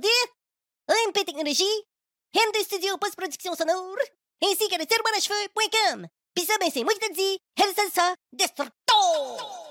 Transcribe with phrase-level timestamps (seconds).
[0.00, 1.64] création MP Technologie,
[2.34, 3.96] MD Studio Post-Production Sonore,
[4.44, 6.06] ainsi que le tiroir à cheveux.com.
[6.34, 9.65] Pis ça, ben, c'est moi qui te dis, Hellsalsa Destructo!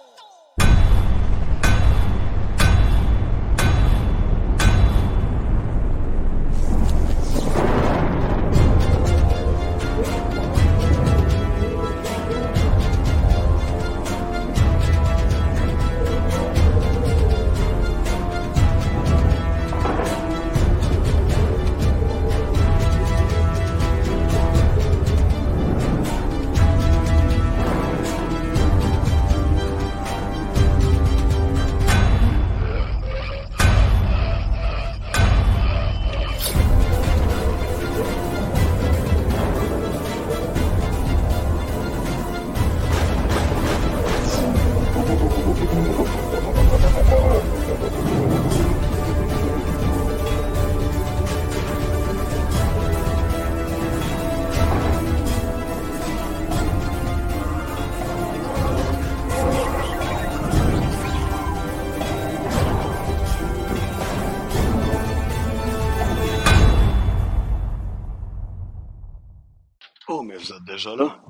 [70.94, 71.22] Là?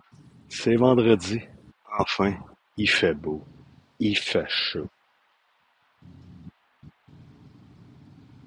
[0.49, 1.41] C'est vendredi.
[1.97, 2.35] Enfin,
[2.77, 3.43] il fait beau.
[3.99, 4.89] Il fait chaud.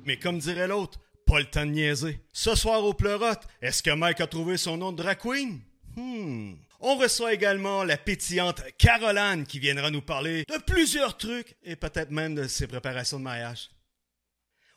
[0.05, 2.21] Mais comme dirait l'autre, pas le temps de niaiser.
[2.33, 5.61] Ce soir au pleurote, est-ce que Mike a trouvé son nom de drag queen?
[5.97, 6.55] Hmm.
[6.81, 12.11] On reçoit également la pétillante Caroline qui viendra nous parler de plusieurs trucs et peut-être
[12.11, 13.69] même de ses préparations de mariage.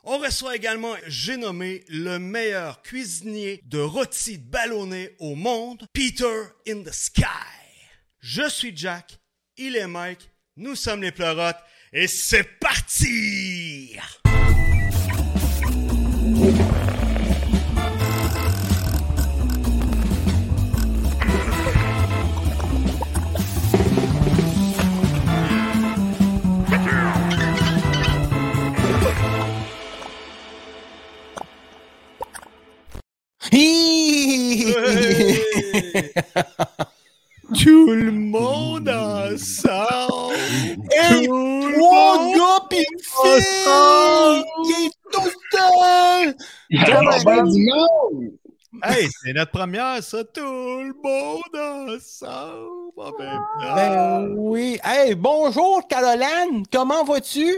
[0.04, 6.82] On reçoit également, j'ai nommé le meilleur cuisinier de rôti ballonné au monde, Peter in
[6.82, 7.24] the Sky.
[8.20, 9.20] Je suis Jack,
[9.58, 11.60] il est Mike, nous sommes les pleurotes
[11.94, 13.96] et c'est parti!
[37.60, 40.36] Tout le monde ensemble!
[40.90, 41.28] Le
[41.78, 44.44] trois monde gars pis une fille!
[44.64, 46.36] Il est tout seul!
[48.84, 51.56] Hey, c'est notre première, ça, tout le monde
[51.94, 53.76] ensemble en même temps.
[53.76, 54.80] Ben oui.
[54.84, 57.54] Hey, bonjour Caroline, comment vas-tu?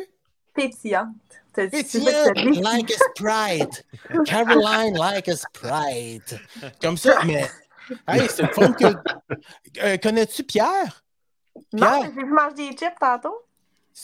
[0.55, 1.07] Pétillante.
[1.53, 3.85] Pétillante like a Sprite.
[4.25, 6.35] Caroline like a Sprite.
[6.81, 7.47] Comme ça, mais...
[8.07, 8.85] Hey, c'est fun que...
[9.81, 11.03] Euh, Connais-tu Pierre?
[11.71, 12.01] Non, Pierre?
[12.03, 13.35] j'ai vu manger des chips tantôt.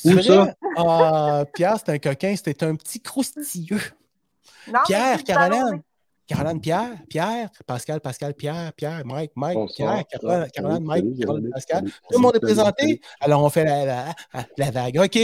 [0.05, 0.53] Où ça?
[0.77, 3.81] Ah, Pierre, c'est un coquin, c'était un petit croustilleux.
[4.67, 5.81] Non, Pierre, Caroline.
[6.27, 10.05] Caroline, Pierre, Pierre, Pascal, Pascal, Pierre, Pierre, Mike, Mike, Bonsoir.
[10.07, 11.85] Pierre, Caroline, Mike, Caroline, Pascal.
[11.85, 13.01] Tout le monde est présenté.
[13.19, 14.05] Alors, on fait la, la,
[14.55, 14.99] la vague.
[15.03, 15.19] OK,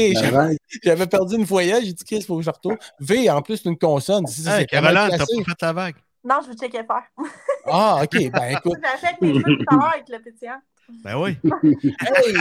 [0.84, 1.84] j'avais perdu une voyage.
[1.84, 2.78] J'ai dit, qu'est-ce qu'il faut que je retourne?
[3.00, 4.26] V, en plus, c'est une consonne.
[4.48, 5.96] Hey, Caroline, t'as pas fait la vague.
[6.26, 7.04] Non, je veux checker faire.
[7.68, 8.78] Ah, OK, ben écoute.
[8.80, 10.62] J'ai fait mes cheveux tout à l'heure avec le pétillant.
[11.04, 11.38] Ben oui.
[12.00, 12.36] Hey!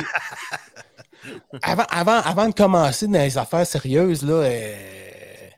[1.63, 5.49] avant, avant, avant de commencer dans les affaires sérieuses, là, euh,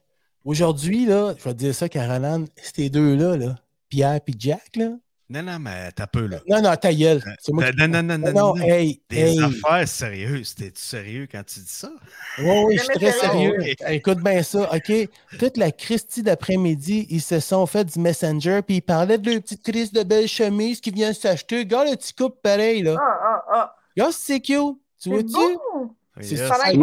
[0.44, 3.56] aujourd'hui, là, je vais te dire ça, Caroline, ces deux-là, là,
[3.88, 4.91] Pierre et Jack, là.
[5.28, 6.38] Non, non, mais t'as peu, là.
[6.48, 7.20] Non, non, ta gueule.
[7.41, 8.62] C'est moi qui- Non, non, non, non, Non, non.
[8.62, 9.43] hey, Des hey.
[9.43, 10.55] affaires sérieuses.
[10.55, 11.90] T'es-tu sérieux quand tu dis ça?
[12.38, 13.56] Oui, oui, je suis très sérieux.
[13.58, 13.75] sérieux.
[13.88, 14.93] Écoute bien ça, OK?
[15.38, 19.40] Toute la Christie d'après-midi, ils se sont fait du Messenger, puis ils parlaient de leur
[19.40, 21.58] petite crise de belle chemise qui vient s'acheter.
[21.58, 22.94] Regarde le petit couple pareil, là.
[22.96, 23.75] Ah, ah, ah.
[23.96, 24.55] Regarde, c'est cute.
[24.55, 25.32] Tu C'est vois-tu?
[25.32, 25.96] beau.
[26.20, 26.37] C'est.
[26.37, 26.79] Ça tu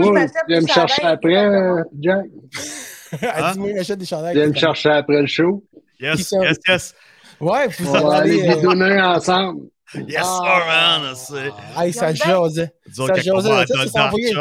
[0.49, 2.25] viens me chercher après, euh, Jack?
[3.21, 4.33] Elle dit, moi, il achète des chandails.
[4.33, 5.63] Tu viens me chercher après le show?
[5.99, 6.95] Yes, yes, yes.
[7.43, 9.61] Ouais, puis On ça va va aller euh, bidonner ensemble.
[10.07, 11.53] Yes, ah, sir, man.
[11.85, 12.73] Hey, ça jasait.
[12.87, 14.33] Disons Ça jasait, va ça, s'envoyait-.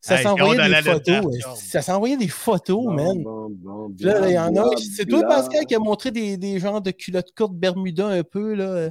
[0.00, 0.24] Ça Hey,
[0.68, 1.36] des photos.
[1.56, 3.22] Ça s'envoyait des photos, man.
[3.22, 4.68] Bon, bon, Puis Là, il y en a.
[4.76, 5.22] C'est toi.
[5.22, 8.72] Pascal, qui a montré des, des genres de culottes courtes Bermuda un peu, là.
[8.74, 8.90] Ouais,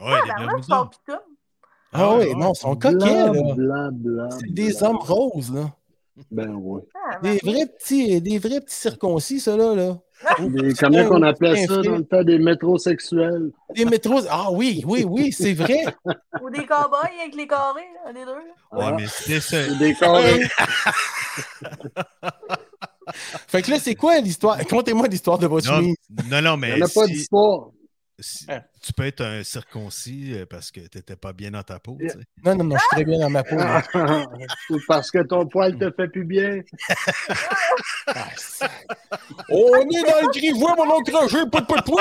[0.00, 0.60] Ah, les ben.
[0.70, 0.90] Ah,
[1.92, 2.34] Ah, oui, ouais.
[2.34, 3.32] non, ils sont coquets, là.
[4.38, 4.88] C'est des bla.
[4.88, 5.70] hommes roses, là.
[6.30, 6.82] Ben oui.
[6.94, 9.74] Ah, Des ben, vrais petits, des vrais petits circoncis, ça, là.
[9.74, 9.98] là.
[10.38, 13.52] Des, comment qu'on appelait ça dans le temps des métrosexuels?
[13.74, 14.20] Des métros.
[14.28, 15.82] Ah oui, oui, oui, c'est vrai.
[16.42, 18.32] Ou des cowboys avec les carrés, là, les deux.
[18.72, 19.66] Ouais, Ah, mais c'est ça.
[19.78, 20.42] des carrés.
[23.48, 24.58] Fait que là, c'est quoi l'histoire?
[24.66, 25.96] Contez-moi l'histoire de votre Non, chemise.
[26.30, 26.76] non, non, Il mais.
[26.76, 27.68] n'y en a pas si- d'histoire.
[28.18, 28.46] si-
[28.82, 31.96] tu peux être un circoncis euh, parce que t'étais pas bien dans ta peau.
[32.00, 32.16] tu sais.
[32.44, 33.56] Non, non, non, je suis très bien dans ma peau.
[34.70, 36.60] Ou parce que ton poil te fait plus bien.
[38.06, 38.26] Ah.
[39.50, 41.98] On est dans le grivois, mon oncle Roger, pout, pout, pout!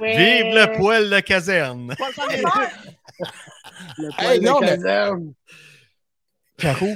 [0.00, 1.94] Vive le poil de caserne!
[3.98, 5.32] Le Hey, poil non, de mais- caserne.
[6.58, 6.86] Caro,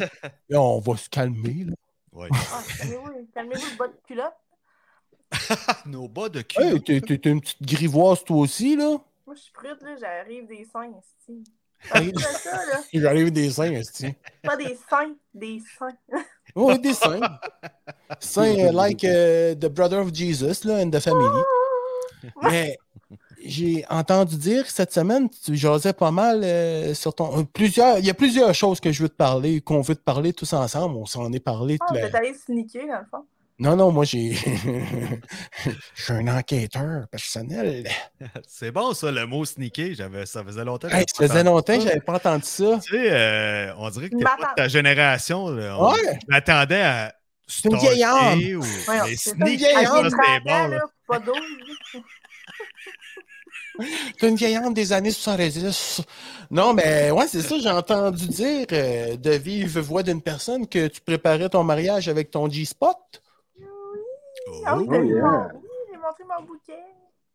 [0.49, 1.65] là, on va se calmer.
[1.65, 1.73] Là.
[2.13, 2.29] Ouais.
[2.33, 4.33] Ah, calmez-vous, calmez-vous le bas de culotte.
[5.87, 6.63] Nos bas de cul.
[6.63, 8.99] Hey, t'es t'es- une petite grivoise, toi aussi, là?
[9.27, 11.45] Moi, je suis prête, là, j'arrive des seins, ici.
[12.93, 14.15] J'arrive des seins, esti.
[14.43, 15.97] Pas des seins, des seins.
[16.55, 17.21] Oui, des seins.
[18.19, 21.43] Seins euh, like euh, the brother of Jesus, là, and the family.
[22.43, 22.79] Mais
[23.45, 27.41] j'ai entendu dire que cette semaine, tu jasais pas mal euh, sur ton.
[27.41, 30.03] euh, plusieurs, il y a plusieurs choses que je veux te parler, qu'on veut te
[30.03, 30.97] parler tous ensemble.
[30.97, 31.77] On s'en est parlé.
[31.81, 33.27] Ah, toute la- allé sneaker, dans le fond.
[33.59, 34.35] Non, non, moi j'ai.
[35.95, 37.89] Je suis un enquêteur personnel.
[38.47, 39.95] C'est bon, ça, le mot sneaker.
[39.95, 40.89] J'avais, ça faisait longtemps.
[40.89, 42.79] que Hey, ça faisait longtemps que j'avais pas entendu ça.
[42.85, 45.49] Tu sais, euh, on dirait que t'es pas de ta génération.
[45.49, 45.77] là.
[45.79, 46.19] On- Ouais.
[46.21, 47.15] Je m'attendais à.
[47.65, 48.39] une vieille âme.
[48.39, 48.61] Ou...
[48.61, 49.31] Ouais, mais c'est ça.
[49.37, 50.69] sneaker, vieille Avec ça, des c'était 30 bon.
[50.69, 50.81] là.
[51.09, 51.35] pas 12.
[54.19, 56.03] T'es une vieille âme des années 70.
[56.51, 60.89] Non, mais ouais, c'est ça, j'ai entendu dire euh, de vive voix d'une personne que
[60.89, 62.97] tu préparais ton mariage avec ton G-Spot.
[64.65, 64.91] Ah oui, Oh.
[64.93, 65.23] t'as Oh, vu yeah.
[65.23, 66.85] mon- oui, j'ai montré mon bouquet.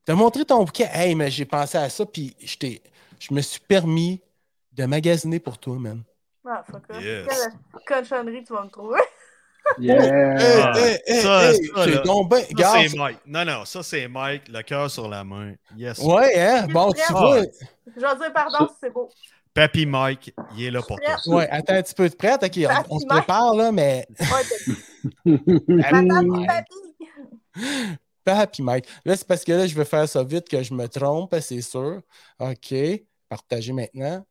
[0.05, 0.89] T'as montré ton bouquet?
[0.91, 2.81] Hey, mais j'ai pensé à ça, puis je t'ai-
[3.19, 4.21] je me suis permis
[4.73, 6.03] de magasiner pour toi, man.
[6.47, 6.83] Ah, fuck.
[7.01, 7.27] Yes.
[7.85, 8.99] Quelle cochonnerie tu vas me trouver.
[9.77, 10.01] Yeah.
[10.03, 13.19] Hey, Ah, hey, hey, ça, hey, ça, c'est ben- Ça, Mike.
[13.27, 15.53] Non, non, ça, c'est Mike, le cœur sur la main.
[15.77, 15.99] Yes.
[15.99, 16.65] Ouais, hein?
[16.67, 17.13] Bon, tu Ah.
[17.13, 17.41] vois.
[17.41, 19.07] Je vais dire pardon si c'est beau.
[19.53, 21.15] Papy Mike, il est là pour toi.
[21.35, 22.43] Ouais, attends un petit peu de prête.
[22.43, 22.59] OK,
[22.89, 24.07] on, on se prépare, là, mais.
[24.19, 25.35] Ouais,
[25.67, 26.73] Madame papy.
[28.24, 28.88] Papi Mike.
[29.03, 31.62] Là, c'est parce que là, je veux faire ça vite que je me trompe, c'est
[31.62, 32.01] sûr.
[32.39, 32.74] OK.
[33.27, 34.25] Partager maintenant.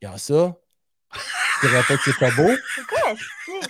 [0.00, 0.54] Il y a ça.
[1.60, 2.50] Tu répètes que c'est pas beau.
[2.74, 3.68] C'est quoi, esti?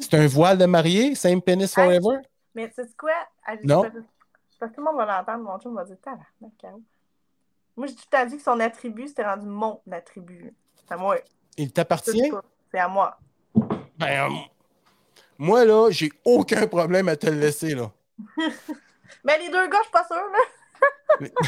[0.00, 2.18] C'est un voile de mariée, same penis forever?
[2.54, 3.12] Mais tu sais quoi?
[3.64, 3.82] Non.
[3.82, 3.92] Parce
[4.70, 6.82] que tout le monde va l'entendre, mon chum va dire tabarnak.
[7.74, 10.54] Moi, j'ai tout temps dit que son attribut, c'était rendu mon attribut.
[10.76, 11.16] C'est à moi.
[11.56, 12.30] Il t'appartient?
[12.70, 13.18] C'est à moi.
[13.98, 14.28] Ben,
[15.38, 17.90] moi, là, j'ai aucun problème à te le laisser, là.
[19.24, 20.38] Mais les deux gars, je suis pas sûre, là.
[21.20, 21.32] Mais-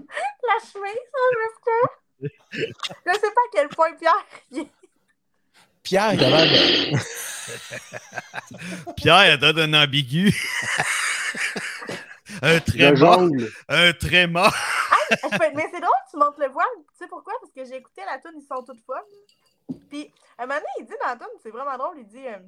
[0.00, 1.18] La chemise, ça,
[2.20, 2.28] je
[3.06, 4.24] Je sais pas à quel point Pierre.
[4.50, 4.66] il
[5.82, 6.46] Pierre, il a l'air
[6.92, 6.98] de...
[8.96, 10.34] Pierre, il donne un ambigu.
[12.42, 13.22] un très mort.
[13.68, 14.54] Un très mort.
[15.38, 16.66] Fais, Mais c'est drôle, tu montes le voile.
[16.92, 17.32] Tu sais pourquoi?
[17.40, 19.02] Parce que j'ai écouté la tune, ils sont toutes folles.
[19.88, 22.26] Puis, un moment donné, il dit dans tune, c'est vraiment drôle, il dit.
[22.26, 22.38] euh,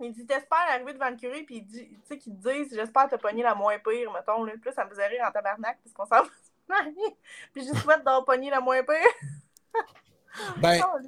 [0.00, 2.72] il dit, t'espères arriver devant le curé, puis il dit, tu sais, qu'ils te disent,
[2.74, 4.52] j'espère t'as pogné la moins pire, mettons, là.
[4.52, 7.16] Puis là, ça me faisait rire en tabarnak, parce qu'on s'en va se marier.
[7.52, 8.94] Puis je souhaite d'avoir pogné la moins pire.
[10.58, 10.98] Ben, Oh,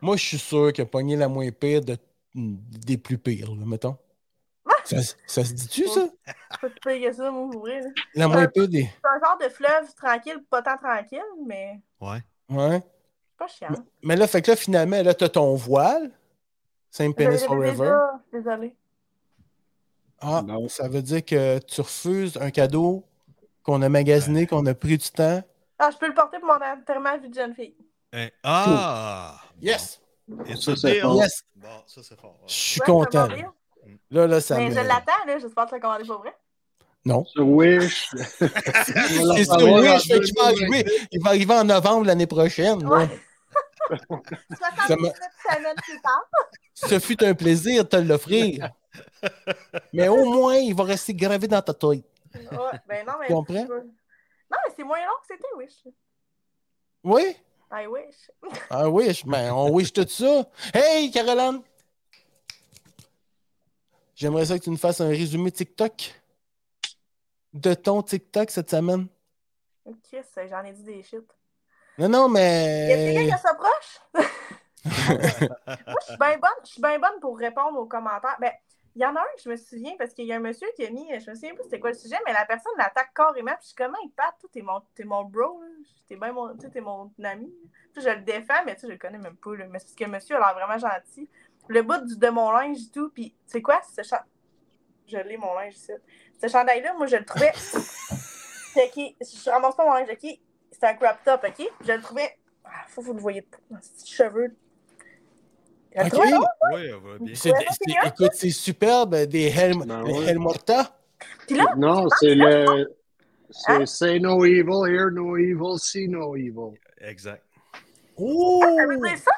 [0.00, 1.96] moi, je suis sûr qu'il a pogné la moins pire de...
[2.34, 3.96] des plus pires, là, mettons.
[4.84, 6.08] Ça, ça se dit-tu, ça?
[6.62, 7.88] Te payer ça, moi, là.
[8.14, 8.84] La moins pire des...
[8.84, 12.22] C'est un genre de fleuve tranquille, pas tant tranquille, mais Ouais.
[12.48, 12.80] Ouais.
[13.38, 13.68] Pas chiant.
[14.02, 16.10] Mais là, fait que là, finalement, là, t'as ton voile.
[16.90, 17.72] Same penis forever.
[17.72, 18.74] déjà, Désolée.
[20.20, 20.68] Ah, Non.
[20.68, 23.04] ça veut dire que tu refuses un cadeau
[23.62, 25.42] qu'on a magasiné, qu'on a pris du temps?
[25.78, 27.74] Ah, je peux le porter pour mon enterrement à vie de jeune fille.
[28.12, 29.40] Hein, Ah!
[29.60, 30.00] Yes!
[30.46, 31.14] Et Ça, c'est fort.
[31.16, 31.44] Yes!
[31.54, 32.36] Bon, ça, c'est fort.
[32.46, 33.28] Je suis Ouais, content.
[34.10, 34.74] Là, là, ça Mais me...
[34.74, 35.38] je l'attends, là.
[35.38, 36.34] J'espère que tu l'as commandé vrai.
[37.04, 37.24] Non.
[37.26, 38.10] Sur Wish.
[38.38, 38.48] C'est
[40.08, 40.84] fais qu'il va arriver.
[41.12, 42.84] Il va arriver en novembre l'année prochaine.
[42.86, 43.08] Ouais.
[43.88, 43.96] Ça
[44.76, 46.24] 77 m'a- semaines plus tard.
[46.74, 48.70] Ce fut un plaisir de te l'offrir.
[49.92, 52.04] Mais au moins, il va rester gravé dans ta tête.
[52.34, 53.26] Ouais, ben non, mais.
[53.26, 53.64] Tu comprends?
[53.66, 53.84] veux-
[54.50, 55.94] Non, mais c'est moins long que c'était, Wish.
[57.04, 57.36] Oui?
[57.72, 58.30] I wish.
[58.70, 60.48] Ah wish, ben on wish tout ça.
[60.74, 61.62] Hey, Caroline!
[64.14, 66.20] J'aimerais ça que tu nous fasses un résumé TikTok
[67.52, 69.06] de ton TikTok cette semaine.
[70.02, 70.18] Chris,
[70.50, 71.22] j'en ai dit des shit.
[71.98, 73.26] Non, non, Y a quelqu'un mais.
[73.26, 74.00] qui a ça proche?
[74.84, 76.50] Moi, je suis bien bonne.
[76.64, 78.36] Je suis bien bonne pour répondre aux commentaires.
[78.40, 78.52] Ben,
[78.94, 80.66] il y en a un que je me souviens parce qu'il y a un monsieur
[80.76, 83.12] qui a mis, je me souviens pas c'était quoi le sujet, mais la personne l'attaque
[83.14, 83.52] carrément.
[83.52, 85.68] Puis je suis comme, hey, Pat, toi, t'es mon, t'es mon bro, là.
[86.08, 87.52] T'es bien mon, t'es mon ami.
[87.92, 89.66] Puis je le défends, mais tu sais, je le connais même pas, là.
[89.68, 91.28] Mais c'est parce que le monsieur a l'air vraiment gentil.
[91.68, 93.80] Le bout du, de mon linge et tout, puis tu sais quoi?
[93.94, 94.24] Ce cha-
[95.06, 95.92] Je l'ai, mon linge ici.
[96.40, 97.52] Ce chandail-là, moi, je le trouvais.
[97.56, 98.90] C'est.
[98.94, 100.38] Je ramasse pas mon linge, OK?
[100.72, 101.66] C'est un crop top, OK?
[101.86, 102.36] Je le trouvais.
[102.64, 103.56] Ah, faut que vous le voyez pas.
[103.70, 104.54] Dans ces petits cheveux.
[105.96, 106.32] Je le trouvais.
[107.20, 107.34] Oui.
[107.36, 110.26] C'est- c'est- écoute, c'est superbe, des Hel, Ben des ouais.
[110.26, 110.96] Helmorta.
[111.46, 112.94] Puis là, Non, c'est le.
[113.50, 113.86] C'est Hein?
[113.86, 116.74] Say no evil, hear no evil, see no evil.
[117.00, 117.42] Exact.
[118.18, 118.62] Oh!
[118.76, 119.30] ça veut dire ça?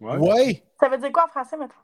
[0.00, 0.16] Ouais.
[0.18, 0.62] Ouais.
[0.78, 1.74] Ça veut dire quoi en français, maintenant?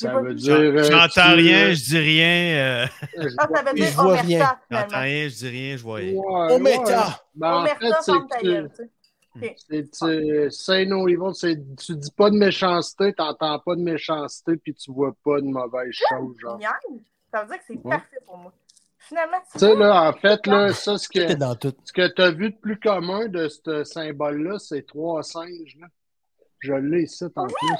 [0.00, 0.54] Ça pas veut dire.
[0.54, 2.56] euh, J'entends tu- rien, je dis rien.
[2.56, 2.86] euh,
[3.38, 4.56] Ah, ça veut Je dire vois omerta, rien.
[4.70, 6.12] J'entends rien, je dis rien, je vois rien.
[6.14, 7.06] Ouais, Omerta.
[7.06, 7.12] ouais.
[7.34, 8.76] Ben, en fait, Omerta, c'est ferme ta que gueule, tu-
[9.40, 9.56] sais.
[9.68, 14.56] c'est- tu- Say no evil, c'est tu dis pas de méchanceté, t'entends pas de méchanceté,
[14.56, 16.36] puis tu vois pas de mauvaises choses.
[16.40, 16.58] Genre.
[16.58, 17.00] Niaise.
[17.32, 17.90] Ça veut dire que c'est Ouais.
[17.90, 18.52] parfait pour moi.
[18.98, 21.72] Finalement, Tu sais, là, en fait, là, ça, ce que, dans tout.
[21.84, 25.76] ce que tu as vu de plus commun de ce symbole-là, c'est trois singes.
[25.80, 25.86] Là.
[26.58, 27.76] Je l'ai ici en plus.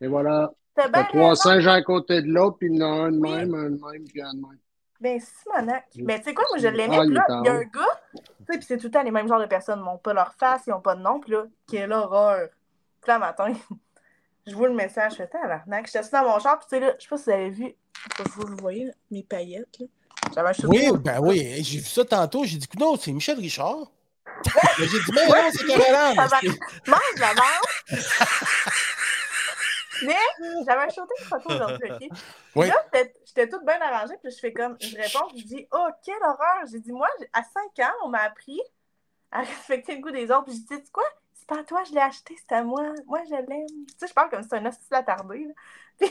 [0.00, 0.52] Et voilà.
[0.78, 3.18] T'as bien trois singes à côté de l'autre, puis il y en a un de
[3.18, 3.30] Oui.
[3.30, 4.58] même, un de même, puis un de même.
[5.00, 5.86] Ben, Simonac.
[5.96, 6.98] Ben, tu sais quoi, moi, je l'aimais.
[7.00, 9.10] Ah, là, il y a un gars, tu sais, puis c'est tout le temps les
[9.10, 9.80] mêmes genres de personnes.
[9.80, 11.18] Ils n'ont pas leur face, ils n'ont pas de nom.
[11.18, 12.48] Puis là, quelle horreur.
[13.00, 13.52] Puis là, matin,
[14.46, 15.86] je vois le message, je fais, l'arnaque.
[15.86, 17.50] J'étais assis dans mon char, puis tu sais, là, je sais pas si vous avez
[17.50, 19.86] vu, je sais pas si vous le voyez, là, mes paillettes, là.
[20.34, 22.44] J'avais Oui, ben oui, j'ai vu ça tantôt.
[22.44, 23.90] J'ai dit, non, c'est Michel Richard.
[24.44, 24.52] Mais
[24.86, 26.56] j'ai dit, mais non, c'est Caroline.
[26.86, 28.02] Mange la merde!
[30.04, 30.14] Mais
[30.66, 32.08] j'avais un shooting photo aujourd'hui, OK?
[32.56, 32.68] Oui.
[32.68, 32.76] Là,
[33.24, 36.64] j'étais- toute bien arrangée, puis je fais comme, je réponds, je dis, oh, quelle horreur!
[36.70, 38.60] J'ai dit, moi, à 5 ans, on m'a appris
[39.30, 41.04] à respecter le goût des autres, puis je dis, tu sais quoi?
[41.34, 42.82] C'est pas à toi, je l'ai acheté, c'est à moi.
[43.06, 43.66] Moi, je l'aime.
[43.68, 45.54] Tu sais, je parle comme si c'était un hostile attardé, là.
[45.98, 46.10] Puis,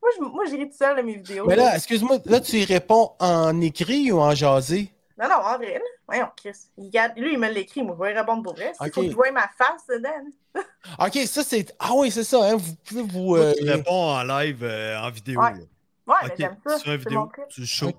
[0.00, 1.46] moi, je, moi, tout seul de mes vidéos.
[1.46, 4.92] Mais là, excuse-moi, là, tu y réponds en écrit ou en jasé?
[5.22, 5.80] Non, non, en vrai, là.
[6.08, 6.56] Voyons, Chris.
[6.76, 8.72] Il garde- Lui, il me l'écrit, moi, je vais répondre pour vrai.
[8.80, 10.10] Il faut que je voie ma face dedans.
[10.98, 11.74] Ok, ça, c'est.
[11.78, 12.56] Ah oui, c'est ça, hein.
[12.56, 13.36] Vous pouvez vous.
[13.36, 15.40] Euh, tu réponds en live, euh, en vidéo.
[15.40, 15.52] Ouais.
[15.52, 16.78] Ouais, Ok, mais j'aime ça.
[16.78, 17.94] sur une C'est vidéo, tu shoots,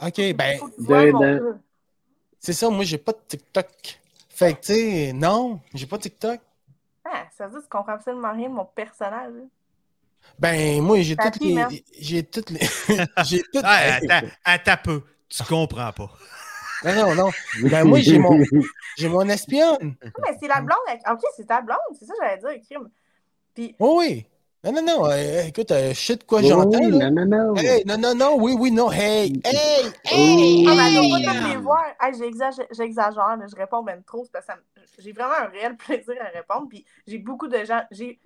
[0.00, 0.32] Ok.
[0.34, 0.60] ben,
[1.12, 1.58] mon
[2.38, 4.00] c'est ça, moi, j'ai pas de TikTok.
[4.30, 6.40] Fait que, tu sais, non, j'ai pas de TikTok.
[7.04, 9.32] Ah, ça veut dire que tu comprends absolument rien de mon personnage.
[9.32, 9.42] là.
[10.38, 11.84] Ben, moi, j'ai toutes les.
[11.98, 12.60] J'ai toutes les.
[13.24, 13.62] j'ai toutes.
[13.64, 15.02] Ah, attends, attends peu.
[15.28, 16.10] Tu comprends pas.
[16.84, 17.30] Non, non, non.
[17.70, 18.40] Ben, moi, j'ai mon.
[18.96, 19.96] J'ai mon espionne.
[20.02, 20.78] Ah, mais c'est la blonde.
[21.10, 21.78] Ok, c'est ta blonde.
[21.98, 22.88] C'est ça que j'allais dire, crime.
[23.54, 24.26] Puis, Oh, oui.
[24.64, 25.06] Non, non, non.
[25.06, 26.78] euh, écoute, euh, shit, quoi, Oui, j'entends.
[26.80, 27.10] oui, là.
[27.10, 27.56] non, non, non.
[27.56, 31.12] Hey, non, non, non, oui, oui, non, hey, hey, hey, ah, mais hey.
[31.12, 31.84] on va toutes les voir.
[32.00, 34.26] Hey, j'exagère, j'exagère, là, je réponds même trop.
[34.32, 36.66] parce que ça me- j'ai vraiment un réel plaisir à répondre.
[36.68, 37.82] Puis, j'ai beaucoup de gens.
[37.92, 38.18] J'ai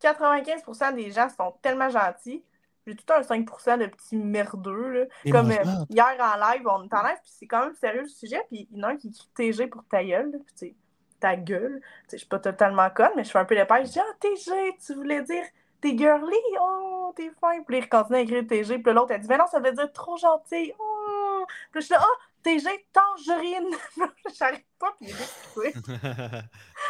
[0.00, 2.42] 95% des gens sont tellement gentils.
[2.86, 4.88] J'ai tout un 5% de petits merdeux.
[4.92, 5.04] Là.
[5.24, 8.02] Et Comme euh, hier en live, on est en live, puis c'est quand même sérieux
[8.02, 8.40] le sujet.
[8.48, 10.32] Puis il y en a un qui crie TG pour ta gueule.
[10.32, 10.74] là, Puis tu sais,
[11.20, 11.80] ta gueule.
[11.80, 13.84] Tu sais, je suis pas totalement conne, mais je fais un peu l'épée.
[13.84, 15.44] Je dis Ah, TG, tu voulais dire
[15.80, 16.36] t'es girly?
[16.60, 17.62] Oh, t'es fin.
[17.62, 18.78] Puis il continue à écrire TG.
[18.78, 20.72] Puis l'autre, elle dit Mais non, ça veut dire trop gentil.
[20.78, 21.44] Oh.
[21.72, 23.74] Puis je suis là Ah, TG, tangerine.
[24.38, 25.74] J'arrête pas, puis il est.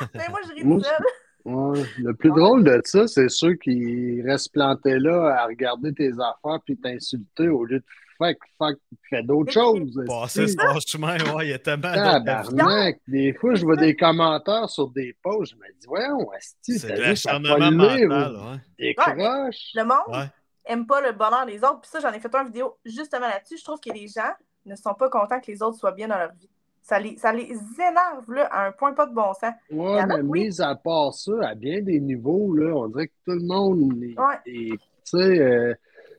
[0.15, 1.05] Mais moi, je ris seul.
[1.45, 1.83] Ouais.
[1.99, 6.59] Le plus drôle de ça, c'est ceux qui restent plantés là à regarder tes affaires
[6.65, 7.85] puis t'insulter au lieu de
[8.17, 8.71] faire, faire,
[9.11, 10.01] faire d'autres choses.
[10.07, 11.97] Passer son chemin, ouais, il y a tellement de.
[11.97, 12.99] Tabarnak!
[13.07, 16.97] Des fois, je vois des commentaires sur des posts, je me dis, voyons, Asti, C'est
[16.97, 18.59] l'acharnement mental, ouais.
[18.79, 19.73] décroche.
[19.75, 20.31] Le monde Ouais.
[20.65, 21.81] aime pas le bonheur des autres.
[21.83, 23.59] Puis ça, j'en ai fait une vidéo justement là-dessus.
[23.59, 24.33] Je trouve que les gens
[24.65, 26.49] ne sont pas contents que les autres soient bien dans leur vie.
[26.87, 27.45] Ça les, ça les
[27.79, 29.55] énerve là, à un point pas de bon sens.
[29.71, 30.49] Ouais, mais oui.
[30.49, 34.03] mis à part ça, à bien des niveaux, là, on dirait que tout le monde
[34.03, 34.35] est, Ouais.
[34.45, 35.75] est- tu sais, euh,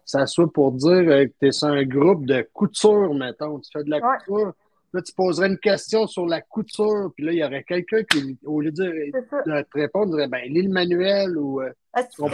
[0.06, 3.70] ça soit pour dire euh, que tu es sur un groupe de couture, mettons, tu
[3.72, 4.18] fais de la Ouais.
[4.26, 4.54] couture.
[4.94, 8.36] Là, tu poserais une question sur la couture, puis là, il y aurait quelqu'un qui,
[8.44, 9.12] au lieu de,
[9.46, 11.62] te répondre, dirait, ben, lis le manuel ou.
[11.62, 11.70] euh,
[12.16, 12.32] tu Ouais,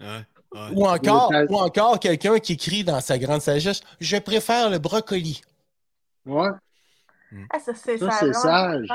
[0.00, 0.68] ouais.
[0.74, 4.78] Ou encore, Ouais, ou encore quelqu'un qui crie dans sa grande sagesse Je préfère le
[4.78, 5.40] brocoli.
[6.26, 6.48] Ouais.
[7.50, 8.88] Ah, ça, c'est Ça, ça sage.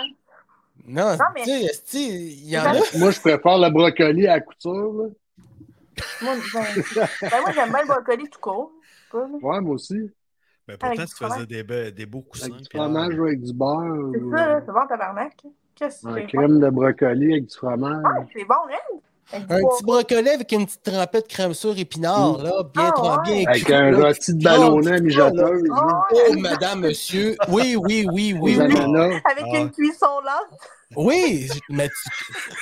[0.88, 2.98] Non, Non, mais- tu sais, esti, il y en Ben, a.
[2.98, 5.10] Moi, je préfère le brocoli à la couture, là.
[6.22, 6.64] Moi, ben,
[7.22, 8.72] ben, moi, j'aime bien le brocoli tout court.
[9.14, 10.10] Ouais, moi aussi.
[10.68, 12.46] Mais pourtant, tu faisais des, be- des beaux coussins.
[12.48, 14.10] Avec du fromage ou avec du beurre.
[14.14, 15.34] C'est ou, ça, euh, c'est bon, tabarnak.
[15.76, 16.26] Qu'est-ce que un c'est?
[16.28, 18.04] crème de brocoli avec du fromage.
[18.04, 19.02] Ouais, c'est bon, Ren.
[19.34, 22.44] Un petit brocoli avec une petite trempette crème sur épinard, Mm.
[22.44, 23.18] là, bien Ah, trop ouais.
[23.24, 25.64] bien Avec un là, rôti de ballonnet mijoteuse.
[25.74, 26.02] Ah, là.
[26.12, 27.36] Oh, madame, monsieur.
[27.48, 28.60] Oui, oui, oui, oui, oui.
[28.60, 29.58] Avec Ah.
[29.58, 30.60] une cuisson lente.
[30.98, 31.88] Oui, mais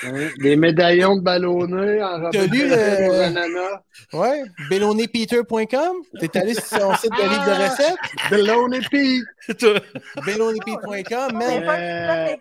[0.02, 0.34] tu...
[0.44, 3.82] Des médaillons de ballonnet en T'as de lu le- ananas.
[4.14, 4.44] ouais.
[6.20, 7.98] T'es allé sur son site de livre de recettes,
[8.30, 9.66] Ballonnet Pete.
[10.26, 12.38] bellonnepeter.com, Mais.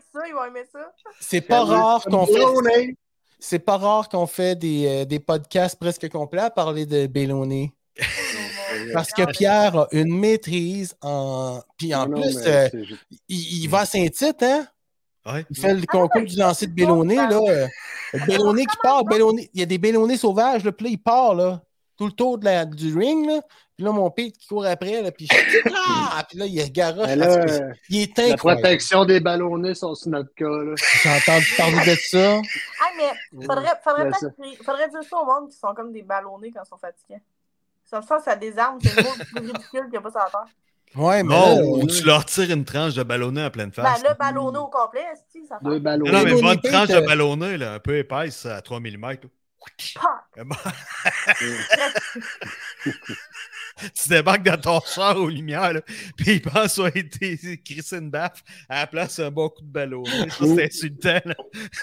[1.21, 2.97] C'est pas rare qu'on fait Ballonnet.
[3.39, 7.73] C'est pas rare qu'on fait des, euh, des podcasts presque complets à parler de Belloni.
[8.93, 11.61] Parce que Pierre a une maîtrise en.
[11.77, 12.69] Puis en Non, plus, euh,
[13.29, 14.67] il, il va à Saint-Tite, hein?
[15.27, 15.45] Ouais.
[15.51, 17.41] Il fait le concours du lancer de Belloni, là.
[17.49, 17.67] euh,
[18.27, 21.35] Belloni qui part, Belloni, il y a des Belloni sauvages, là, puis là, il part,
[21.35, 21.63] là.
[21.97, 23.41] tout le tour de la, du ring, là.
[23.79, 26.25] Puis là, mon père qui court après, là, puis je ah!
[26.29, 27.15] Puis là, il garoche.
[27.15, 28.63] Là, parce que euh, il est La incroyable.
[28.63, 30.47] protection des ballonnés sont sur notre cas.
[30.49, 30.75] Là.
[31.01, 32.41] J'ai entendu parler de ça.
[32.81, 33.13] Ah, mais
[33.47, 34.11] faudrait, faudrait,
[34.65, 37.23] faudrait dire ça au monde qui sont comme des ballonnés quand ils sont fatigués.
[37.85, 40.19] Ça, ça, ça désarme, c'est le mot le plus ridicule qu'il n'y a pas sur
[40.19, 40.47] la terre.
[40.97, 43.71] Ouais, mais Non, là, ou euh, tu leur tires une tranche de ballonné en pleine
[43.71, 44.03] Ben, face.
[44.03, 45.79] le ballonné au complet, est ça fait.
[45.79, 46.11] ballonnés.
[46.11, 48.81] non, non, mais une bonne tranche euh, de ballonné, là, un peu épaisse, à 3
[48.81, 49.19] mm.
[53.95, 55.81] Tu débarques dans ton char aux lumières, là,
[56.17, 59.71] puis ils pensent avoir été crissé une baffe à la place d'un bon coup de
[59.73, 60.29] ballonné.
[60.31, 61.21] Ça, c'est insultant.
[61.25, 61.35] Là.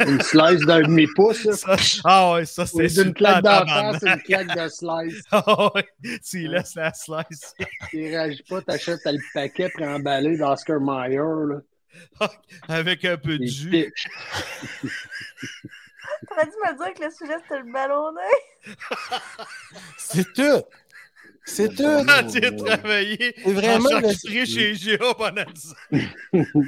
[0.08, 1.48] Une slice d'un demi-pouce.
[2.04, 3.14] ah ouais, ça, c'est lieu d'une insultant.
[3.14, 5.24] claque d'en face, une claque de slice.
[5.32, 5.88] Ah ouais,
[6.28, 7.54] tu y laisses la slice.
[7.90, 11.18] Tu réagis pas, t'achètes le paquet préemballé d'Oscar Mayer.
[11.20, 12.28] Là.
[12.68, 13.70] Avec un peu de Il jus.
[13.70, 14.08] pitch.
[16.28, 18.22] T'aurais dû me dire que le sujet c'était le ballonné.
[19.98, 20.64] c'est tout.
[21.46, 21.84] C'est tout.
[22.08, 26.62] Ah, tu as travaillé C'est vraiment en chez GA pendant 10 ans.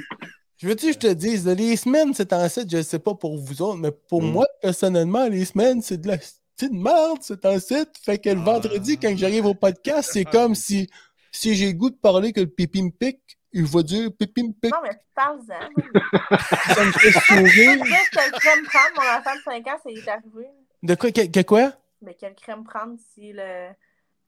[0.60, 3.14] Je veux-tu que je te dise, les semaines, c'est en site, je ne sais pas
[3.14, 4.30] pour vous autres, mais pour Mm.
[4.32, 7.90] moi, personnellement, les semaines, c'est de la petite merde, c'est en site.
[8.04, 8.44] Fait que le Ah.
[8.44, 10.88] vendredi, quand j'arrive au podcast, c'est comme si,
[11.30, 13.20] si j'ai le goût de parler que le pipi me pique,
[13.52, 15.44] il va dire pipi me pique, Non, mais parle-en.
[16.74, 17.84] ça me fait Je sourire.
[17.86, 20.48] sais quelle crème prendre, mon enfant de 5 ans, ça y est arrivé.
[20.82, 21.72] De quoi, que, que quoi?
[22.02, 23.68] Mais quelle crème prendre si le.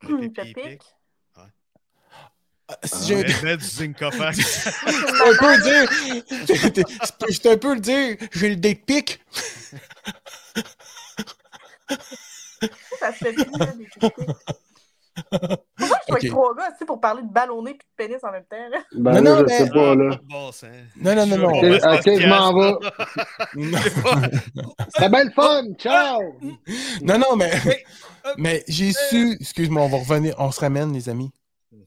[0.09, 0.55] Il pic?
[0.55, 0.83] pique.
[2.69, 4.15] Ah, Si j'ai Je vais mettre du zinc off.
[4.15, 4.69] C'est
[5.23, 5.91] un peu le dire,
[7.29, 9.21] je peux un peu le dire, j'ai le dick pic.
[12.99, 14.15] ça se fait plus, là, des pics.
[15.31, 16.29] Pourquoi je suis avec Ok.
[16.31, 18.57] trois gars, pour parler de ballonné et de pénis en même temps?
[18.95, 20.21] Ben Non, là, non, je mais- sais pas, là.
[20.25, 20.67] Bon sang.
[20.97, 21.49] Non, non, non, non.
[21.49, 22.75] Ok, je m'en vais.
[24.95, 25.65] C'était bien le fun!
[25.79, 26.21] Ciao!
[27.03, 27.51] Non, non, mais,
[28.39, 29.37] mais j'ai su.
[29.41, 30.35] Excuse-moi, on va revenir.
[30.39, 31.33] On se ramène, les amis.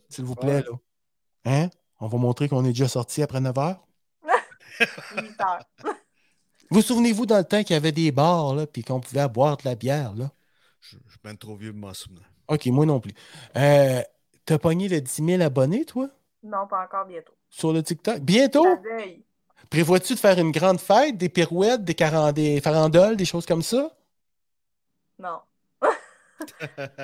[0.09, 0.63] S'il vous plaît, Ouais.
[0.63, 0.77] là.
[1.63, 1.69] Hein?
[1.99, 3.85] On va montrer qu'on est déjà sorti après 9 heures.
[4.79, 5.63] Huit heures.
[6.69, 9.57] Vous souvenez-vous dans le temps qu'il y avait des bars, là, puis qu'on pouvait boire
[9.57, 10.31] de la bière, là?
[10.81, 12.23] Je je suis bien trop vieux pour m'en souvenir.
[12.47, 13.13] OK, moi non plus.
[13.57, 14.01] Euh,
[14.45, 16.09] T'as pogné le 10 000 abonnés, toi,
[16.43, 17.33] Non, pas encore bientôt.
[17.49, 18.19] sur le TikTok?
[18.19, 18.65] Bientôt?
[18.65, 19.23] La veille.
[19.69, 21.93] Prévois-tu de faire une grande fête, des pirouettes, des,
[22.33, 23.89] des farandoles, des choses comme ça?
[25.19, 25.39] Non.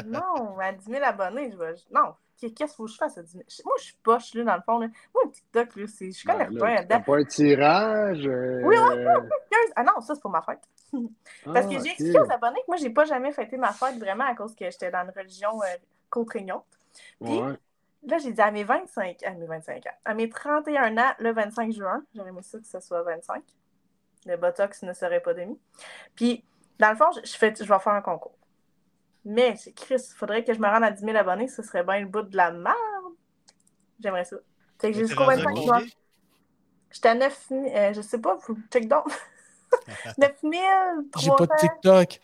[0.05, 1.73] Non, à 10 000 abonnés, je vais.
[1.91, 3.43] Non, qu'est-ce qu'il faut que je fasse à 10 000?
[3.65, 4.79] Moi, je suis poche, là, dans le fond.
[4.79, 4.87] Là.
[5.13, 6.11] Moi, le TikTok, là, c'est...
[6.11, 6.95] je connais Ben là-dedans.
[6.97, 8.27] T'as pas un tirage?
[8.27, 10.61] euh, Oui, oui, Ah non, ça, c'est pour ma fête.
[11.45, 13.97] Parce que ah, j'ai expliqué aux abonnés que moi, j'ai pas jamais fêté ma fête
[13.99, 15.77] vraiment à cause que j'étais dans une religion euh,
[16.09, 16.65] contraignante.
[17.23, 17.53] Puis, Ouais.
[18.07, 21.33] Là, j'ai dit à mes 25, à mes 25 ans, à mes 31 ans, le
[21.33, 23.43] 25 juin, j'aurais aimé ça que ce soit 25.
[24.25, 25.59] Le Botox ne serait pas demi.
[26.15, 26.45] Puis,
[26.79, 28.37] dans le fond, je, je fais, je vais faire un concours.
[29.25, 31.83] Mais, c'est Chris, il faudrait que je me rende à 10 000 abonnés, ce serait
[31.83, 32.75] bien le bout de la merde.
[33.99, 34.37] J'aimerais ça.
[34.79, 35.63] Fait que jusqu'au rendu à 25 combien?
[35.65, 35.83] juin.
[36.91, 39.05] J'étais à 9 000, euh, je sais pas, faut check donc.
[40.17, 40.35] 9
[41.17, 42.19] J'ai pas de 300, TikTok.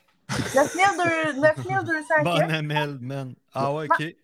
[0.55, 2.51] 9 200, 9 200 Bon quelques.
[2.51, 3.35] Amel, man.
[3.53, 4.15] Ah ouais, ok.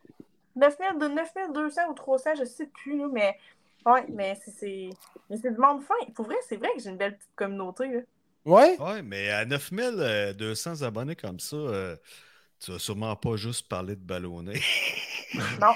[0.56, 3.38] 9000 de 9200 ou 300, je sais plus, là, mais
[3.86, 4.90] ouais, mais c'est- c'est
[5.30, 5.94] mais c'est du monde fin.
[6.14, 7.88] Pour vrai, c'est vrai que j'ai une belle petite communauté.
[7.88, 8.00] Là.
[8.46, 8.78] Ouais?
[8.80, 11.96] Ouais, mais à 9200 abonnés comme ça, euh,
[12.62, 14.62] tu vas sûrement pas juste parler de ballonner.
[15.60, 15.74] Non.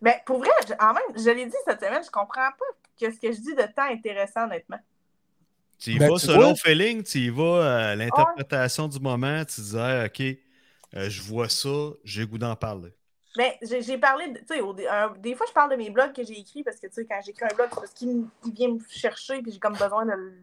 [0.00, 2.64] mais pour vrai, je, en même, je l'ai dit cette semaine, je comprends pas
[3.00, 4.78] que ce que je dis de temps intéressant, honnêtement.
[5.78, 6.48] Tu y Ben, vas tu selon vois.
[6.50, 10.20] le feeling, tu y vas à l'interprétation du moment, tu disais, OK,
[10.94, 11.68] euh, je vois ça,
[12.04, 12.90] j'ai le goût d'en parler.
[13.36, 16.12] Mais j'ai j'ai parlé, de- tu sais, un- des fois, je parle de mes blogs
[16.12, 18.68] que j'ai écrits parce que, tu sais, quand j'écris un blog, c'est parce qu'il vient
[18.68, 20.34] me chercher puis j'ai comme besoin de le,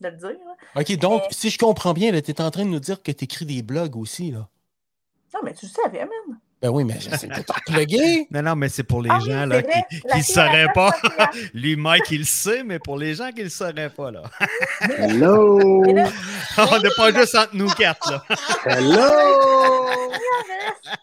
[0.00, 0.28] de le dire.
[0.30, 0.80] là.
[0.80, 1.26] OK, donc, Euh.
[1.30, 3.62] si je comprends bien, tu es en train de nous dire que tu écris des
[3.62, 4.48] blogs aussi, là.
[5.32, 6.38] Non, mais tu le savais, man.
[6.62, 8.26] Ben oui, mais j'essaie de te plugger.
[8.30, 10.92] Non, non, mais c'est pour les Ah gens là, vrai, qui ne sauraient pas.
[11.54, 14.22] Lui, Mike, il le sait, mais pour les gens qui ne le sauraient pas, là.
[14.80, 15.82] Hello!
[15.84, 16.08] Là,
[16.58, 18.24] On n'est pas juste entre nous quatre, là.
[18.64, 19.90] Hello!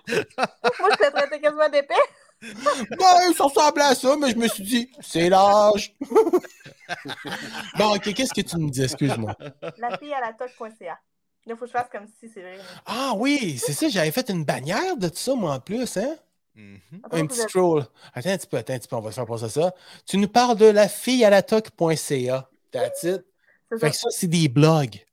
[0.08, 1.94] moi, je te traitais quasiment d'épais.
[2.42, 5.96] Ben, ça ressemblait à ça, mais je me suis dit, c'est l'âge.
[7.78, 8.84] bon, OK, qu'est-ce que tu me dis?
[8.84, 9.36] Excuse-moi.
[9.78, 11.00] La fille à la toc.ca.
[11.46, 12.58] Là, faut que je fasse comme si c'est vrai.
[12.86, 16.16] Ah oui, c'est ça, j'avais fait une bannière de tout ça, moi, en plus, hein?
[16.56, 16.80] Mhm.
[17.04, 17.86] Attends, Un petit scroll.
[18.14, 19.74] Attends un petit peu, attends un petit peu, on va se faire passer ça.
[20.06, 22.50] Tu nous parles de la fille à la toc.ca.
[22.72, 23.26] That's it.
[23.72, 23.90] C'est Fait ça.
[23.90, 25.06] que ça, c'est des blogs.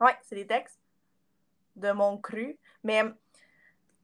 [0.00, 0.78] Ouais, c'est des textes
[1.76, 2.58] de mon cru.
[2.84, 3.02] Mais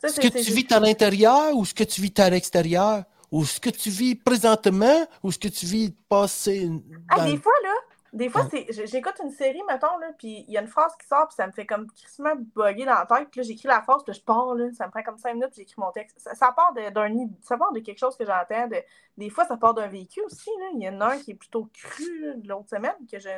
[0.08, 3.04] c'est- que tu vis à l'intérieur ou est-ce que tu vis à l'extérieur?
[3.32, 6.68] Ou est-ce que tu vis présentement ou est-ce que tu vis passé
[7.08, 7.74] Ah, des fois, là,
[8.12, 10.90] Des fois, c'est, j'- j'écoute une série, mettons, là, puis il y a une phrase
[11.00, 13.28] qui sort, puis ça me fait comme crissement bugger dans la tête.
[13.30, 15.50] Puis là, j'écris la phrase, puis je pars, là, ça me prend comme cinq minutes,
[15.52, 16.18] puis j'écris mon texte.
[16.18, 18.66] Ça, ça part de, d'un, ça part de quelque chose que j'entends.
[18.66, 18.78] De,
[19.16, 20.50] des fois, ça part d'un vécu aussi.
[20.58, 20.66] Là.
[20.74, 23.28] Il y en a un qui est plutôt cru là, de l'autre semaine, que je...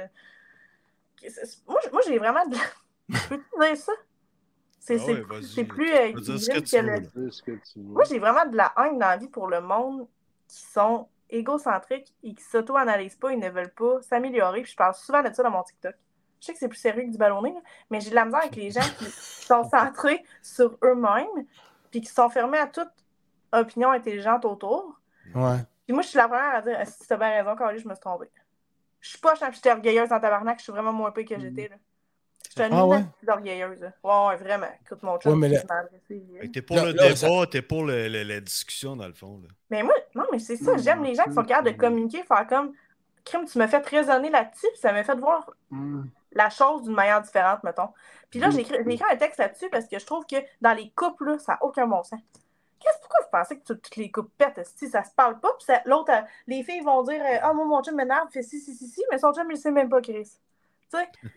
[1.21, 1.27] que
[1.69, 2.57] moi, moi, j'ai vraiment de...
[3.11, 3.93] Je peux te dire ça?
[4.85, 5.13] C'est, Ah c'est,
[5.61, 7.09] ouais, plus- euh, dire ce que tu que veux, le- là.
[7.15, 7.85] C'est ce que tu veux.
[7.85, 10.09] moi, j'ai vraiment de la haine dans la vie pour le monde
[10.49, 14.63] qui sont égocentriques et qui s'auto-analysent pas, ils ne veulent pas s'améliorer.
[14.63, 15.95] Puis je parle souvent de ça dans mon TikTok.
[16.41, 17.55] Je sais que c'est plus sérieux que du ballonné,
[17.91, 21.47] mais j'ai de la misère avec les gens qui sont centrés sur eux-mêmes
[21.93, 22.91] puis qui sont fermés à toute
[23.53, 24.99] opinion intelligente autour.
[25.35, 25.59] Ouais.
[25.87, 27.87] Puis moi, je suis la première à dire si tu as bien raison, Carly, je
[27.87, 28.29] me suis trompée.
[29.01, 31.69] Je suis pas, j'étais orgueilleuse dans tabarnak, je suis vraiment moins pire que j'étais.
[31.69, 31.77] là.
[32.45, 33.03] Je suis une Ah ouais?
[33.29, 33.81] orgueilleuse.
[34.05, 34.67] Ouais, ouais, vraiment.
[34.85, 35.63] Écoute, mon chum, Ouais, là-
[36.53, 39.15] T'es pour Là- le là, débat, ça- t'es pour le- le- la discussion, dans le
[39.15, 39.41] fond.
[39.43, 39.49] Là.
[39.71, 42.47] Mais moi, non, mais c'est ça, j'aime les gens qui sont capables de communiquer, faire
[42.47, 42.73] comme
[43.25, 46.11] Crime, tu m'as fait raisonner là-dessus, puis ça m'a fait voir Hum.
[46.33, 47.91] la chose d'une manière différente, mettons.
[48.31, 48.53] Puis là, Mm.
[48.53, 51.53] j'ai écrit, un texte là-dessus parce que je trouve que dans les couples, là, ça
[51.53, 52.19] n'a aucun bon sens.
[52.81, 54.67] Qu'est-ce pourquoi vous pensez que tout- toutes les couples pètent?
[54.77, 57.65] Si ça se parle pas, puis l'autre, euh, les filles vont dire euh, Ah, moi,
[57.65, 60.01] mon chum m'énerve, fait si, si, si, si, mais son chum, il sait même pas,
[60.01, 60.29] Chris.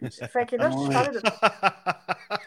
[0.02, 0.28] Tu sais?
[0.34, 0.94] Fait que là, je Ouais.
[0.94, 1.22] parlais de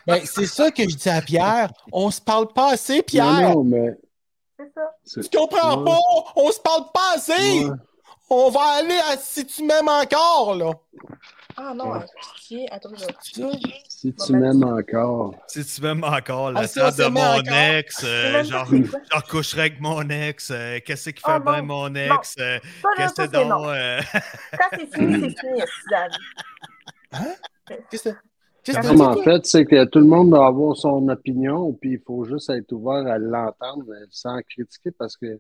[0.07, 1.71] Ben, c'est ça que je dis à Pierre.
[1.93, 3.27] On se parle pas assez, Pierre.
[3.55, 3.97] Non, non, mais.
[5.05, 5.29] C'est ça.
[5.31, 5.85] Tu comprends Ouais.
[5.85, 5.99] pas?
[6.37, 7.65] On se parle pas assez.
[7.65, 7.71] Ouais.
[8.31, 10.73] On va aller à si tu m'aimes encore, là.
[11.57, 11.99] Ah non, Ouais.
[12.01, 12.69] euh, pitié.
[12.71, 13.05] Attends, je...
[13.05, 13.49] Ça.
[13.89, 15.35] Si tu m'aimes encore.
[15.49, 17.53] Si tu m'aimes encore la Ah, de mon encore.
[17.55, 21.89] ex, euh, genre, genre coucherais avec mon ex, euh, qu'est-ce qui fait Ah, bien non.
[21.89, 22.59] mon ex, euh,
[22.97, 24.01] qu'est-ce que donc, euh,
[24.53, 25.97] Quand c'est fini, c'est fini, c'est
[27.13, 28.17] David.
[28.65, 32.01] Qu'est-ce que en fait, c'est que tout le monde doit avoir son opinion, puis il
[32.01, 35.39] faut juste être ouvert à l'entendre sans critiquer parce que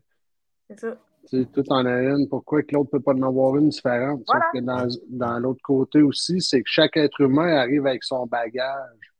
[0.70, 0.96] C'est ça.
[1.28, 2.28] tu sais, tout en a une.
[2.28, 4.22] Pourquoi que l'autre peut pas en avoir une différente?
[4.26, 8.24] Sauf que dans, dans l'autre côté aussi, c'est que chaque être humain arrive avec son
[8.26, 9.12] bagage.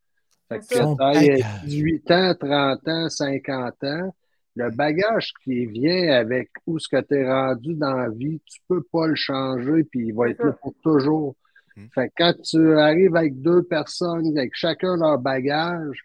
[0.47, 1.63] Fait que Son t'ailles bagage.
[1.65, 4.15] 18 ans, 30 ans, 50 ans,
[4.55, 8.59] le bagage qui vient avec où ce que tu es rendu dans la vie, tu
[8.67, 11.35] peux pas le changer, puis il va être là pour toujours.
[11.75, 11.87] Hmm.
[11.93, 16.03] Fait que quand tu arrives avec deux personnes, avec chacun leur bagage,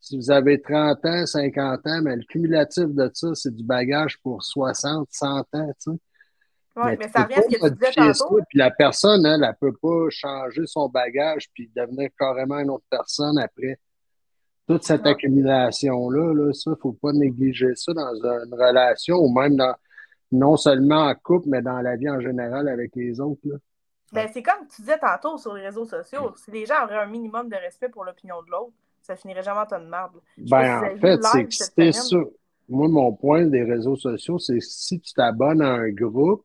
[0.00, 4.18] si vous avez 30 ans, 50 ans, mais le cumulatif de ça, c'est du bagage
[4.22, 5.90] pour 60, 100 ans, tu sais.
[6.76, 8.40] Ouais, mais ça revient à ce que tu disais ça, tantôt.
[8.48, 12.84] Puis la personne, elle, elle peut pas changer son bagage puis devenir carrément une autre
[12.90, 13.78] personne après.
[14.66, 19.74] Toute cette accumulation-là, là, ça, faut pas négliger ça dans une relation ou même dans,
[20.32, 23.56] non seulement en couple, mais dans la vie en général avec les autres, là.
[24.14, 26.32] Ben, c'est comme tu disais tantôt sur les réseaux sociaux.
[26.36, 28.72] Si les gens auraient un minimum de respect pour l'opinion de l'autre,
[29.02, 29.92] ça finirait jamais en tonne
[30.38, 32.16] si Ben, en fait, c'est que ça.
[32.66, 36.44] Moi, mon point des réseaux sociaux, c'est si tu t'abonnes à un groupe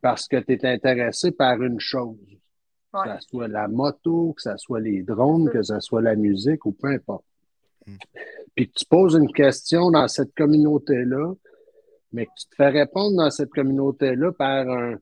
[0.00, 2.16] parce que tu es intéressé par une chose,
[2.94, 3.04] Ouais.
[3.04, 6.64] que ce soit la moto, que ce soit les drones, que ce soit la musique
[6.64, 7.24] ou peu importe.
[7.86, 7.96] Mm.
[8.54, 11.34] Puis que tu poses une question dans cette communauté-là,
[12.12, 14.94] mais que tu te fais répondre dans cette communauté-là par un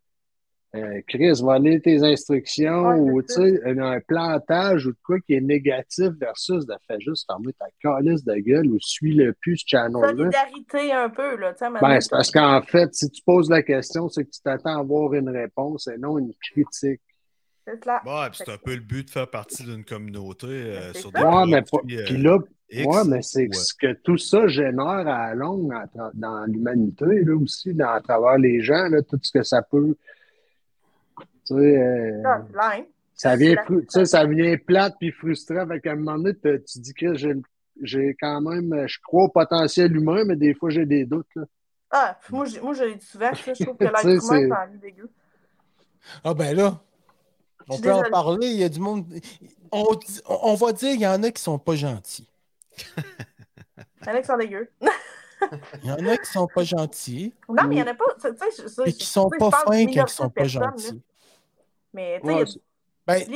[0.75, 4.91] euh, Chris, va lire tes instructions Ouais, ou c'est tu sais, un, un plantage ou
[4.93, 8.79] de quoi qui est négatif versus de faire juste fermer ta calice de gueule ou
[8.81, 10.09] suis le plus ce channel-là.
[10.09, 11.53] Solidarité un peu, là.
[11.53, 14.31] tu sais, Ben, maintenant, c'est parce qu'en fait, si tu poses la question, c'est que
[14.31, 17.01] tu t'attends à avoir une réponse et non une critique.
[17.65, 18.03] c'est là.
[18.05, 21.13] Ouais, puis c'est un peu le but de faire partie d'une communauté euh, C'est sur
[21.13, 22.39] des Ouais, mais, pas- euh, puis là,
[22.71, 23.53] X, ouais, mais c'est ouais.
[23.53, 25.73] ce que tout ça génère à la longue
[26.15, 29.97] dans l'humanité, là aussi, dans, à travers les gens, là, tout ce que ça peut.
[31.47, 32.85] Tu sais, euh, Là, c'est là, hein.
[33.15, 35.59] ça vient, tu sais, ça vient plate puis frustrant.
[35.59, 37.35] Avec un moment donné, tu dis que j'ai,
[37.83, 41.45] j'ai quand même, je crois au potentiel humain, mais des fois, j'ai des doutes, là.
[41.91, 44.49] Ah, moi, j'ai- moi, je l'ai dit souvent, ça, je trouve que l'être humain, c'est-
[44.49, 45.11] c'est un vie dégueu.
[46.25, 46.81] Ah ben là,
[47.69, 49.07] Je on peut en parler, il y a du monde.
[49.71, 49.85] On,
[50.29, 52.29] on va dire, il y en a qui sont pas gentils.
[54.03, 54.71] Il y en a qui sont dégueux.
[55.83, 57.33] Il y en a qui sont pas gentils.
[57.49, 58.05] Non, mais il y en a pas.
[58.21, 60.43] Tu sais, je- ça, Et je- qui sont pas je fins quand ils sont pas
[60.43, 60.49] là.
[61.95, 62.45] Mais tu sais, Ouais,
[63.07, 63.27] Ben, c'est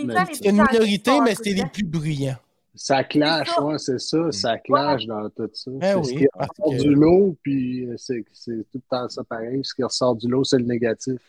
[0.49, 2.37] une minorité, mais peu les plus bruyants.
[2.75, 3.62] Ça clash, C'est ça.
[3.64, 5.71] ouais, c'est ça, ça clash dans tout ça.
[5.81, 9.09] C'est oui, ce qui ressort que- du lot, puis euh, c'est c'est tout le temps
[9.09, 9.64] ça pareil.
[9.64, 11.21] Ce qui ressort du lot, c'est le négatif.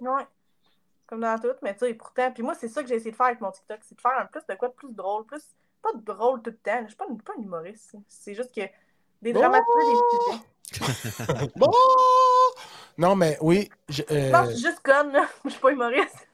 [0.00, 0.26] Ouais.
[1.06, 3.16] Comme dans tout, mais tu sais, pourtant, puis moi, c'est ça que j'ai essayé de
[3.16, 5.42] faire avec mon TikTok, c'est de faire un plus de quoi de plus drôle, plus,
[5.82, 8.62] pas drôle tout le temps, je suis pas, une- pas un humoriste, c'est juste que
[9.22, 9.40] des Bon.
[9.40, 10.78] dramatiser des
[11.38, 11.52] sujets.
[11.56, 11.70] Bon!
[12.98, 13.68] Non, mais oui.
[13.88, 16.28] je- euh, Non, je suis juste conne, là, je suis pas humoriste.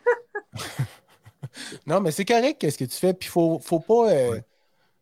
[1.87, 3.15] non, mais c'est correct, qu'est-ce que tu fais?
[3.15, 4.41] Puis, faut, faut pas, euh,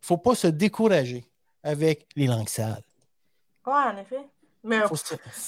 [0.00, 1.24] faut pas se décourager
[1.62, 2.82] avec les langues sales.
[3.66, 4.20] Ouais, en effet.
[4.62, 4.96] Mais Faut,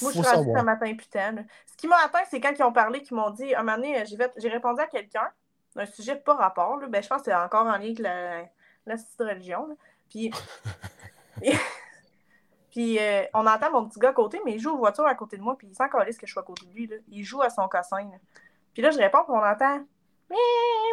[0.03, 1.33] moi, je suis rendue ce matin putain.
[1.33, 1.43] là.
[1.67, 4.05] Ce qui m'a atteint, c'est quand ils ont parlé, qu'ils m'ont dit, un moment donné,
[4.07, 5.29] j'ai fait- j'ai répondu à quelqu'un
[5.75, 6.77] d'un sujet pas rapport.
[6.79, 6.87] là.
[6.89, 8.43] Ben, je pense que c'est encore en lien avec la,
[8.87, 9.67] la petite religion.
[9.67, 9.75] là.
[10.09, 10.31] Puis,
[12.79, 15.17] puis euh, on entend mon petit gars à côté, mais il joue aux voitures à
[15.17, 16.87] côté de moi, puis il s'en calisse que je suis à côté de lui.
[16.87, 16.95] Là.
[17.09, 18.03] Il joue à son cossin.
[18.05, 18.19] là.
[18.73, 19.81] Puis là, je réponds, puis on entend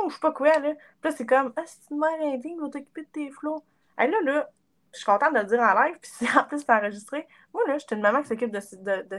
[0.03, 0.47] ou je sais pas quoi.
[0.59, 0.73] Là.
[0.73, 3.63] Puis là, c'est comme Ah, c'est une mère indigne, va t'occuper de tes flots.
[4.01, 4.49] Et là, là,
[4.93, 7.27] je suis contente de le dire en live, puis c'est- en plus, c'est enregistré.
[7.53, 8.59] Moi, là, je suis une maman qui s'occupe de,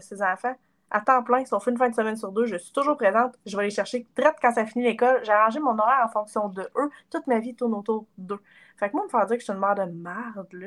[0.01, 0.57] ses- enfants
[0.91, 2.47] à temps plein, sauf une fin de semaine sur deux.
[2.47, 3.37] Je suis toujours présente.
[3.47, 5.21] Je vais les chercher traite quand ça finit l'école.
[5.25, 6.91] J'ai arrangé mon horaire en fonction de eux.
[7.11, 8.41] Toute ma vie tourne autour d'eux.
[8.77, 10.67] Fait que moi, me faire dire que je suis une mère de merde, là.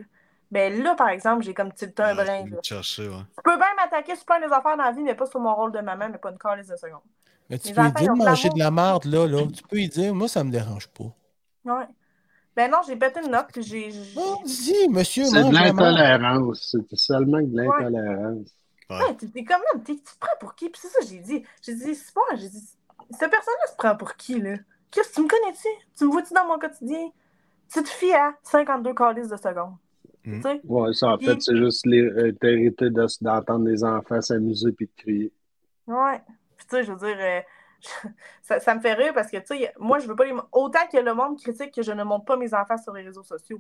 [0.51, 2.45] Ben là, par exemple, j'ai comme tilté un brin.
[2.63, 3.23] chercher, ouais.
[3.37, 5.53] Je peux bien m'attaquer sur plein des affaires dans la vie, mais pas sur mon
[5.53, 7.01] rôle de maman, mais pas une calice de seconde.
[7.49, 9.47] Mais tu Les peux lui dire ils ont de manger de la merde, là, là.
[9.53, 11.11] Tu peux lui dire, moi, ça me dérange pas.
[11.65, 11.85] Ouais.
[12.55, 13.91] Ben non, j'ai pété une note, puis j'ai.
[13.91, 16.75] j'ai- Oh, dis, monsieur, C'est de l'intolérance.
[16.89, 18.47] C'est seulement de l'intolérance.
[18.89, 20.67] Ouais, t'es t'es comme là, tu te prends pour qui?
[20.69, 21.43] Puis c'est ça, j'ai dit.
[21.61, 22.63] J'ai dit, c'est pas, j'ai dit,
[23.11, 24.55] cette personne-là se prend pour qui, là?
[24.89, 25.67] Qu'est-ce que tu me connais-tu?
[25.95, 27.09] Tu me vois-tu dans mon quotidien?
[27.71, 29.75] Tu te fies à 52 calices de secondes.
[30.25, 30.35] Mm.
[30.35, 30.61] Tu sais?
[30.65, 32.89] Ouais, ça, en Puis- fait, c'est juste l'hérité
[33.21, 35.31] d'entendre les enfants s'amuser puis de crier.
[35.87, 36.21] Ouais.
[36.57, 37.39] Puis tu sais, je veux dire, euh,
[38.41, 40.33] ça, ça me fait rire parce que, tu sais, moi, je veux pas les.
[40.51, 43.23] Autant que le monde critique que je ne montre pas mes enfants sur les réseaux
[43.23, 43.59] sociaux.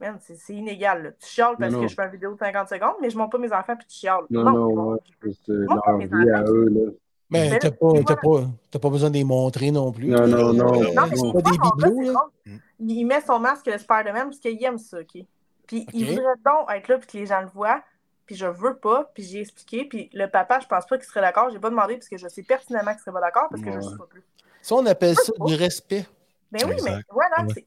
[0.00, 1.10] Man, c'est inégal, là.
[1.12, 1.84] Tu chiales parce Non, non.
[1.84, 3.86] que je fais une vidéo de 50 secondes, mais je montre pas mes enfants puis
[3.86, 4.24] tu chiales.
[4.30, 4.92] Non, non, c'est bon.
[4.94, 4.98] ouais,
[5.46, 6.90] c'est Moi, leur vie à eux, là.
[7.30, 10.08] Mais t'as pas, pas, t'as pas besoin de les montrer non plus.
[10.08, 12.24] Non, non, non, Euh, Non, mais pas des bibelots, c'est là.
[12.44, 12.56] Mm.
[12.80, 15.24] Il il met son masque le Spider-Man parce qu'il aime ça, OK?
[15.66, 16.10] Puis il OK.
[16.16, 17.82] voudrait donc être là puis que les gens le voient,
[18.26, 21.20] puis je veux pas, puis j'ai expliqué, puis le papa, je pense pas qu'il serait
[21.20, 21.50] d'accord.
[21.50, 23.80] J'ai pas demandé parce que je sais pertinemment qu'il serait pas d'accord parce que je
[23.80, 24.22] sais pas plus.
[24.60, 26.06] Ça, on appelle ça du respect.
[26.52, 27.64] Mais oui, mais voilà, Ouais.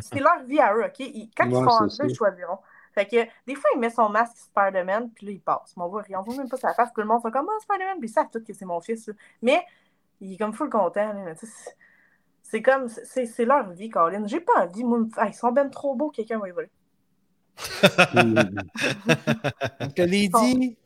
[0.00, 0.98] c'est leur vie à eux, OK?
[1.00, 2.02] Ils- quand ils Ouais, seront en ça.
[2.04, 2.58] deux, ils choisiront.
[2.94, 5.74] Fait que des fois, il met son masque Spider-Man, puis là, il passe.
[5.76, 6.18] Mais on voit rien.
[6.20, 6.88] On voit même pas sa face.
[6.94, 9.06] Tout le monde fait comme Ah, Spider-Man, puis ils savent tout que c'est mon fils.
[9.08, 9.14] là.
[9.42, 9.62] Mais
[10.20, 11.12] il est comme full content.
[11.12, 11.34] là.
[11.34, 11.52] Tu sais,
[12.42, 14.26] c'est- comme, c'est c'est leur vie, Colin.
[14.26, 16.70] J'ai pas envie, moi, me- Ah, ils sont ben trop beaux, quelqu'un va y voler.
[19.80, 20.76] Je te l'ai dit,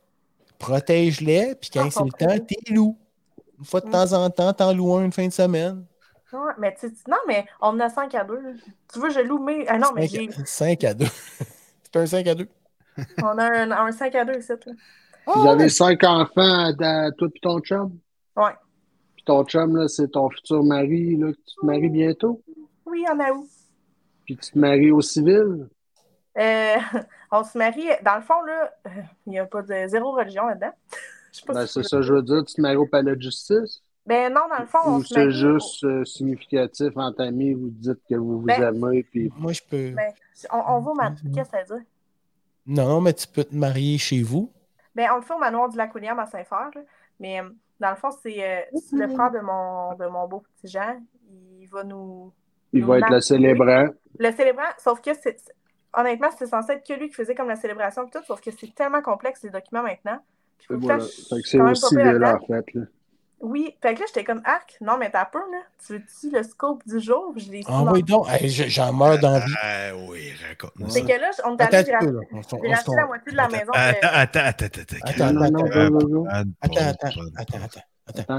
[0.59, 2.97] protège-les, puis quand c'est le temps, t'es loup.
[3.59, 3.91] Une fois de Mm.
[3.93, 5.85] temps en temps, t'en loues un une fin de semaine.
[6.33, 8.39] Ouais, mais tu non, mais on en a 5 à 2.
[8.93, 9.67] Tu veux, je loue mes.
[9.69, 10.29] Ah non, mais j'ai.
[10.47, 11.05] 5 à 2.
[11.85, 12.49] c'est un 5 à 2.
[13.23, 14.49] On a un, un 5 à 2 ici.
[14.67, 14.73] là.
[15.27, 17.99] Vous avez cinq enfants, à, à toi et ton chum?
[18.37, 18.51] Ouais.
[19.15, 22.43] Puis ton chum, là, c'est ton futur mari, là, que tu te maries bientôt?
[22.87, 23.47] Oui, on a où?
[24.25, 25.69] Puis tu te maries au civil?
[26.39, 26.77] Euh,
[27.31, 27.89] on se marie.
[28.03, 28.91] Dans le fond, là, euh,
[29.27, 30.73] il n'y a pas de zéro religion là-dedans.
[31.33, 32.45] Je sais pas Ben, si c'est ça, je veux dire.
[32.45, 33.83] Tu te maries au palais de justice?
[34.05, 37.71] Ben non, dans le fond, on Ou se c'est juste euh, significatif entre amis, vous
[37.71, 39.93] dites que vous vous Ben- aimez, puis Moi, je peux.
[39.93, 40.13] Ben,
[40.53, 41.19] on, on va au manoir.
[41.35, 41.87] Qu'est-ce que ça veut dire?
[42.67, 44.53] Non, mais tu peux te marier chez vous.
[44.95, 46.71] Ben, on le fait au manoir du lac William à Saint-Fer.
[47.19, 47.41] Mais
[47.81, 48.61] dans le fond, c'est euh,
[48.93, 51.01] le frère de mon, de mon beau petit Jean.
[51.61, 52.31] Il va nous.
[52.75, 53.87] il nous va être le célébrant.
[54.19, 55.39] Le célébrant, sauf que c'est.
[55.95, 58.51] Honnêtement, c'est censé être que lui qui faisait comme la célébration et tout, sauf que
[58.51, 60.19] c'est tellement complexe les documents maintenant.
[60.59, 61.01] Puis voilà.
[61.05, 61.11] c'est
[61.43, 62.39] suis quand au même pas pire civil, là-dedans.
[62.43, 62.75] en fait.
[62.75, 62.83] Là.
[63.41, 64.77] Oui, fait que là, j'étais comme arc.
[64.81, 65.59] Non, mais t'as peur, là.
[65.85, 67.35] Tu veux-tu le scope du jour?
[67.37, 69.53] Je l'ai Ah oui, donc, hey, j'en meurs d'envie.
[69.61, 71.07] Ah oui, raconte-moi C'est ça.
[71.07, 72.21] que là, on allé, là.
[72.31, 73.73] Racheté la moitié de la maison.
[73.75, 74.97] Attends, de- attends, attends, attends, attends.
[75.03, 76.25] Attends, Non, non, attends, non, Euh, non, non.
[76.25, 77.11] pas de Attends, attends,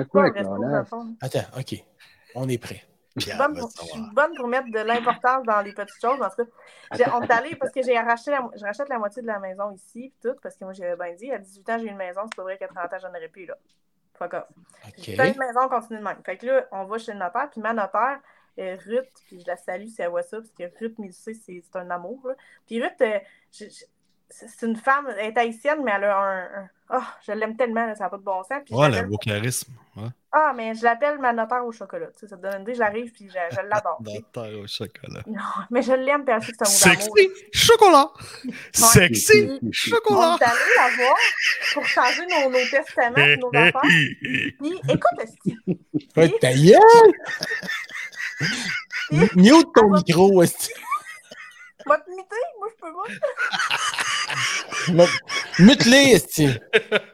[0.09, 0.25] quoi.
[1.21, 1.83] Attends, OK.
[2.35, 2.81] On est prêt.
[3.15, 4.13] Je suis bonne pour, je suis savoir.
[4.13, 6.19] bonne pour mettre de l'importance dans les petites choses.
[6.21, 6.51] En tout cas,
[6.93, 9.39] j'ai- on est allé parce que j'ai racheté la, je rachète la moitié de la
[9.39, 11.97] maison ici, puis tout, parce que moi, j'avais bien dit, à 18 ans, j'ai une
[11.97, 13.55] maison, c'est pas vrai qu'à 30 ans, j'en aurais plus, là.
[14.15, 14.43] Fuck off.
[14.87, 14.93] OK.
[14.97, 16.17] J'ai une maison, on continue de même.
[16.25, 18.19] Fait que là, on va chez le notaire, puis ma notaire,
[18.59, 21.61] euh, Ruth, puis je la salue si elle voit ça, parce que Ruth Milsé, c'est
[21.63, 22.19] c'est un amour.
[22.27, 22.35] là.
[22.67, 23.19] Puis Ruth, euh,
[23.51, 23.85] je- je-
[24.47, 26.69] c'est une femme, elle est haïtienne, mais elle a un.
[26.89, 28.61] Ah, je l'aime tellement, là, ça n'a pas de bon sens.
[28.65, 29.73] Puis Ouais, le beau charisme.
[29.95, 30.09] Ouais.
[30.31, 32.07] Ah, mais je l'appelle ma notaire au chocolat.
[32.07, 33.97] Tu sais, ça te donne une idée, j'arrive, puis je, je l'adore.
[34.01, 35.21] Dentaire au chocolat.
[35.27, 35.39] Non,
[35.71, 37.15] mais je l'aime, puis elle sait que c'est un mot d'amour.
[37.17, 38.11] Sexy chocolat.
[38.73, 40.37] Sexy On chocolat.
[40.39, 41.15] est allé la voir
[41.73, 43.81] pour changer nos, nos testaments, puis nos affaires.
[43.81, 45.57] Puis, écoute, esti,
[46.15, 47.13] Ouais, ta gueule!
[49.09, 50.71] Puis- Mute ton micro, esti.
[51.85, 53.75] va te miter, moi je peux pas.
[55.59, 56.49] Mute-les, esti.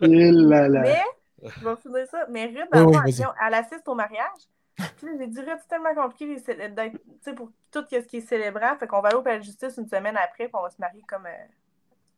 [0.02, 1.04] Mais,
[1.44, 2.26] je vais finir ça.
[2.30, 4.42] Mais Ruth, dans oui, elle, assiste au mariage.
[4.78, 8.22] Puis j'ai dit, Ruth, c'est tellement compliqué d'être- tu sais, pour tout ce qui est
[8.22, 8.76] célébrant.
[8.78, 10.80] Fait qu'on va aller au palais de justice une semaine après, puis on va se
[10.80, 11.46] marier comme euh,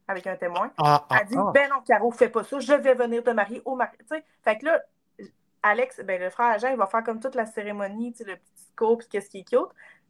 [0.08, 0.72] avec un témoin.
[0.78, 1.52] Ah, ah, Elle dit, ah.
[1.54, 3.98] ben non, Caro, fais pas ça, je vais venir te marier au mariage.
[4.10, 4.80] Tu sais, fait que là,
[5.64, 8.36] Alex, ben le frère Jean, il va faire comme toute la cérémonie, tu sais, le
[8.36, 9.60] petit scope, puis qu'est-ce qui est cute.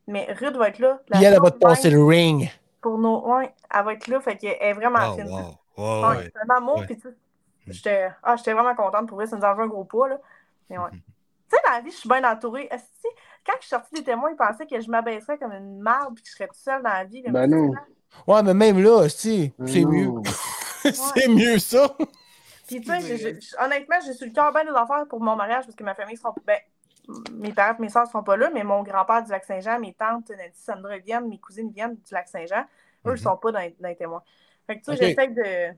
[0.08, 1.00] Mais Ruth va être là.
[1.08, 2.50] la Puis elle, elle va chose te passer le ring.
[2.82, 3.26] Pour nos.
[3.36, 5.30] Ouais, elle va être là, fait qu'elle est vraiment Oh, fine.
[5.30, 5.38] wow.
[5.78, 6.24] Ouais, Ouais, ouais.
[6.26, 6.86] c'était un amour, Ouais.
[6.86, 7.15] puis tu sais,
[7.67, 10.20] j'étais ah, j'étais vraiment contente pour vrai, ça nous a un gros poids, là.
[10.70, 10.89] Mais ouais.
[10.91, 11.00] tu
[11.50, 12.67] sais, dans la vie, je suis bien entourée.
[12.72, 13.08] Est-ce que,
[13.46, 16.24] quand je suis sortie des témoins, ils pensaient que je m'abaisserais comme une marde puis
[16.24, 17.24] que je serais toute seule dans la vie.
[17.28, 17.72] Ben non.
[18.28, 20.10] Ouais, mais même là, si, Ben c'est mieux.
[21.15, 21.96] c'est mieux ça.
[22.67, 25.76] Puis, tu sais, honnêtement, j'ai sur le cœur bien des affaires pour mon mariage parce
[25.76, 26.34] que ma famille sera.
[26.46, 26.58] Ben,
[27.34, 29.94] mes parents et mes soeurs ne seront pas là, mais mon grand-père du Lac-Saint-Jean, mes
[29.94, 32.62] tantes, Nancy, Sandra viennent, mes cousines viennent du Lac-Saint-Jean.
[32.62, 32.66] Eux,
[33.06, 33.18] ils ne Mhm.
[33.18, 34.22] sont pas dans, les- dans les témoins.
[34.68, 35.76] Fait que, tu sais, j'essaie de.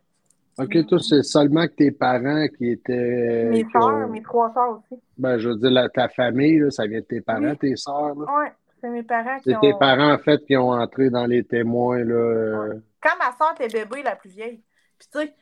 [0.61, 3.49] OK, toi, c'est seulement que tes parents qui étaient.
[3.49, 5.01] Mes soeurs, ont- mes trois soeurs aussi.
[5.17, 7.57] Ben, je veux dire, la- ta famille, là, ça vient de tes parents, Oui.
[7.57, 8.13] tes sœurs.
[8.15, 8.37] là?
[8.39, 9.61] Ouais, c'est mes parents qui C'est ont.
[9.61, 12.03] tes parents, en fait, qui ont entré dans les témoins.
[12.03, 14.61] Là, euh, Quand ma soeur était bébé, la plus vieille.
[14.99, 15.33] Puis, tu sais,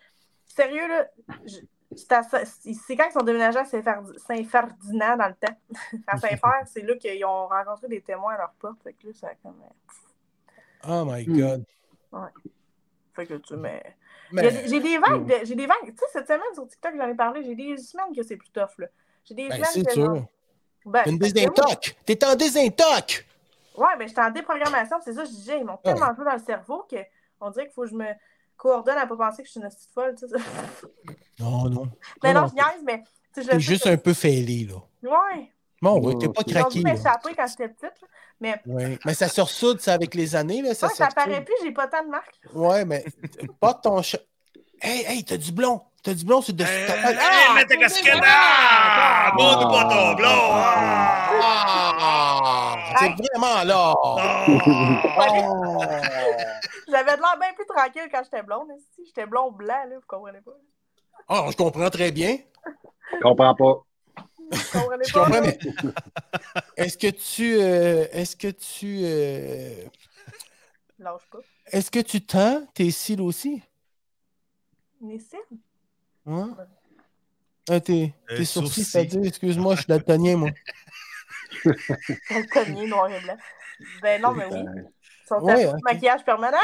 [0.46, 1.08] sérieux, là,
[1.46, 1.58] je-
[1.96, 5.56] c'est quand ils sont déménagés à Saint-Ferdi- Saint-Ferdinand dans le temps.
[6.08, 8.82] À Saint-Fer, c'est là qu'ils ont rencontré des témoins à leur porte.
[8.84, 9.62] Fait que là, ça a comme.
[9.62, 11.38] euh, Oh my Hmm.
[11.40, 11.66] God.
[13.14, 13.84] Fait que tu mais.
[14.32, 15.78] Mais, J'ai des vagues, de- j'ai des vagues.
[15.88, 18.50] Tu sais, cette semaine sur TikTok, j'en ai parlé, j'ai des semaines que c'est plus
[18.52, 18.88] tough, là.
[19.26, 19.92] J'ai des ben, semaines c'est que.
[19.92, 20.26] sûr.
[20.86, 21.96] Ben, Une que désintox.
[22.06, 23.26] T'es en désintox.
[23.78, 26.34] Ouais, mais j'étais en déprogrammation, c'est ça, je disais, ils m'ont Ah tellement joué dans
[26.34, 28.06] le cerveau qu'on dirait qu'il faut que je me
[28.62, 30.36] coordonne à pas penser que je suis une petite folle, tu sais.
[31.40, 31.88] Non, non.
[32.24, 33.04] Mais non, non, je niaise, mais.
[33.34, 34.76] tu sais, je T'es sais juste que- un peu fêlé, là.
[35.10, 35.52] Ouais.
[35.82, 36.82] Bon, oui, t'es pas craqué.
[36.82, 36.94] là.
[36.94, 38.08] m'échapper quand j'étais petite, là.
[38.40, 39.00] Mais Ouais.
[39.04, 40.76] Mais ça se ressoude, ça, avec les années, là.
[40.76, 42.40] Ça, ouais, ça paraît plus, j'ai pas tant de marques.
[42.54, 43.04] Ouais, mais
[43.60, 44.20] pas ton chat.
[44.80, 45.82] Hey, hey, t'as du blond.
[46.04, 46.70] T'as du blond dessus de tête.
[46.90, 48.20] Hey, mets ta casquette!
[48.26, 49.32] Ah!
[49.38, 50.52] Montre pas ton blond!
[51.44, 52.76] Ah!
[53.00, 53.94] C'est vraiment là.
[54.04, 54.46] Ah!
[56.88, 58.70] J'avais de l'air bien plus tranquille quand j'étais blonde.
[58.96, 60.52] Si j'étais blond blanc, là, vous comprenez pas.
[61.28, 62.38] Ah, je comprends très bien.
[63.14, 63.84] Je comprends pas.
[64.52, 65.42] Je comprends, là?
[65.42, 65.58] mais
[66.78, 67.56] est-ce que tu.
[67.62, 69.02] euh, est-ce que tu.
[69.04, 69.86] euh,
[71.00, 71.38] Lâche pas.
[71.68, 73.62] est-ce que tu tends tes cils aussi?
[75.00, 75.38] Mais c'est.
[76.28, 76.56] Hein?
[77.70, 78.84] Ah, tes, tes sourcils, sourcils.
[78.86, 80.50] c'est-à-dire, excuse-moi, je suis daltonien, moi.
[82.30, 83.38] Daltonien, noir et blanc.
[84.02, 84.64] Ben non, mais oui.
[85.28, 86.58] Sont Ouais, maquillage permanent.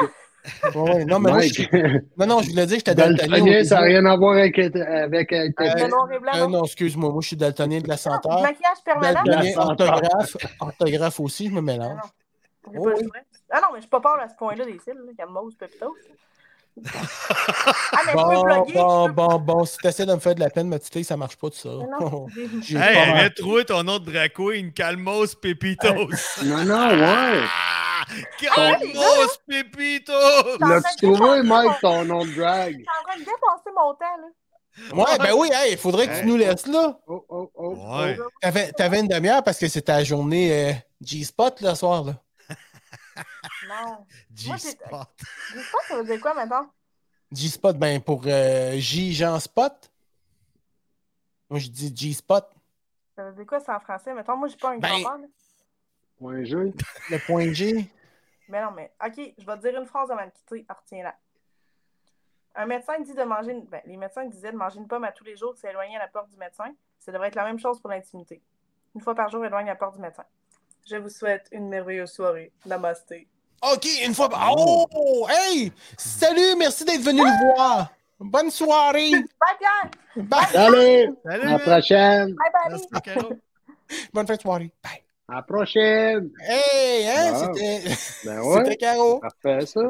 [0.75, 1.03] Ouais.
[1.05, 3.63] Non, mais moi, je non, non, je voulais dire que j'étais daltonien.
[3.63, 6.49] ça n'a rien à voir avec, avec Euh, noir et blanc, Euh, non.
[6.49, 8.41] non, excuse-moi, moi, je suis daltonien de la senteur.
[8.41, 9.23] maquillage permanent.
[9.23, 11.97] Daltonien, orthographe, orthographe aussi, je me Ah mélange.
[11.97, 12.71] non.
[12.79, 13.07] Oh, oui.
[13.49, 15.55] Ah non, mais je suis pas peur à ce point-là des cils, là, comme Mose
[15.55, 15.95] Pepitos.
[16.85, 18.65] Ah, mais Bon, bon,
[19.07, 21.35] peux- bon, bon, si t'essaies de me faire de la peine, ma petite ça marche
[21.35, 21.69] pas tout ça.
[21.69, 25.87] Non, j'ai- J'ai Hey, trouver ton nom de drag queen, Calmos Pepitos.
[26.43, 27.41] Non, non, ouais.
[27.43, 28.05] Ah!
[28.15, 30.57] les Calmos Pepitos!
[30.59, 32.73] L'as-tu trouvé, Mike, ton nom de drag?
[32.73, 34.27] Je suis en train de dépasser mon temps, là.
[34.93, 36.99] Ouais, ben oui, il faudrait que tu nous laisses là.
[37.07, 37.69] Oh, oh, oh.
[37.99, 38.15] Ouais.
[38.21, 38.27] oh.
[38.41, 42.03] T'avais t'avais une demi-heure parce que c'était la journée euh, G-Spot le soir.
[42.03, 42.13] là.
[43.67, 44.05] Non.
[44.35, 45.07] C'est- G-Spot.
[45.53, 46.69] Je sais pas ça veut dire quoi maintenant.
[47.31, 49.91] G-Spot, ben pour euh, Jean Spot.
[51.49, 52.45] Moi, je dis G-Spot.
[53.15, 54.13] Ça veut dire quoi ça en français?
[54.13, 55.17] Mettons, moi, j'ai pas un Ben- là.
[56.19, 56.55] Point G.
[57.09, 57.89] Le point G.
[58.49, 60.65] Mais non, mais OK, je vais te dire une phrase avant de quitter.
[60.69, 61.15] Ah, Retiens-la.
[62.55, 63.65] Un médecin dit de manger une...
[63.65, 65.99] ben, les médecins disaient de manger une pomme à tous les jours, de s'éloigner à
[65.99, 66.73] la porte du médecin.
[66.99, 68.41] Ça devrait être la même chose pour l'intimité.
[68.95, 70.23] Une fois par jour, éloigne la porte du médecin.
[70.89, 72.51] Je vous souhaite une merveilleuse soirée.
[72.65, 73.27] Namasté.
[73.61, 74.29] OK, une fois.
[74.55, 75.27] Oh!
[75.29, 75.71] Hey!
[75.97, 77.91] Salut, merci d'être venu le voir.
[78.19, 79.11] Bonne soirée.
[79.11, 80.25] Bye!
[80.25, 80.45] Bye.
[80.51, 81.15] Salut!
[81.23, 82.35] Salut, À la prochaine!
[82.35, 82.71] Bye,
[83.03, 83.37] bye!
[84.13, 84.71] Bonne fin de soirée.
[84.83, 85.03] Bye.
[85.29, 86.29] À la prochaine!
[86.41, 87.33] Hey, hein?
[87.33, 87.53] Wow.
[87.53, 89.19] C'était Ben c'était ouais, Caro.
[89.19, 89.81] parfait ça.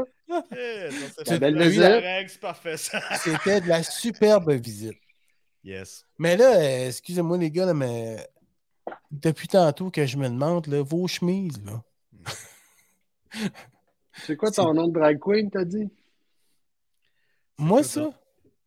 [0.56, 0.90] Eh,
[1.26, 1.84] la belle la visite.
[1.84, 3.00] règle, c'est parfait, ça.
[3.18, 4.98] C'était de la superbe visite.
[5.64, 6.04] Yes.
[6.18, 8.18] Mais là, euh, excusez-moi les gars, là, mais
[9.10, 11.82] depuis tantôt que je me demande, là, vos chemises, là.
[14.14, 15.90] C'est quoi ton nom de drag queen, t'as dit?
[17.58, 18.02] Moi, ça?
[18.02, 18.10] Euh,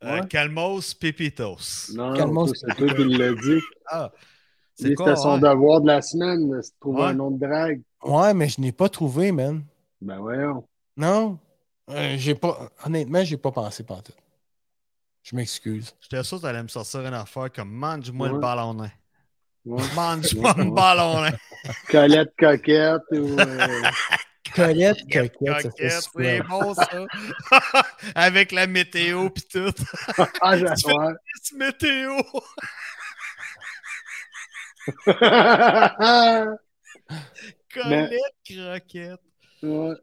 [0.02, 0.26] Ouais.
[0.28, 1.92] Calmos Pepitos.
[1.94, 2.52] Non, Calmos.
[2.54, 3.60] c'est toi qui l'as dit.
[3.86, 4.10] Ah.
[4.74, 5.08] C'est quoi?
[5.08, 5.40] C'était son ouais?
[5.50, 7.08] devoir de la semaine, de se trouver Ouais.
[7.08, 7.82] un nom de drag.
[8.02, 9.62] Ouais, mais je n'ai pas trouvé, man.
[10.00, 10.66] Ben voyons.
[10.96, 11.38] Non.
[11.90, 12.70] Euh, j'ai pas.
[12.86, 14.16] Honnêtement, j'ai pas pensé pantoute.
[15.22, 15.94] Je m'excuse.
[16.00, 18.34] J'étais sûr que t'allais me sortir une affaire comme mange-moi le.
[19.66, 19.82] Ouais.
[19.94, 20.64] Mange-moi Ouais.
[20.64, 21.36] le ballonnet.
[21.90, 23.38] Colette coquette ou.
[23.38, 23.82] euh,
[24.54, 27.06] Colette, coquette, ça serait Coquette, c'est bon ça.
[28.14, 29.72] Avec la météo pis tout.
[30.40, 31.12] Ah, j'adore.
[31.42, 32.16] Cette météo.
[37.74, 38.12] Colette
[38.44, 39.20] croquette.
[39.62, 39.94] Ouais.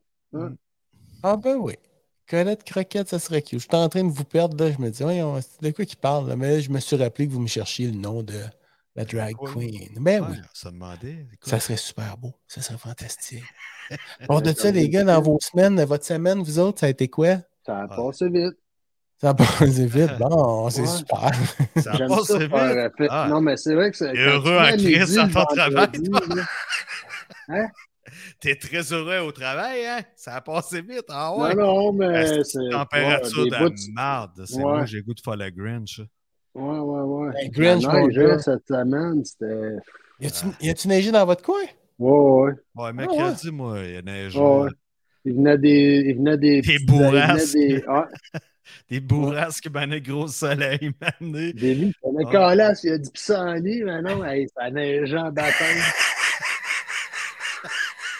[1.23, 1.73] Ah ben oui.
[2.29, 3.59] Colette Croquette, ça serait cute.
[3.59, 4.69] Je suis en train de vous perdre, là.
[4.71, 6.35] Je me dis, voyons, c'est de quoi qu'il parle, là?
[6.35, 8.37] Mais je me suis rappelé que vous me cherchiez le nom de
[8.95, 9.89] la drag queen.
[10.01, 10.37] Ben oui.
[10.53, 11.25] Se demandait.
[11.41, 12.33] Ça serait super beau.
[12.47, 13.43] Ça serait fantastique.
[14.27, 17.07] Bon, de ça, les gars, dans vos semaines, votre semaine, vous autres, ça a été
[17.07, 17.37] quoi?
[17.65, 17.95] Ça a Ouais.
[17.95, 18.57] passé vite.
[19.19, 20.17] Ça a passé vite.
[20.19, 21.31] Bon, c'est super.
[21.77, 22.51] Ça J'aime passe ça vite.
[23.09, 23.27] Ah.
[23.29, 24.15] Non, mais c'est vrai que c'est.
[24.15, 25.89] Heureux à dans le ton travail,
[27.49, 27.67] là.
[28.39, 29.99] T'es très heureux au travail, hein?
[30.15, 31.05] Ça a passé vite.
[31.09, 31.55] Ah ouais?
[31.55, 32.69] Non, non, mais c'est.
[32.71, 34.43] Température ouais, des bouts de marde?
[34.45, 34.61] C'est Ouais.
[34.61, 36.01] moi, j'ai le goût de faire le Grinch.
[36.53, 37.31] Ouais, ouais, ouais.
[37.33, 37.83] Ben, Grinch,
[38.15, 39.77] là, cette semaine, c'était.
[40.19, 41.63] Y a-tu a-tu neigé dans votre coin?
[41.99, 42.11] Ouais,
[42.45, 42.53] ouais.
[42.75, 44.39] Ouais, mercredi, moi, il y a neigé.
[44.39, 44.69] Ouais, ouais.
[45.25, 46.03] Il venait des.
[46.07, 46.61] Il venait des.
[46.61, 47.53] Des il bourrasques.
[47.55, 47.83] venait des.
[47.87, 48.07] Ah,
[48.89, 50.91] Des bourrasques, ben, un gros soleil,
[51.21, 51.53] mané.
[51.53, 51.93] des lits.
[52.03, 52.31] On a Ouais.
[52.31, 55.77] calasse, il y a du pissenlit, mais non, hey, ça neigeait en baptême.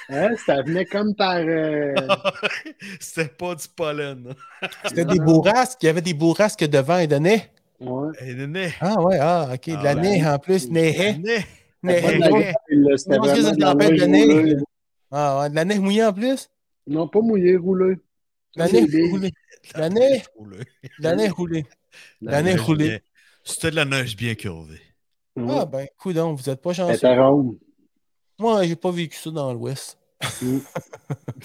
[0.09, 1.36] Hein, ça venait comme par.
[1.39, 1.93] euh,
[2.99, 4.34] C'était pas du pollen.
[4.86, 5.80] C'était des bourrasques.
[5.84, 7.43] Il y avait des bourrasques de vent et de nez.
[7.82, 8.11] Ouais.
[8.21, 8.73] Hey, néné.
[8.80, 9.65] Ah ouais, ah, ok.
[9.67, 10.69] De Ah, la ben, neige en plus.
[10.71, 11.17] Neige.
[11.88, 14.55] Que c'est une tempête de neige.
[15.11, 16.49] Ah ouais, de la neige mouillée en plus?
[16.85, 17.95] Non, pas mouillé, roulé.
[17.95, 17.99] De
[18.55, 19.31] la C'est neige des- roulée.
[19.75, 20.23] La neige.
[20.35, 20.63] roulée.
[20.99, 21.65] La neige roulée.
[22.21, 23.01] La neige roulée.
[23.43, 24.81] C'était de la neige bien curvée.
[25.49, 26.97] Ah ben, coudon, vous êtes pas chanceux.
[28.39, 29.97] Moi, j'ai pas vécu ça dans l'ouest.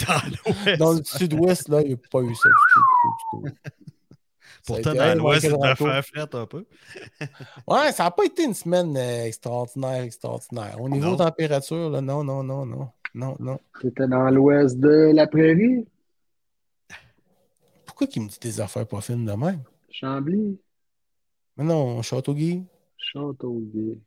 [0.06, 0.78] Dans l'ouest.
[0.78, 3.44] Dans le sud-ouest, là, il n'y a pas eu ça du tout.
[4.66, 6.64] Pourtant, dans un l'ouest, devait que faire frette un peu.
[7.66, 10.80] Ouais, ça n'a pas été une semaine euh, extraordinaire, extraordinaire.
[10.80, 11.16] Au niveau Non.
[11.16, 12.88] température, là, non, non, non, non.
[13.14, 13.58] Non, non.
[13.82, 15.86] C'était dans l'ouest de la prairie,
[17.84, 19.62] Pourquoi qu'il me dit des affaires pas fines de même?
[19.90, 20.58] Chambly,
[21.56, 22.62] Mais non, Châteauguay.
[22.96, 23.98] Châteauguay,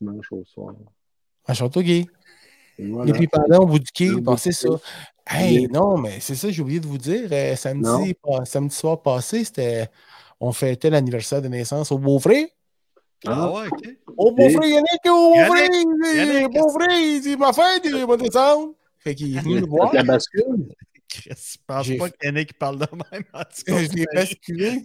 [0.00, 0.74] dimanche au soir.
[1.46, 2.06] À Châteauguay.
[2.78, 3.12] Et voilà.
[3.12, 4.68] Les pardon au bout du quai, c'est du ça.
[5.26, 5.68] Hey, Oui.
[5.72, 7.28] non, mais c'est ça, j'ai oublié de vous dire.
[7.32, 9.88] euh, samedi, pas- samedi soir passé, c'était.
[10.40, 12.46] On fêtait l'anniversaire de naissance au beau-frère.
[13.26, 13.88] Ah ouais, ok.
[14.18, 15.68] Au beau-frère, Yannick, au beau-frère!
[16.14, 16.52] Yannick.
[16.52, 18.74] Beau-frère, c'est ma fête, il va descendre.
[18.98, 19.94] Fait qu'il est venu me voir.
[19.94, 20.68] La bascule.
[21.14, 23.22] Je pense J'ai pas fait- qu'il y en ait qui parlent de même.
[23.32, 24.82] En tout cas, Je l'ai basculé.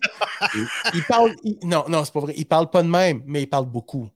[0.93, 1.35] il parle.
[1.43, 2.33] il- non, non, c'est pas vrai.
[2.37, 4.07] Il parle pas de même, mais il parle beaucoup.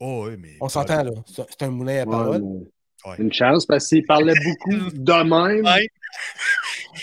[0.00, 0.56] Oh, oui, mais.
[0.60, 1.10] On s'entend, là.
[1.26, 2.42] C'est c'est un moulin à Ouais, parole.
[2.42, 2.66] mais
[3.04, 3.16] Ouais.
[3.18, 5.12] Une chance parce qu'il parlait beaucoup de
[5.54, 5.64] même.
[5.64, 5.88] Ouais.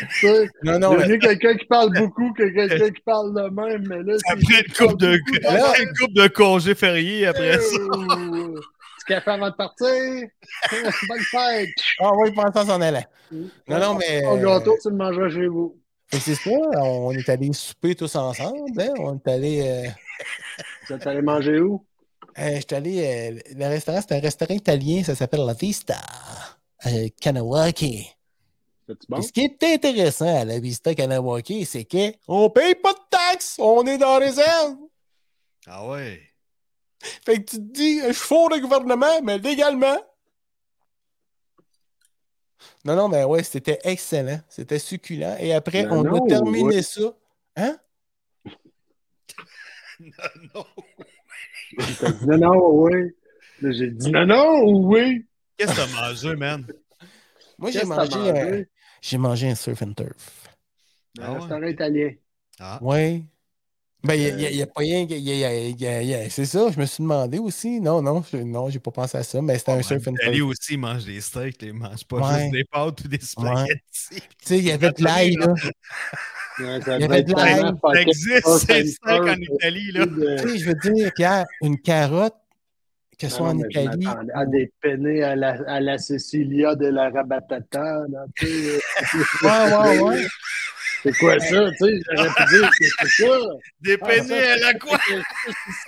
[0.01, 2.91] Tu sais, Non, Il non, y a mais- mieux quelqu'un qui parle beaucoup que quelqu'un
[2.91, 4.33] qui parle de même, mais là, c'est.
[4.33, 7.77] Après une coupe de, après une coupe de congés fériés après ça.
[7.79, 9.87] Petit café avant de partir.
[11.09, 11.69] Bonne fête.
[12.01, 13.05] Ah oui, pensant s'en aller.
[13.33, 14.23] Non, non, mais.
[14.23, 15.77] Ton gâteau, tu le mangeras chez vous.
[16.13, 18.59] C'est ça, on est allés souper tous ensemble.
[18.79, 18.89] hein.
[18.99, 19.63] On est allés.
[19.65, 19.89] Euh,
[20.87, 21.85] Tu es allé manger où?
[22.39, 23.41] Euh, J'étais allé.
[23.49, 26.01] euh, le restaurant, c'est un restaurant italien, ça s'appelle La Vista.
[26.87, 28.09] Euh, Kanawaki.
[29.09, 29.23] Bon?
[29.23, 33.87] Ce qui est intéressant à la Vista Kanawaki, c'est qu'on paye pas de taxes, on
[33.87, 34.77] est dans les réserve.
[35.67, 36.21] Ah ouais.
[37.25, 39.99] Fait que tu te dis, je fous le gouvernement, mais légalement.
[42.85, 44.41] Non, non, mais ouais, c'était excellent.
[44.49, 45.37] C'était succulent.
[45.39, 46.83] Et après, on non, a terminé ouais.
[46.83, 47.15] ça.
[47.57, 47.79] Hein?
[50.55, 50.65] non.
[52.01, 52.93] T'as dit non, non, oui.
[53.61, 55.27] Là, j'ai dit non, non, oui.
[55.57, 56.67] Qu'est-ce que t'as mangé, man?
[57.59, 58.31] Moi, j'ai mangé, mangé?
[58.61, 58.65] un-
[59.03, 60.49] j'ai mangé un surf and turf.
[61.19, 61.39] Un Ah ouais?
[61.41, 62.11] restaurant italien.
[62.59, 62.79] Ah.
[62.83, 63.25] Oui.
[64.03, 65.07] Ben, il n'y a, pas rien.
[65.07, 67.39] que- y a- y a- y a- y a- C'est ça, je me suis demandé
[67.39, 67.81] aussi.
[67.83, 70.33] Non, non, je, non, j'ai pas pensé à ça, mais c'était un surf and turf.
[70.33, 72.41] Lui aussi, il mange des steaks, il mange pas Ouais.
[72.41, 73.77] juste des pâtes ou des spaghettis.
[74.11, 75.53] Tu sais, il y avait de l'ail, là.
[76.61, 76.99] Ouais, ça
[77.95, 80.07] Ça existe, Oh, ces ça steaks en me Italie, là.
[80.07, 82.35] de- Tu sais, je veux dire, Pierre, une carotte,
[83.19, 84.07] que ce soit Non, en Italie.
[84.35, 88.05] à des penne à la, à la Cecilia de la Rabatata.
[88.09, 88.81] là, tu sais.
[89.43, 90.27] Ouais, ouais, ouais.
[91.03, 91.71] C'est quoi ça?
[91.71, 93.37] Tu sais, j'aurais pu dire que c'est ça.
[93.81, 94.99] Des Ah, penne à la quoi?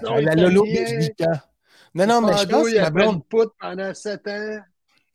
[0.06, 1.44] Ah, la Lolo Béduca.
[1.94, 3.18] Non, non, mais je pense que il ma a pas blonde.
[3.18, 4.58] de poutre pendant sept ans.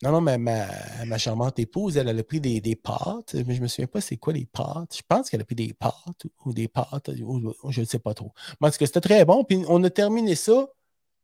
[0.04, 0.68] Non, non, mais ma,
[1.06, 4.00] ma charmante épouse, elle, elle a pris des, des pâtes, mais je me souviens pas
[4.00, 4.96] c'est quoi les pâtes.
[4.96, 7.86] Je pense qu'elle a pris des pâtes ou, ou des pâtes, ou- ou je ne
[7.86, 8.32] sais pas trop.
[8.62, 9.44] Mais en tout cas, c'était très bon.
[9.44, 10.68] Puis on a terminé ça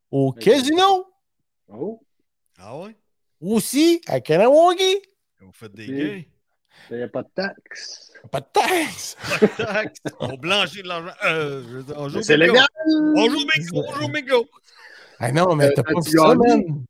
[0.09, 1.05] au casino,
[1.67, 2.01] Oh,
[2.57, 2.95] Ah ouais?
[3.41, 4.97] aussi à Kanawagi.
[5.41, 6.24] Vous faites des gains?
[6.89, 8.11] il n'y a pas de taxe.
[8.32, 9.15] Pas de taxe.
[9.39, 9.99] Pas de taxe.
[10.19, 11.13] On blanchit de l'argent.
[11.26, 11.84] Euh,
[12.24, 12.65] C'est légal!
[13.15, 14.47] On joue bingo, on joue au bingo.
[15.19, 16.84] Ah non, mais Euh, t'as pas as-tu vu ça, man.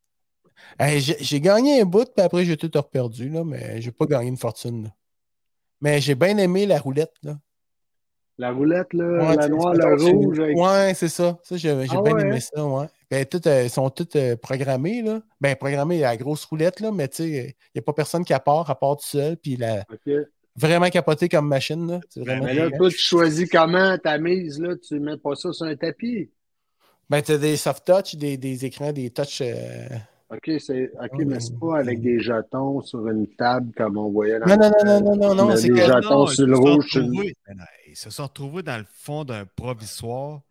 [0.80, 4.28] Hey, j'ai gagné un bout, puis après, j'ai tout reperdu, là, mais j'ai pas gagné
[4.30, 4.84] une fortune.
[4.86, 4.89] là.
[5.82, 7.13] Mais j'ai bien aimé la roulette.
[7.24, 7.38] Là.
[8.38, 10.39] La roulette, là, Ouais, la tu- noire, tu- le tu- rouge.
[10.39, 11.38] avec- Ouais, c'est ça.
[11.43, 12.39] Ça, j'ai Ah bien ouais, aimé hein?
[12.39, 12.86] ça, ouais.
[13.11, 15.21] Ben, toutes, euh, ils sont toutes euh, programmées, là.
[15.39, 18.26] Ben, programmées à la grosse roulette, là, mais tu sais, il n'y a pas personne
[18.26, 19.86] qui part, à part tout seul, puis la...
[20.55, 21.99] Vraiment capoté comme machine, là.
[22.15, 25.65] Ben, Mais là, toi, tu choisis comment ta mise, là, tu mets pas ça sur
[25.65, 26.32] un tapis?
[27.09, 29.41] Ben, t'as des soft touch, des, des écrans, des touch.
[29.41, 29.88] euh,
[30.36, 31.25] OK, c'est OK, Ouais.
[31.25, 34.71] mais c'est pas avec des jetons sur une table comme on voyait dans Non, non,
[34.84, 36.86] le- non, non, non, non, Mais c'est des jetons Non, sur le rouge.
[36.89, 40.41] sur non, non, Ils se sont retrouvés dans le fond d'un provisoire.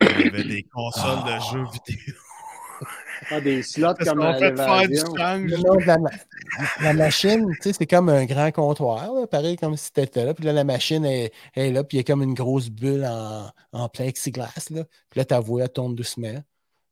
[0.00, 2.14] Il y avait des consoles de jeux vidéo.
[3.30, 5.50] Ah, des slots Parce comme à fait faire du change.
[5.52, 6.10] Non, non, la, ma-
[6.82, 10.34] la machine, tu sais, c'est comme un grand comptoir, là, pareil comme si t'étais là.
[10.34, 13.04] Puis là, la machine est, est là, puis il y a comme une grosse bulle
[13.06, 14.82] en, en plexiglas, là.
[15.08, 16.42] Puis là, ta voix, elle tourne doucement.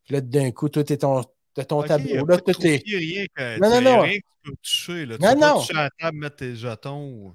[0.05, 1.23] Puis là, d'un coup, tout est ton,
[1.55, 2.79] t'as ton Ok, il y a tableau, là, de tout est...
[2.79, 4.01] croupier, rien que, Non, tu non, non.
[4.03, 5.07] rien que tu peux toucher.
[5.07, 5.17] Là.
[5.17, 5.61] Tu Non, peux non.
[5.61, 7.35] toucher à la table, mettre tes jetons ou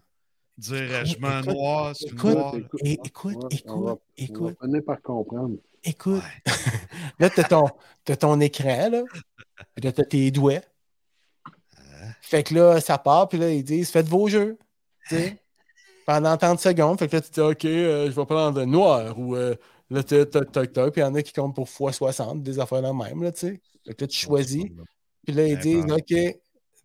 [0.57, 2.55] dire euh, je mets un Écoute, noir sur le écoute, noir.
[2.55, 5.55] Écoute, écoute, Ouais, on va- écoute, On va écoute, par comprendre.
[5.83, 6.23] écoute.
[7.19, 7.67] là, t'as ton,
[8.03, 9.03] t'as ton écran, là.
[9.75, 10.61] Puis là, t'as tes doigts.
[12.21, 14.57] Fait que là, ça part, puis là, ils disent faites vos jeux.
[15.09, 15.37] tu sais.
[16.05, 16.97] Pendant 30 secondes.
[16.99, 19.17] Fait que là, tu dis OK, euh, je vais prendre le noir.
[19.19, 19.55] Ou euh,
[19.89, 20.91] là, tu toc, toc, toc.
[20.93, 23.39] Puis il y en a qui comptent pour x60, des affaires là même, là, tu
[23.39, 23.61] sais.
[23.87, 24.65] Fait que là, tu choisis.
[25.25, 25.85] Puis là, ils disent.
[25.91, 26.13] OK,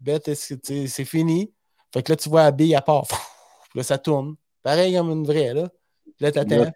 [0.00, 1.52] bête, c'est fini?
[1.92, 3.06] Fait que là, tu vois la bille, à part.
[3.06, 4.36] Puis là, ça tourne.
[4.62, 5.68] Pareil comme une vraie, là.
[6.04, 6.70] Puis là, t'attends.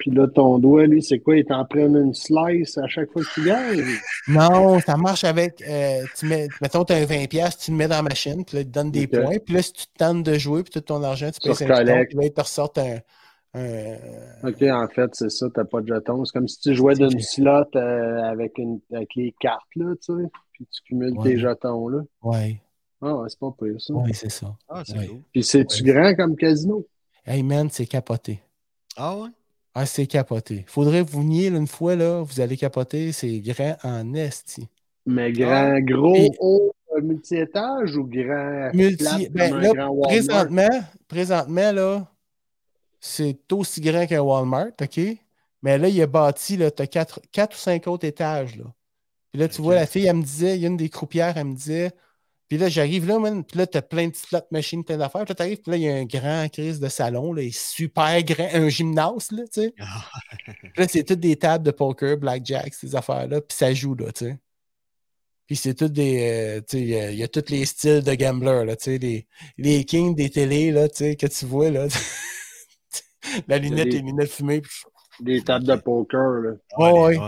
[0.00, 1.36] Puis là, ton doigt, lui, c'est quoi?
[1.36, 3.84] Il t'en prend une slice à chaque fois que tu gagnes?
[4.26, 5.62] Non, ça marche avec.
[5.62, 8.44] euh, tu mets, mettons, tu as un 20$, piastres, tu le mets dans la machine,
[8.44, 9.38] puis là, il te donne des points.
[9.44, 11.68] Puis là, si tu tentes de jouer, puis tout ton argent, tu payes Tu 5
[11.68, 12.08] jetons, recollectes.
[12.08, 12.98] puis là, ils te ressortent un.
[13.56, 16.24] Un- OK, en fait, c'est ça, t'as pas de jetons.
[16.24, 20.12] C'est comme si tu jouais d'une slot euh, avec, une, avec les cartes, là, tu
[20.14, 20.28] sais.
[20.52, 21.30] Puis tu cumules Ouais.
[21.30, 22.02] tes jetons, là.
[22.22, 22.60] Ouais,
[23.02, 23.94] Ah ouais, c'est pas pire, ça.
[23.94, 24.54] ouais, c'est ça.
[24.68, 25.06] Ah, c'est Ouais.
[25.06, 25.20] cool.
[25.32, 26.86] Puis c'est-tu grand comme casino?
[27.26, 28.40] Hey man, c'est capoté.
[28.96, 29.28] Ah ouais?
[29.74, 30.64] Ah, c'est capoté.
[30.66, 34.66] Faudrait que vous veniez une fois, là, vous allez capoter, c'est grand en esti.
[35.04, 39.28] Mais grand, gros, Puis- haut, euh, multi-étage ou grand Multi.
[39.30, 42.06] Ben comme un là, grand présentement, présentement, là,
[43.06, 45.00] c'est aussi grand qu'un Walmart, OK?
[45.62, 48.64] Mais là, il a bâti, là, t'as quatre, quatre ou cinq autres étages, là.
[49.32, 51.36] Puis là, tu vois, la fille, elle me disait, il y a une des croupières,
[51.36, 51.92] elle me disait,
[52.48, 55.22] puis là, j'arrive là, man, puis là, t'as plein de slot machines, plein d'affaires.
[55.24, 57.48] Puis là, t'arrives, puis là, il y a un grand crise de salon, là, il
[57.48, 59.74] est super grand, un gymnase, là, tu sais.
[59.80, 60.04] Ah,
[60.62, 64.12] Puis là, c'est toutes des tables de poker, blackjack, ces affaires-là, puis ça joue, là,
[64.12, 64.38] tu sais.
[65.46, 66.28] Puis c'est toutes des.
[66.28, 68.74] euh, tu sais, il y a- il y, a tous les styles de gambler, là,
[68.76, 69.26] tu sais, les,
[69.58, 71.86] les kings des télés, là, tu sais, que tu vois, là.
[73.48, 74.60] La lunette, des- les lunettes fumées.
[74.60, 74.72] Puis,
[75.20, 76.50] Des tables de poker, là.
[76.76, 77.18] Oh, ouais.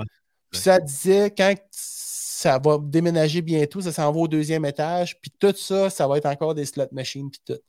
[0.50, 5.32] puis ça disait, quand ça va déménager bientôt, ça s'en va au deuxième étage, puis
[5.38, 7.60] tout ça, ça va être encore des slot machines, puis tout.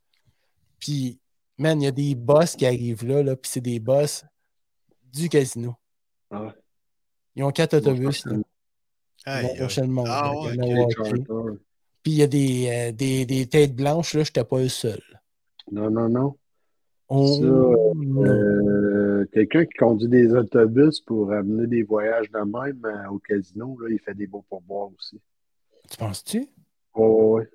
[0.78, 1.18] Puis,
[1.58, 4.24] man, il y a des boss qui arrivent là, là puis c'est des boss
[5.12, 5.74] du casino.
[6.30, 6.52] Ah ouais.
[7.34, 8.36] Ils ont quatre autobus, là.
[9.26, 10.06] Ils vont monde.
[10.08, 10.56] Ah ouais.
[12.02, 14.68] Puis il y a des, euh, des, des têtes blanches, là, je n'étais pas le
[14.68, 15.02] seul.
[15.70, 16.36] Non, non, non.
[17.10, 17.92] Oh.
[18.24, 23.76] Euh, Quelqu'un qui conduit des autobus pour amener des voyages de même euh, au casino,
[23.80, 25.20] là, il fait des beaux pourboires aussi.
[25.90, 26.46] Tu penses-tu?
[26.94, 27.48] Oh, ouais.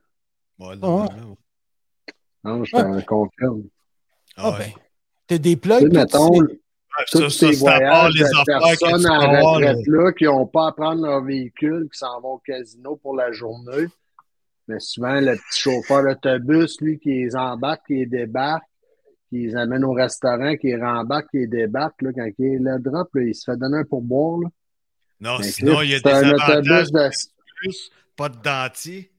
[0.59, 1.37] Ouais, Ah normalement,
[2.43, 3.63] Non, je t'en confirme.
[4.37, 4.65] Ah, Ah, ouais.
[4.65, 4.71] ben.
[5.27, 5.93] T'as des Tu plugs.
[5.93, 6.61] mettons, tu-
[6.97, 11.01] Ouais, tous ça, ces voyages les de personnes en là, qui n'ont pas à prendre
[11.05, 13.87] leur véhicule, qui s'en vont au casino pour la journée.
[14.69, 18.63] Mais souvent, le petit chauffeur d'autobus, lui, qui les embarque, qui les débarque,
[19.35, 22.57] qui les amène au restaurant, qui les rembarque, qui les débarque, là, quand il est
[22.59, 24.39] le drop, là, il se fait donner un pourboire.
[24.41, 24.49] Là.
[25.21, 27.09] Non, Mais sinon, il y a des un avantages autobus de...
[27.57, 29.11] plus, pas de dentier.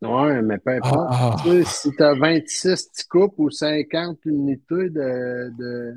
[0.00, 1.08] Ouais, mais peu importe.
[1.12, 1.42] Ah, ah.
[1.44, 5.52] Tu sais, si tu as 26 petits coupes ou 50 unités de.
[5.56, 5.94] de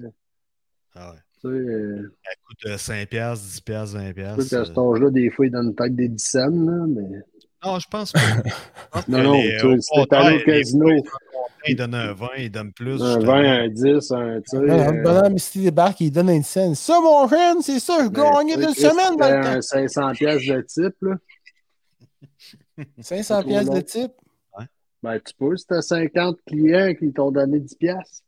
[0.94, 1.18] Ah ouais.
[1.42, 4.50] tu sais, euh, Ça coûte euh, 5 piastres, 10 piastres, 20 je sais piastres.
[4.50, 7.20] qu'à cet âge-là, des fois, ils donnent peut-être des dizaines, là, mais.
[7.66, 8.20] Non, je pense pas.
[9.08, 10.88] Non, non, les- tu au sais, si t'es allé au casino,
[11.66, 13.02] fois, Ils donnent un 20, ils donnent plus.
[13.02, 13.34] un justement.
[13.34, 14.36] 20, un 10, un.
[14.42, 16.76] Tu sais, Non, non, euh, le bonhomme, s'il débarque, il donne une scène.
[16.76, 19.62] Ça, mon frère, c'est ça, je ben, gagnais d'une Chris, semaine dans le un temps.
[19.62, 21.16] 500 pièces de type, là.
[23.02, 24.12] 500 trop pièces de type.
[25.04, 28.24] Ben, tu peux, si t'as 50 clients qui t'ont donné 10 pièces.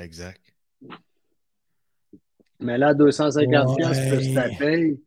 [0.00, 0.40] Exact.
[2.60, 3.76] Mais là, 250 Ouais.
[3.76, 5.00] pièces plus ta paye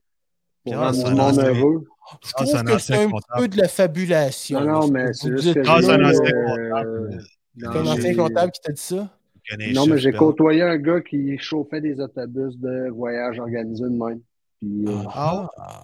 [0.63, 1.83] pour Ah, rendre c'est du un monde heureux.
[1.85, 4.59] Je Ah, c'est trouve que c'est un peu de la fabulation.
[4.61, 7.19] Non, non, mais c'est juste que Ah, je c'est un dis, ancien comptable.
[7.59, 9.09] C'est un ancien comptable qui t'a dit ça?
[9.73, 10.17] Non, mais j'ai Ben.
[10.19, 14.21] côtoyé un gars qui chauffait des autobus de voyage organisés de même.
[14.59, 15.81] Puis, euh, Ah, Ah.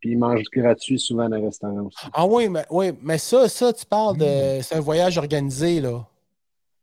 [0.00, 1.98] puis il mange gratuit souvent dans les restaurants aussi.
[2.12, 4.60] Ah oui, mais, oui, mais ça, ça, tu parles de.
[4.62, 6.04] C'est un voyage organisé, là.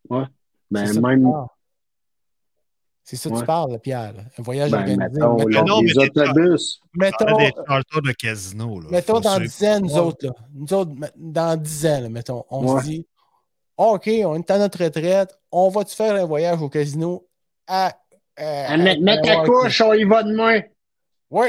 [0.10, 0.28] Ben,
[0.86, 1.48] c'est ça que même, tu parles.
[3.04, 3.40] C'est ça que Ouais.
[3.42, 4.14] tu parles, Pierre.
[4.14, 4.22] là.
[4.38, 5.02] Un voyage ben, organisé.
[5.12, 6.82] mettons, mettons, là, non, les autobus.
[6.94, 8.80] Mettons, a des charters de casino.
[8.80, 8.88] Là.
[8.92, 9.50] mettons dans suivre.
[9.50, 10.00] 10 ans, nous Ouais.
[10.00, 10.34] autres, là.
[10.54, 12.82] Nous autres, dans 10 ans, là, mettons, on Ouais.
[12.82, 13.06] se dit
[13.80, 17.26] OK, on est à notre retraite, on va-tu faire un voyage au casino
[17.66, 17.94] à.
[18.38, 20.62] Ah, mets ta couche, on y va demain.
[21.32, 21.48] Oui.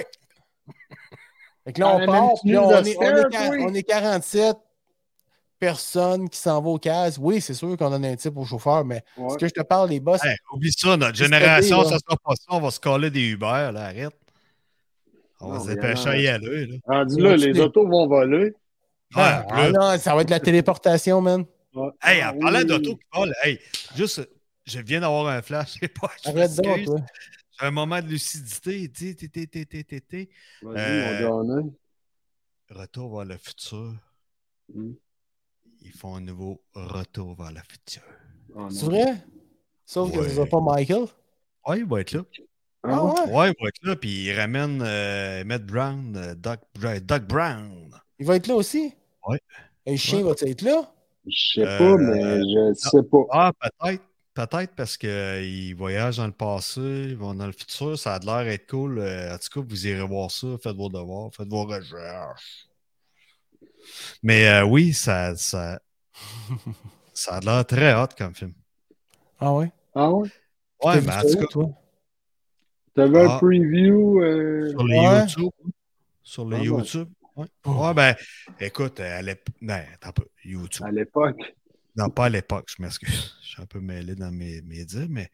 [1.64, 3.66] Fait que là, on T'en part, puis là, on est, on, est, spare, quar- toi?
[3.68, 4.56] on est 47
[5.58, 7.18] personnes qui s'en vont au case.
[7.20, 9.30] Oui, c'est sûr qu'on donne un type au chauffeur, mais Ouais.
[9.30, 12.34] ce que je te parle, les boss, Hey, oublie ça, notre génération, ça sera pas
[12.36, 12.44] ça.
[12.50, 14.10] On va se coller des Uber, là, arrête.
[15.40, 16.80] On va se dépêcher à y aller.
[16.86, 18.52] Rendu là, les autos vont voler.
[19.14, 19.72] ah, Ouais, plus.
[19.72, 21.44] non, ça va être la téléportation, man.
[21.74, 21.88] Ouais.
[22.02, 22.66] Hey, Ah en parlant oui.
[22.66, 23.58] d'auto qui vole, hey,
[23.96, 24.28] juste,
[24.66, 27.00] je viens d'avoir un flash, je sais pas, je Arrête donc, toi.
[27.58, 30.28] J'ai un moment de lucidité, tu sais,
[30.64, 31.62] Euh.
[32.70, 33.94] Retour vers le futur.
[34.72, 34.92] Hmm.
[35.82, 38.02] Ils font un nouveau retour vers le futur.
[38.54, 38.70] Oh, non.
[38.70, 39.14] C'est vrai?
[39.84, 41.06] Sauf que ce sera pas Michael?
[41.66, 42.22] Ouais, il va être là.
[42.84, 43.20] Ah ouais?
[43.32, 46.60] Ouais, il va être là, puis il ramène euh, Matt Brown, euh, Doc,
[47.26, 47.90] Brown.
[48.18, 48.94] Il va être là aussi?
[49.26, 49.40] Ouais.
[49.86, 50.32] Et le chien Ouais.
[50.34, 50.94] va être là?
[51.26, 53.24] Je sais Euh, pas, mais je sais pas.
[53.30, 54.02] Ah, peut-être.
[54.32, 57.98] Peut-être parce qu'ils voyagent dans le passé, ils vont dans le futur.
[57.98, 58.98] Ça a l'air d'être cool.
[59.00, 60.46] Euh, En tout cas, vous irez voir ça.
[60.62, 62.68] Faites vos devoirs, faites vos recherches.
[64.22, 65.80] Mais euh, oui, ça, ça,
[67.12, 68.54] ça a l'air très hot comme film.
[69.40, 69.72] Ah ouais?
[69.94, 70.28] Ah ouais?
[70.84, 71.70] Ouais, mais en tout cas, toi?
[72.94, 73.34] T'avais Ah.
[73.34, 74.20] un preview.
[74.22, 75.20] euh, sur les Ouais.
[75.20, 75.50] YouTube.
[76.22, 76.62] Sur les Ah.
[76.64, 77.08] YouTube.
[77.36, 77.46] Ouais.
[77.66, 78.14] ouais, ben,
[78.58, 79.54] écoute, à l'époque.
[79.62, 80.24] Ben, attends un peu.
[80.44, 80.86] YouTube.
[80.86, 81.54] à l'époque.
[81.96, 83.34] Non, pas à l'époque, je m'excuse.
[83.42, 85.28] Je suis un peu mêlé dans mes, mes dires, mais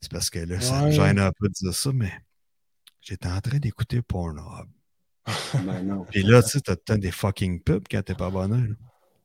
[0.00, 0.92] c'est parce que là, ça me Ouais.
[0.92, 2.12] gêne un peu de dire ça, mais
[3.00, 4.66] j'étais en train d'écouter Pornhub.
[5.64, 6.04] Ben non.
[6.10, 8.68] Puis là, tu sais, t'as temps des fucking pubs quand t'es pas abonné.
[8.68, 8.74] là.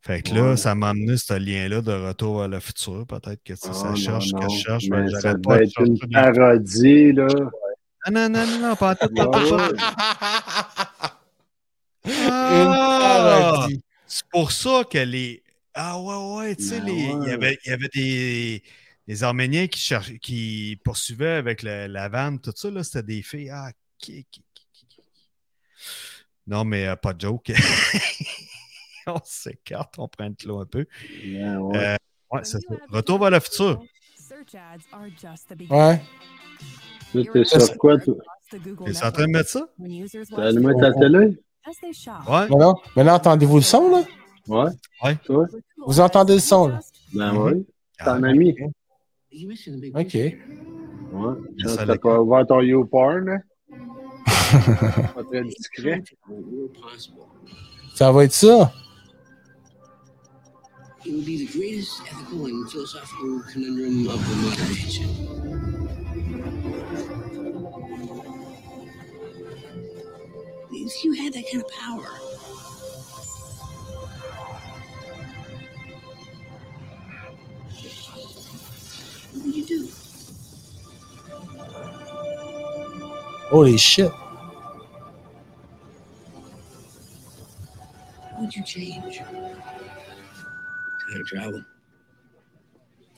[0.04, 0.58] Fait que là, Ouais.
[0.58, 3.06] ça m'a amené ce lien-là de retour à le futur.
[3.06, 4.49] Peut-être que ça non, cherche, que non.
[4.49, 7.28] je cherche, Mais j'arrête pas de une parodie, là.
[8.10, 9.14] Non, non, non, non, non, pas en tout,
[12.18, 13.51] Une Ah!
[13.53, 13.82] parodie.
[14.07, 15.43] C'est pour ça que les.
[15.74, 16.93] Ah ouais, ouais, tu sais, Ben les...
[16.93, 18.64] il, y avait, il y avait des,
[19.07, 23.22] des Arméniens qui, cherchaient, qui poursuivaient avec le- la vanne, tout ça, là, c'était des
[23.22, 23.49] filles.
[23.51, 25.01] Ah, qui, qui, qui, qui, qui.
[26.47, 27.51] Non, mais euh, pas de joke.
[29.07, 30.86] on s'écarte, on prend le un peu.
[31.24, 31.78] Ben ouais.
[31.78, 31.95] Euh,
[32.32, 32.76] ouais, c'est ça.
[32.89, 33.82] Retour vers le futur.
[35.70, 36.01] Ouais.
[37.14, 38.16] T'es sur quoi, toi?
[38.49, 39.68] T'es en train de mettre ça?
[40.30, 41.41] T'as allumé ta télé?
[41.68, 42.47] Ouais.
[42.49, 44.03] Maintenant, maintenant entendez-vous le son, là?
[44.47, 45.16] Ouais.
[45.26, 45.45] Toi?
[45.86, 46.80] Vous entendez le son, là?
[47.14, 47.66] Ben oui.
[48.03, 48.55] T'en as mis.
[49.93, 50.14] OK.
[50.14, 51.34] Ouais.
[51.66, 53.41] Ça, T'as pas ouvert ton YouPorn, hein?
[55.16, 56.03] Pas très discret.
[57.95, 58.74] Ça va être ça.
[61.05, 65.70] It would be the greatest ethical and philosophical conundrum of the modern age.
[70.93, 72.11] If you had that kind of power,
[79.31, 79.89] what would you do?
[83.47, 84.11] Holy shit.
[88.31, 89.19] What would you change?
[89.19, 89.65] Time
[91.25, 91.63] travel.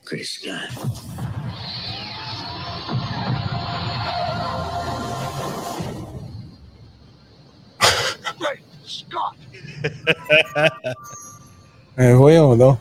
[0.05, 0.69] Chris Scott.
[11.97, 12.79] Ben, voyons donc.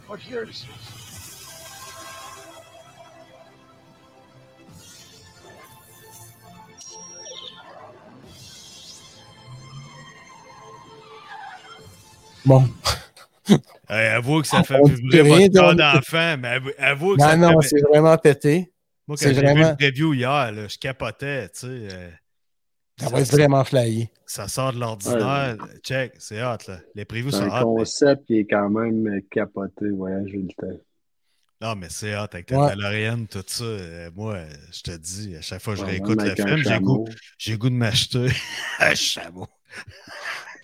[12.44, 12.64] Bon.
[13.88, 15.76] Hey, avoue que ça fait On cœur donc.
[15.78, 18.72] d'enfant, mais avou- avoue que ça Non, non, c'est vraiment pété.
[19.06, 22.12] Moi, c'est quand j'ai vu vraiment- le preview hier, là, je capotais, tu sais.
[23.02, 24.10] Ça va être vraiment flyé.
[24.26, 25.56] ça sort de l'ordinaire.
[25.82, 26.78] Check, c'est hot, là.
[26.94, 27.74] Les previews C'est sont un hot.
[27.74, 30.78] mais- concept qui est quand même capoté, voyager le temps.
[31.60, 32.74] Non, mais c'est hot avec la Ouais.
[32.74, 33.62] DeLorean, tout ça.
[33.64, 34.38] Euh, moi,
[34.72, 37.04] je te dis, à chaque fois que je réécoute le un film, j'ai goût,
[37.58, 38.26] goût de m'acheter
[38.80, 39.46] un chameau.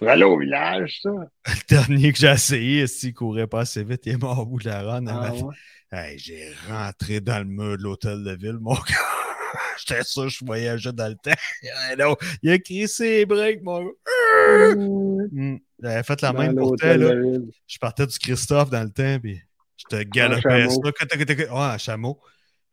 [0.01, 1.11] Aller au village, ça?
[1.11, 4.59] Le dernier que j'ai essayé, s'il courait pas assez vite, il est mort au bout
[4.61, 5.03] de la run.
[5.07, 5.55] elle Ah, m'a fait- ouais.
[5.91, 9.18] Hey, j'ai rentré dans le mur de l'hôtel de ville, mon gars.
[9.79, 11.39] J'étais sûr je voyageais dans le temps.
[11.93, 14.75] Et là, il a crié ses breaks, mon gars.
[14.77, 15.59] Mm.
[15.83, 17.15] J'avais fait la Dans même pour toi, là.
[17.67, 19.41] Je partais du Christophe dans le temps, puis
[19.77, 21.55] je te galopais ça.
[21.55, 22.19] un chameau.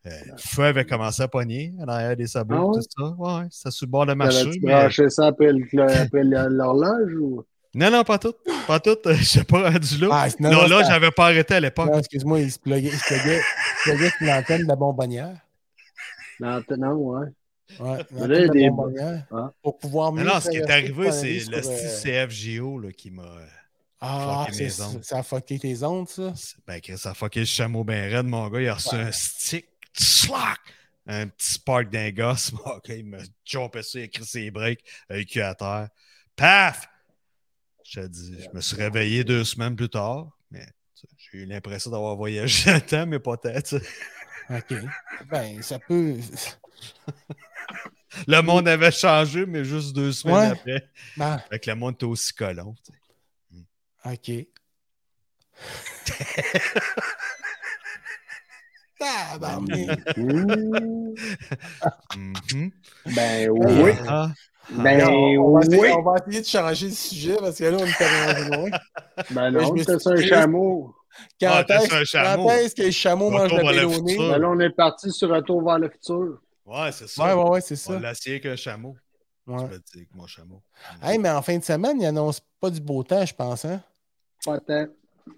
[0.06, 2.74] Euh, le feu avait commencé à pogner en arrière des sabots, Ah ouais?
[2.74, 3.14] tout ça.
[3.18, 4.44] Ouais, ouais, ça sur le bord de marché.
[4.60, 5.10] T'avais-tu Mais...
[5.10, 7.44] ça après l'horloge ou?
[7.74, 8.32] Non, non, pas tout.
[8.66, 8.96] Pas tout.
[9.04, 10.08] Je sais pas rendu là.
[10.10, 11.90] Ah, non, non, là, j'avais pas arrêté à l'époque.
[11.90, 14.76] Non, excuse-moi, il se pluguait, il se pluguait, il se pluguait sur l'antenne de la
[14.76, 15.36] bonbonnière.
[16.40, 17.26] Non, t- non, ouais.
[17.80, 19.26] Là, des- bonbonnière.
[19.30, 19.52] Ah.
[19.62, 20.22] Pour pouvoir mieux.
[20.22, 23.24] Non, non, ce qui est arrivé, c'est le euh, style CFGO là, qui m'a.
[24.00, 25.04] Ah, fucké c'est- mes ondes.
[25.04, 26.32] ça a fucké tes ondes, ça?
[26.66, 28.60] Ben, Chris, ça a fucké le chameau ben raide, mon gars.
[28.60, 29.66] Il a reçu un stick.
[29.94, 30.58] Slack!
[31.06, 32.52] Un petit spark d'un gosse.
[32.66, 35.54] Mon gars, il m'a jumpé ça, il a écrit ses breaks, avec le cul à
[35.54, 35.88] terre.
[36.34, 36.88] Paf!
[37.84, 40.66] Je te dis, je me suis réveillé deux semaines plus tard, mais
[41.16, 43.52] j'ai eu l'impression d'avoir voyagé un temps, mais pas tant.
[44.50, 44.74] OK.
[45.30, 46.16] Ben, ça peut.
[48.26, 50.46] Le monde avait changé, mais juste deux semaines Ouais.
[50.52, 50.88] après.
[51.16, 52.74] Ben, Fait que le monde était aussi colon.
[54.04, 54.30] OK.
[60.16, 60.56] Mmh.
[62.16, 62.70] Mhm.
[63.14, 63.92] Ben oui.
[64.08, 64.30] Ah,
[64.70, 65.88] Ben on, va essayer, oui.
[65.96, 68.70] on va essayer de changer de sujet parce que là, on est arrivé loin.
[69.30, 70.95] Ben non, c'est un chameau.
[71.40, 71.98] Quand Ah, est-ce un
[72.68, 74.28] que le chameau mange Retour la vers le futur.
[74.30, 76.40] Ben là, on est parti sur Retour vers le futur.
[76.66, 77.24] ouais, c'est ça.
[77.24, 77.98] Ouais, ouais, ouais, c'est ça.
[77.98, 78.96] l'a essayé avec un chameau.
[79.46, 79.62] Ouais.
[79.62, 80.60] Avec mon chameau.
[81.02, 83.64] Hey, mais en fin de semaine, il annonce pas du beau temps, je pense.
[83.64, 83.80] Hein?
[84.44, 84.86] Pas tant.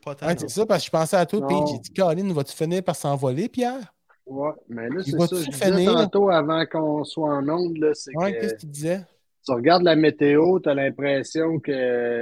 [0.05, 0.27] Pas tant.
[0.27, 2.83] Ouais, c'est ça, parce que je pensais à toi, puis j'ai dit, Caroline, vas-tu finir
[2.83, 3.93] par s'envoler, Pierre?
[4.25, 5.27] Ouais, mais là, c'est ça.
[5.31, 5.93] Je disais finir?
[5.95, 9.01] tantôt avant qu'on soit en onde, là, c'est Ouais, que qu'est-ce que tu disais?
[9.49, 11.71] Tu regardes la météo, tu as l'impression que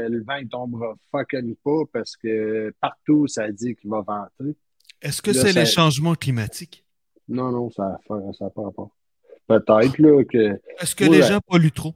[0.09, 4.57] le vent il tombera fucking pas parce que partout, ça dit qu'il va venter.
[5.03, 6.85] Est-ce que c'est ça- les changements climatiques?
[7.29, 8.91] Non, non, ça n'a pas rapport.
[9.49, 10.61] Peut-être là, que.
[10.81, 11.19] Est-ce que Ouais.
[11.19, 11.95] les gens polluent trop?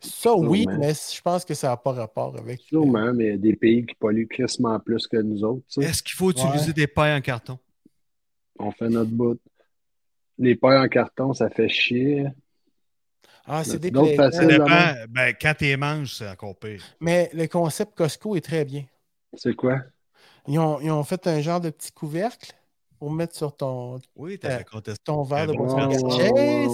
[0.00, 0.78] Ça, oui, Sûrement.
[0.78, 2.60] mais je pense que ça n'a pas rapport avec.
[2.60, 5.64] Sûrement, mais il y a des pays qui polluent crissement plus que nous autres.
[5.80, 6.72] Est-ce qu'il faut utiliser Ouais.
[6.72, 7.58] des pailles en carton?
[8.60, 9.40] On fait notre bout.
[10.38, 12.26] Les pailles en carton, ça fait chier.
[13.48, 14.66] Ah, c'est Ça C'est dépend.
[15.08, 16.82] Ben, quand tu les manges, c'est encore pire.
[17.00, 18.84] Mais le concept Costco est très bien.
[19.34, 19.78] C'est quoi?
[20.46, 22.52] Ils ont, ils ont fait un genre de petit couvercle
[22.98, 24.58] pour mettre sur ton, Oui, Euh,
[25.04, 26.66] ton verre de bon boisson Ouais,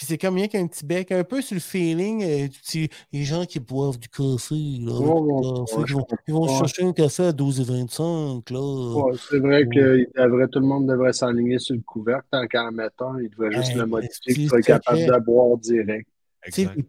[0.00, 2.88] Puis c'est comme rien qu'un petit bec, un peu sur le feeling, euh, du petit-
[3.12, 6.32] les gens qui boivent du café, là, Ouais, ouais, du café, ouais, ils vont, ils
[6.34, 6.58] vont ouais.
[6.58, 8.60] chercher un café à 12,25, là.
[9.04, 12.46] Ouais, c'est vrai que il devrait- tout le monde devrait s'aligner sur le couvercle tant
[12.46, 16.08] qu'en mettant, il devrait juste le modifier, qu'il soit capable de boire direct.
[16.46, 16.82] Tu sais, les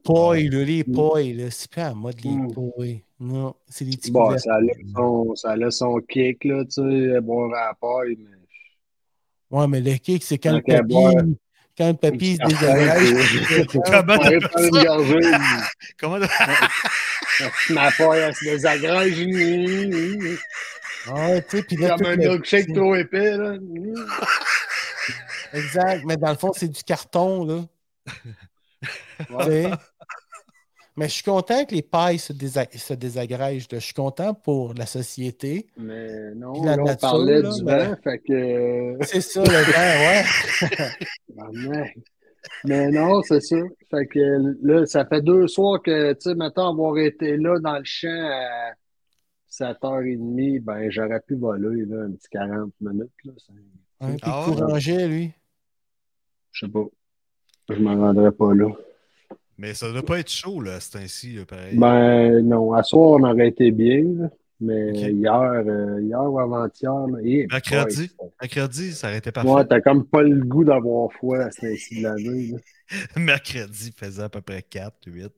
[0.49, 0.93] là, les Mm.
[1.33, 2.53] là, c'est pas à mode, les Mm.
[2.77, 3.03] pailles.
[3.19, 4.59] Non, c'est des petits Bon, ça a
[4.95, 9.57] son, ça a son kick, là, tu sais, boire à la paille, mais.
[9.59, 10.61] Ouais, mais le kick, c'est quand le.
[11.77, 12.39] Quand le papy se
[13.65, 14.17] que- Comment
[14.83, 15.31] gorgée,
[15.99, 16.19] Comment
[17.69, 19.19] ma paille, elle se désagrège.
[21.07, 23.55] Ah, tu sais, puis là, Comme un le- milkshake trop épais, là.
[25.53, 27.65] Exact, mais dans le fond, c'est du carton, là.
[30.97, 33.67] Mais je suis content que les pailles se, désa- se désagrègent.
[33.71, 35.67] Je suis content pour la société.
[35.77, 38.97] Mais non, la là, on nature, parlait là, du mais- vent, fait que.
[39.05, 40.89] C'est ça, le vent, ouais.
[41.35, 41.97] Tabarnak.
[42.65, 43.55] Mais non, c'est ça.
[43.91, 44.19] Fait que
[44.63, 48.07] là, ça fait deux soirs que, tu sais, maintenant avoir été là dans le champ
[48.09, 48.71] à
[49.49, 53.33] 7h30, ben, j'aurais pu voler, là, un petit 40 minutes, là.
[53.37, 53.53] Ça-
[53.99, 55.07] puis Ah ouais?
[55.07, 55.31] lui.
[56.51, 56.85] Je sais pas.
[57.69, 58.69] Je m'en rendrai pas là.
[59.61, 61.77] Mais ça doit pas être chaud, là, c'est ainsi, pareil.
[61.77, 62.73] Ben, non.
[62.73, 64.03] À soir, on aurait été bien.
[64.59, 65.33] Mais hier,
[65.67, 66.91] euh, hier ou avant-hier,
[67.23, 68.09] eh, Mercredi?
[68.17, 69.67] boy, Mercredi, ça aurait été Moi, parfait.
[69.69, 72.55] t'as comme pas le goût d'avoir froid à ce temps-ci de l'année.
[73.15, 75.31] Mercredi il faisait à peu près 4, 8.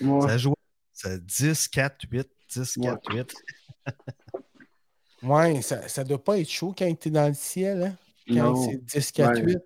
[0.00, 0.20] Ouais.
[0.22, 0.54] Ça jouait
[0.92, 3.34] ça 10, 4, 8, 10, 4, 8.
[5.22, 7.96] Ouais, ça, ça doit pas être chaud quand t'es dans le ciel, hein?
[8.34, 9.52] Quand c'est 10, 4, Ouais.
[9.52, 9.58] 8.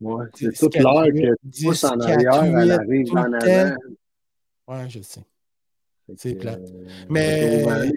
[0.00, 2.68] Ouais, c'est 10, toute 4, l'heure 8, que tu 10, pousses en 4, arrière, elle
[2.68, 3.74] 8, arrive en le avant.
[4.68, 5.20] Ouais, je sais.
[6.06, 6.60] Fait C'est plate.
[6.70, 7.92] euh, Mais-.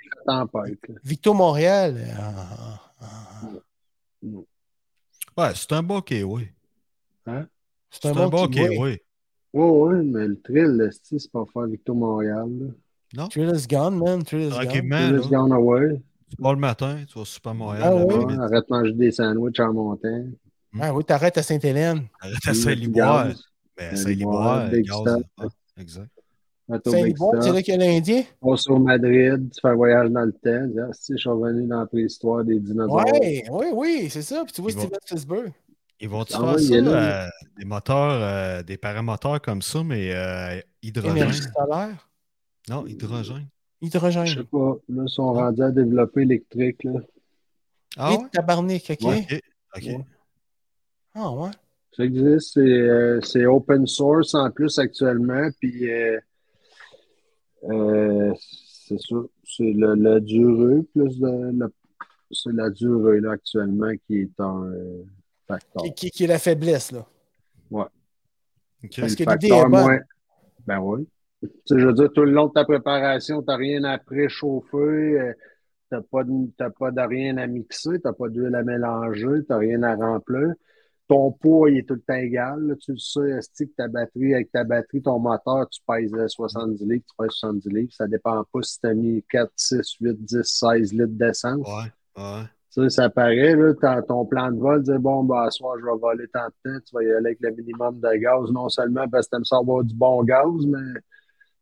[1.04, 1.98] Victo Montréal.
[2.18, 3.50] ah, ah,
[5.38, 6.36] Ouais, c'est un bon KO.
[6.38, 6.48] oui.
[7.26, 7.34] c'est
[8.02, 8.48] C'est un un bon.
[8.48, 8.60] KO.
[8.84, 8.98] oui.
[9.52, 12.50] Ouais, ouais, mais le thrill, là, c'est pas faire Victor Montréal,
[13.16, 13.28] là.
[13.30, 14.24] Thrill is gone, man.
[14.24, 14.64] Thrill is gone.
[14.66, 16.02] Tranquillement, Thrill là, is gone away.
[16.30, 17.84] tu pars le matin, tu vas au Super Montréal.
[17.86, 18.14] Ah ouais?
[18.26, 20.34] Ouais, arrête de manger des sandwichs en montagne.
[20.80, 22.08] Ah oui, t'arrêtes à Sainte-Hélène.
[22.20, 23.28] Arrête à Saint-Liboire.
[23.78, 24.72] Ben, Saint-Liboire,
[25.78, 26.10] exact.
[26.86, 28.24] Saint-Liboire, c'est là qu'il y a l'Indien.
[28.42, 30.70] On sur Madrid, tu fais un voyage dans le temps.
[30.72, 33.06] Tu ah, si, je suis revenu dans la préhistoire des dinosaures.
[33.06, 34.44] Ouais, oui, oui, c'est ça.
[34.44, 35.52] Puis tu vois Steven Spielberg.
[36.02, 40.62] Ils vont-tu Ah faire ça, euh, des moteurs, euh, des paramoteurs comme ça, mais euh,
[40.82, 41.18] hydrogène?
[41.18, 42.10] Énergie solaire?
[42.70, 43.48] Non, hydrogène.
[43.82, 44.28] Je Hydrogène.
[44.28, 44.78] sais pas.
[44.90, 46.84] Là, ils sont rendus à développer électrique.
[46.84, 47.00] Là.
[47.98, 48.30] Ah Et ouais?
[48.32, 49.14] tabarnak, OK?
[49.76, 49.84] Ok.
[51.20, 51.26] Ouais.
[51.26, 51.50] Ah ouais.
[51.96, 55.50] Ça existe, c'est euh, c'est open source en plus actuellement.
[55.60, 56.18] Puis, euh,
[57.66, 58.34] euh,
[58.88, 59.16] c'est ça.
[59.44, 61.52] C'est le, la durée plus de.
[61.60, 61.74] le-
[62.32, 65.04] c'est la durée là, actuellement qui est un euh,
[65.48, 65.84] facteur.
[65.84, 67.06] Qui, qui- qui est la faiblesse, là.
[67.72, 68.92] Ok.
[69.00, 69.72] Parce que l'idée est bonne.
[69.72, 70.00] moins-
[70.68, 71.08] Ben oui.
[71.42, 73.98] Tu sais, je veux dire, tout le long de ta préparation, tu n'as rien à
[73.98, 75.34] préchauffer, euh,
[75.90, 79.26] t'as pas de, t'as pas de rien à mixer, tu n'as pas d'huile à mélanger,
[79.42, 80.54] tu n'as rien à remplir.
[81.10, 82.68] Ton poids, il est tout le temps égal.
[82.68, 82.76] là.
[82.80, 86.86] Tu le sais, que ta batterie, avec ta batterie, ton moteur, tu pèses euh, 70
[86.86, 87.92] litres, tu pèses 70 livres.
[87.92, 91.68] Ça dépend pas si tu as mis 4, 6, 8, 10, 16 litres d'essence.
[91.68, 92.44] Ouais, ouais.
[92.72, 95.86] Tu sais, ça paraît, là, ton plan de vol, dire bon, ben, à soir, je
[95.86, 98.70] vais voler tant de temps, tu vas y aller avec le minimum de gaz, non
[98.70, 101.00] seulement parce que t'aimes ça avoir du bon gaz, mais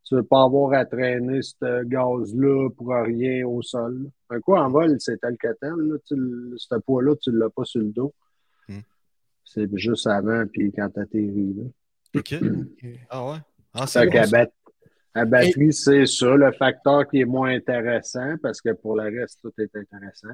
[0.03, 4.09] tu veux pas avoir à traîner ce gaz-là pour rien au sol.
[4.29, 6.15] Un coup, en vol, c'est tel que tel, là, tu
[6.57, 8.13] ce poids-là, tu l'as pas sur le dos.
[9.49, 11.63] C'est juste avant, puis quand t'atterris, là.
[12.19, 12.35] OK.
[13.09, 13.37] Ah ouais?
[13.73, 14.47] Ah, c'est Fait bon, bat-
[15.13, 19.39] à batterie, c'est ça, le facteur qui est moins intéressant, parce que pour le reste,
[19.41, 20.27] tout est intéressant.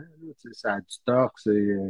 [0.54, 1.50] Ça a du torque, c'est.
[1.52, 1.90] euh,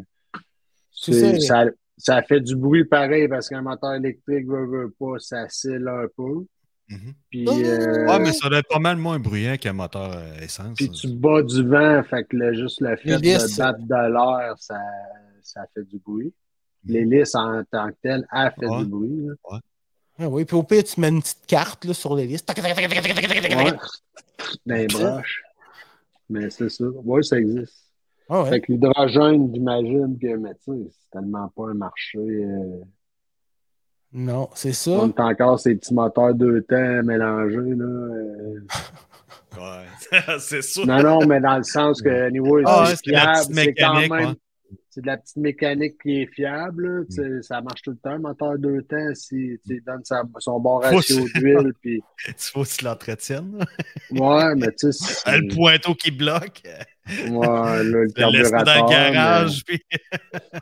[0.92, 1.66] ça.
[1.98, 6.08] ça, fait du bruit pareil, parce qu'un moteur électrique veut, veut pas, ça scelle un
[6.16, 6.46] peu.
[6.90, 7.14] Mhm.
[7.30, 7.54] Puis, Oh!
[7.66, 10.76] euh, Ouais, mais ça doit être pas mal moins bruyant qu'un moteur euh, essence.
[10.76, 14.56] puis tu bats du vent, fait que le- juste le fait de battre de l'air,
[14.60, 14.80] ça,
[15.42, 16.34] ça fait du bruit
[16.86, 19.28] l'hélice en tant que telle, a fait du bruit.
[19.28, 19.60] Là.
[20.20, 22.46] Ah oui, puis au pire, tu mets une petite carte là, sur l'hélice.
[22.48, 23.74] Ouais.
[24.66, 25.44] Dans les broches.
[26.30, 26.86] Mais c'est ça.
[27.04, 27.92] Oui, ça existe.
[28.30, 28.50] Ah ouais.
[28.50, 32.20] Fait que l'hydrogène, j'imagine que mais c'est tellement pas un marché.
[32.20, 32.82] Euh.
[34.14, 34.92] Non, c'est ça.
[34.92, 37.58] On a encore ces petits moteurs deux temps mélangés.
[37.58, 38.60] Là, euh.
[39.58, 40.86] ouais, c'est sûr.
[40.86, 44.36] Non, non, mais dans le sens que niveau ah, c'est quand même.
[44.94, 48.20] C'est de la petite mécanique qui est fiable, sais, Ça marche tout le temps, un
[48.20, 52.04] moteur deux temps, si tu lui donnes sa- son bon ratio d'huile, puis.
[52.28, 53.58] Il faut l'entretiennes.
[53.58, 53.66] là.
[54.12, 55.32] Ouais, mais tu sais.
[55.32, 56.62] Le pointeau qui bloque.
[57.08, 58.76] Ouais, là, le laisses dans carburateur.
[58.88, 59.64] le mais- garage.
[59.66, 59.82] Puis...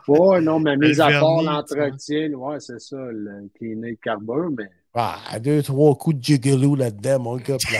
[0.08, 4.68] Ouais, non, mais mis à part l'entretien, ouais, c'est ça, le cleaner le carbure, mais.
[4.94, 7.56] Ah, deux, trois coups de gigolo là-dedans, mon gars.
[7.58, 7.72] Puis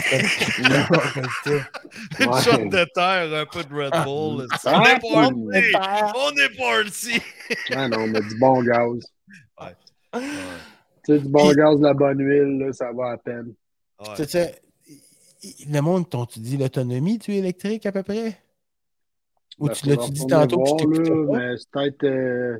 [0.63, 0.79] la.
[2.19, 2.41] Une Ouais.
[2.41, 4.47] shot de terre, un peu de Red Bull.
[4.47, 5.33] On Ah, est parti!
[6.15, 7.21] On est parti!
[7.75, 8.99] Ah non, mais du bon gaz.
[9.61, 9.75] Ouais.
[10.13, 10.19] Tu
[11.05, 13.53] sais, du bon gaz, de la bonne huile, là, ça va à peine.
[13.99, 14.15] Ouais.
[14.15, 14.59] Tu sais,
[15.69, 18.37] le monde, t'ont- tu dis l'autonomie, tu es électrique à peu près?
[19.59, 22.03] Ou Ben, tu l'as-tu dit tantôt, c'est peut-être.
[22.05, 22.57] euh,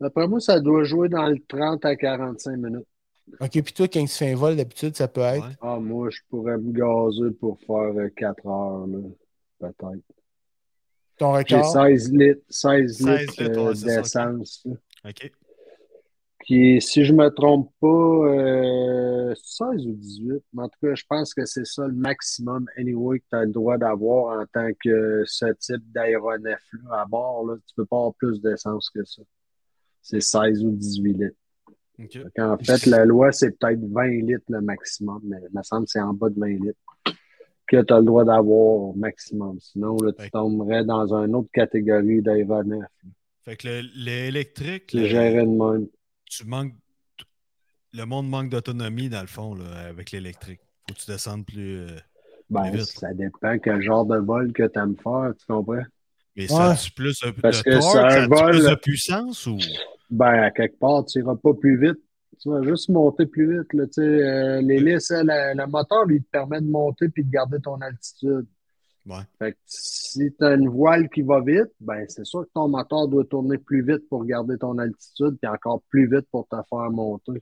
[0.00, 2.86] D'après moi, ça doit jouer dans le 30 à 45 minutes.
[3.40, 5.46] Ok, puis toi, quand tu fais un vol, d'habitude, ça peut être?
[5.46, 5.54] Ouais.
[5.60, 8.98] Ah, moi, je pourrais me gazer pour faire euh, 4 heures, là.
[9.58, 10.04] Peut-être.
[11.18, 11.72] Ton J'ai record?
[11.72, 14.66] 16 litres, 16 16 litres litres, euh, d'essence.
[15.04, 15.32] OK.
[16.44, 20.42] Qui, si je me trompe pas, euh, 16 ou 18.
[20.52, 23.44] Mais en tout cas, je pense que c'est ça le maximum, anyway, que tu as
[23.44, 27.46] le droit d'avoir en tant que ce type d'aéronef-là à bord.
[27.46, 27.56] Là.
[27.66, 29.22] Tu peux pas avoir plus d'essence que ça.
[30.02, 31.36] C'est 16 ou 18 litres.
[31.98, 32.18] OK.
[32.38, 35.90] En fait, la loi, c'est peut-être 20 litres le maximum, mais il me semble que
[35.92, 36.78] c'est en bas de 20 litres
[37.66, 39.58] que tu as le droit d'avoir au maximum.
[39.60, 42.34] Sinon, là, tu tomberais dans une autre catégorie là.
[43.42, 45.86] Fait que le- l'électrique, le- géré de même.
[46.26, 46.74] tu manques.
[47.92, 50.60] Le monde manque d'autonomie, dans le fond, là, avec l'électrique.
[50.88, 51.78] Faut que tu descendes plus.
[51.78, 51.96] euh,
[52.50, 52.82] Ben, vite.
[52.82, 55.84] ça dépend quel genre de vol que tu aimes faire, tu comprends?
[56.36, 58.10] Mais ça a-tu plus de, Parce que torque?
[58.10, 59.58] Ça vol- plus de puissance ou?
[60.10, 61.98] Ben, à quelque part, tu iras pas plus vite.
[62.40, 63.72] Tu vas juste monter plus vite.
[63.72, 67.80] Là, euh, L'hélice, la- le moteur, lui, te permet de monter puis de garder ton
[67.80, 68.46] altitude.
[69.06, 69.20] Ouais.
[69.38, 72.68] Fait que si tu as une voile qui va vite, ben c'est sûr que ton
[72.68, 76.56] moteur doit tourner plus vite pour garder ton altitude, puis encore plus vite pour te
[76.68, 77.32] faire monter.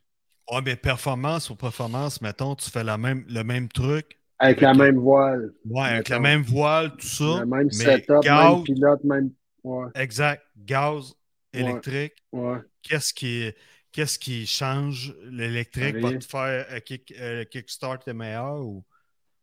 [0.51, 4.18] Ouais, mais performance ou performance, mettons, tu fais la même, le même truc.
[4.45, 7.40] Avec la même voile, Ouais, avec la même voile, tout ça.
[7.40, 9.30] le même setup, gaz, même pilote, même.
[9.62, 10.43] Ouais, exact.
[10.57, 11.14] Gaz,
[11.53, 12.14] électrique.
[12.32, 12.59] ouais.
[12.82, 13.53] Qu'est-ce qui,
[13.93, 15.14] qui change?
[15.30, 16.18] L'électrique Rien.
[16.18, 18.82] te faire euh, kick, euh, kickstart est meilleur ou?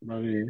[0.02, 0.46] Ben, rien.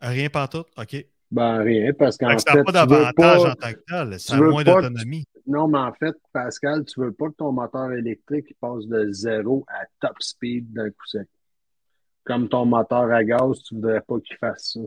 [0.00, 0.68] rien pantoute?
[0.78, 1.06] OK.
[1.30, 4.20] Ben, rien, parce qu'en Fait ça n'a pas d'avantage pas- en tant que tel.
[4.20, 5.24] Ça a moins pas d'autonomie.
[5.46, 9.66] Non, mais en fait, Pascal, tu veux pas que ton moteur électrique passe de zéro
[9.68, 11.28] à top speed d'un coup sec.
[12.24, 14.80] Comme ton moteur à gaz, tu voudrais pas qu'il fasse ça.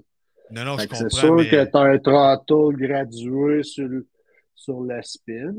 [0.50, 1.18] Non, non, Fait je que c'est comprends.
[1.20, 1.50] sûr mais...
[1.50, 4.08] que tu as un throttle gradué sur, le-
[4.56, 5.54] sur le spin.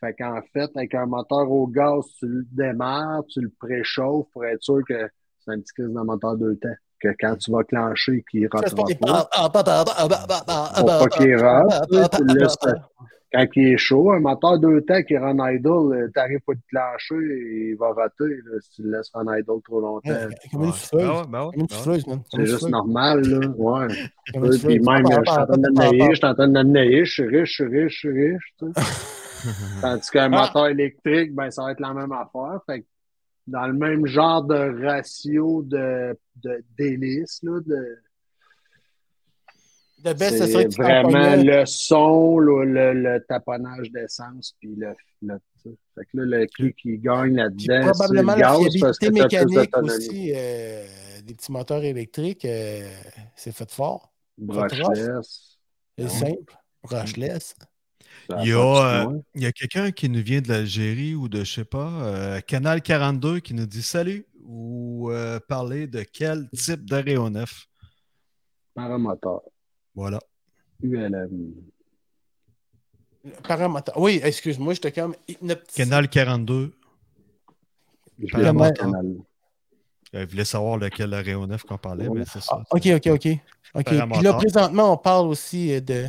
[0.00, 4.44] Fait qu'en fait, avec un moteur au gaz, tu le démarres, tu le préchauffes pour
[4.46, 5.08] être sûr que
[5.44, 6.68] c'est un petit crise de moteur deux temps.
[7.02, 8.84] Que quand tu vas clencher, qu'il ne rotera
[9.50, 9.64] pas.
[10.76, 12.56] Pour pas qu'il rate, tu sais, tu le laisses-
[13.32, 16.60] quand il est chaud, un moteur deux temps qui run idle, tu n'arrives pas de
[16.68, 20.10] clencher, il va rater là, si tu le laisses run idle trop longtemps.
[20.10, 22.04] Ouais, Comme une souffleuse.
[22.34, 23.48] C'est juste normal, là.
[23.56, 23.88] Ouais.
[24.32, 26.48] Comme une Ouais, Puis même, je suis en train de nailler, je suis en train
[26.48, 28.82] de nailler, je suis riche, je suis riche, je suis riche, tu sais.
[29.80, 32.60] Tandis qu'un moteur électrique, ben, ça va être la même affaire.
[32.66, 32.86] Fait que
[33.46, 37.98] dans le même genre de ratio de, de d'hélice, là, de,
[40.02, 45.38] Best, c'est ça vraiment le son, le, le taponnage d'essence, puis le, le.
[45.62, 49.06] Fait que là, le clé qui gagne là-dedans, c'est probablement le la gaz parce que
[49.06, 50.86] plus mécanique aussi euh,
[51.22, 52.90] des petits moteurs électriques, euh,
[53.36, 54.10] c'est fait fort.
[54.38, 55.58] Brushless.
[55.98, 56.54] C'est simple.
[56.82, 57.54] Brushless.
[58.38, 61.44] Il y a, euh, il y a quelqu'un qui nous vient de l'Algérie ou de,
[61.44, 66.48] je sais pas, euh, Canal 42 qui nous dit salut ou euh, parler de quel
[66.50, 67.66] type d'aéronef?
[68.74, 69.42] Paramoteur.
[69.94, 70.18] Voilà.
[70.82, 71.52] ULM.
[73.96, 75.82] Oui, excuse-moi, j'étais comme hypnotisé.
[75.84, 76.72] Canal 42.
[78.18, 78.72] Je l'ai Paramoteur.
[78.72, 79.06] pas, canal.
[80.14, 82.58] Euh, Il voulait savoir lequel aéronef qu'on parlait, mais c'est ça.
[82.60, 83.28] Ah, ok, ok, ok.
[83.74, 83.84] ok.
[83.84, 86.06] Puis là, présentement, on parle aussi euh, de.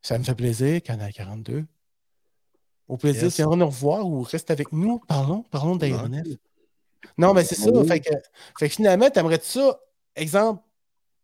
[0.00, 1.64] Ça me fait plaisir, Canal 42.
[2.88, 3.34] Au plaisir, Yes.
[3.36, 6.26] si on nous revoir ou reste avec nous, parlons, parlons d'aéronef.
[7.16, 7.70] Non, mais c'est ça.
[7.72, 7.86] Oui.
[7.86, 8.10] Fait que,
[8.58, 9.80] fait que finalement, t'aimerais-tu ça?
[10.16, 10.62] Exemple,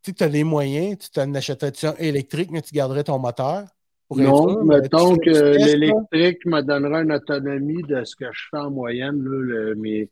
[0.03, 3.67] tu que as les moyens, tu t'en achèterais-tu un électrique, mais tu garderais ton moteur?
[4.11, 9.23] Non, mettons que l'électrique me donnera une autonomie de ce que je fais en moyenne.
[9.23, 10.07] Là, le- mais,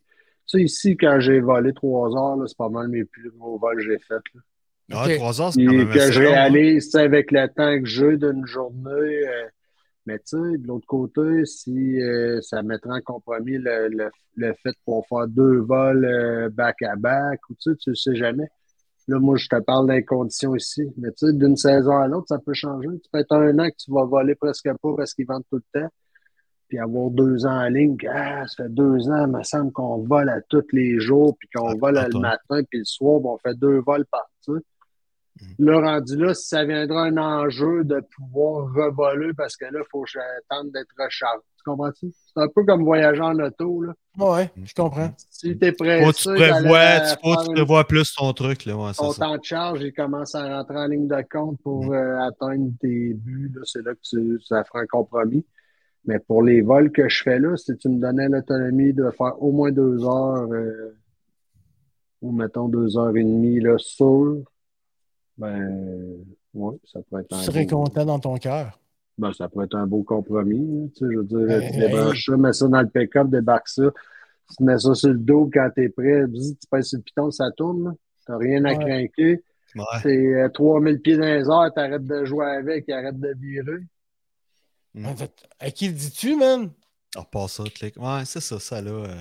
[0.47, 3.57] tu sais, ici, quand j'ai volé trois heures, là, c'est pas mal mes plus gros
[3.57, 4.21] vols que j'ai faits.
[4.35, 4.41] là.
[4.91, 6.21] Ah, trois heures, c'est quand même que assez je hein.
[6.21, 8.89] réalise, sais, avec le temps que j'ai d'une journée.
[8.91, 9.47] euh,
[10.07, 14.53] mais tu sais, de l'autre côté, si euh, ça mettrait en compromis le, le, le
[14.63, 18.47] fait qu'on faire deux vols euh, back-à-back, ou tu sais, tu le sais jamais.
[19.07, 20.83] Là, moi, je te parle des conditions ici.
[20.97, 22.89] Mais tu sais, d'une saison à l'autre, ça peut changer.
[23.01, 25.61] Tu peux être un an que tu vas voler presque pas parce qu'ils vendent tout
[25.73, 25.87] le temps.
[26.67, 29.99] Puis avoir deux ans en ligne, ah, ça fait deux ans, il me semble qu'on
[29.99, 33.37] vole à tous les jours, puis qu'on Ah, vole le matin, puis le soir, on
[33.37, 34.59] fait deux vols par tu sais.
[35.59, 39.87] Là, rendu là, si ça viendra un enjeu de pouvoir revoler parce que là, il
[39.91, 41.41] faut que j'attende d'être rechargé.
[41.57, 42.11] Tu comprends-tu?
[42.13, 43.93] C'est un peu comme voyager en auto, là.
[44.17, 45.11] Ouais, je comprends.
[45.29, 48.65] Si t'es pressé, Faut tu d'aller prévois, tu, faut tu une- prévois plus ton truc,
[48.65, 48.75] là.
[48.77, 49.25] Ouais, ton ça.
[49.25, 53.13] temps de charge, il commence à rentrer en ligne de compte pour euh, atteindre tes
[53.13, 53.53] buts.
[53.65, 55.45] C'est là que tu, ça fera un compromis.
[56.05, 59.41] Mais pour les vols que je fais là, si tu me donnais l'autonomie de faire
[59.43, 60.95] au moins deux heures, euh,
[62.21, 64.37] ou mettons deux heures et demie, là, sûr,
[65.37, 66.17] ben,
[66.53, 68.79] ouais, ça pourrait être Tu un serais beau- content dans ton cœur.
[69.17, 70.83] ben, ça pourrait être un beau compromis.
[70.85, 73.29] hein, tu sais, je veux dire, Ben, tu débranches ça, mets ça dans le pick-up,
[73.29, 73.91] débarque ça.
[74.57, 76.23] Tu mets ça sur le dos quand t'es prêt.
[76.31, 77.85] Tu pèses sur le piton, ça tourne.
[77.85, 77.91] là.
[78.25, 78.77] T'as rien à Ouais.
[79.09, 79.43] craquer.
[79.75, 79.83] Ouais.
[80.01, 83.81] C'est euh, 3000 pieds dans les airs, t'arrêtes de jouer avec, arrête de virer.
[84.93, 85.05] Mm.
[85.59, 86.71] À qui le dis-tu, man?
[87.15, 87.95] On repasse ça, clic.
[87.97, 88.91] Ouais, c'est ça, ça, là.
[88.91, 89.15] euh.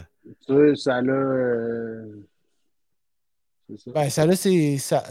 [0.47, 1.13] Tu sais, ça l'a.
[1.13, 2.27] euh,
[3.69, 3.91] C'est ça.
[3.93, 4.79] Ben, ça là, c'est.
[4.79, 5.05] Ça...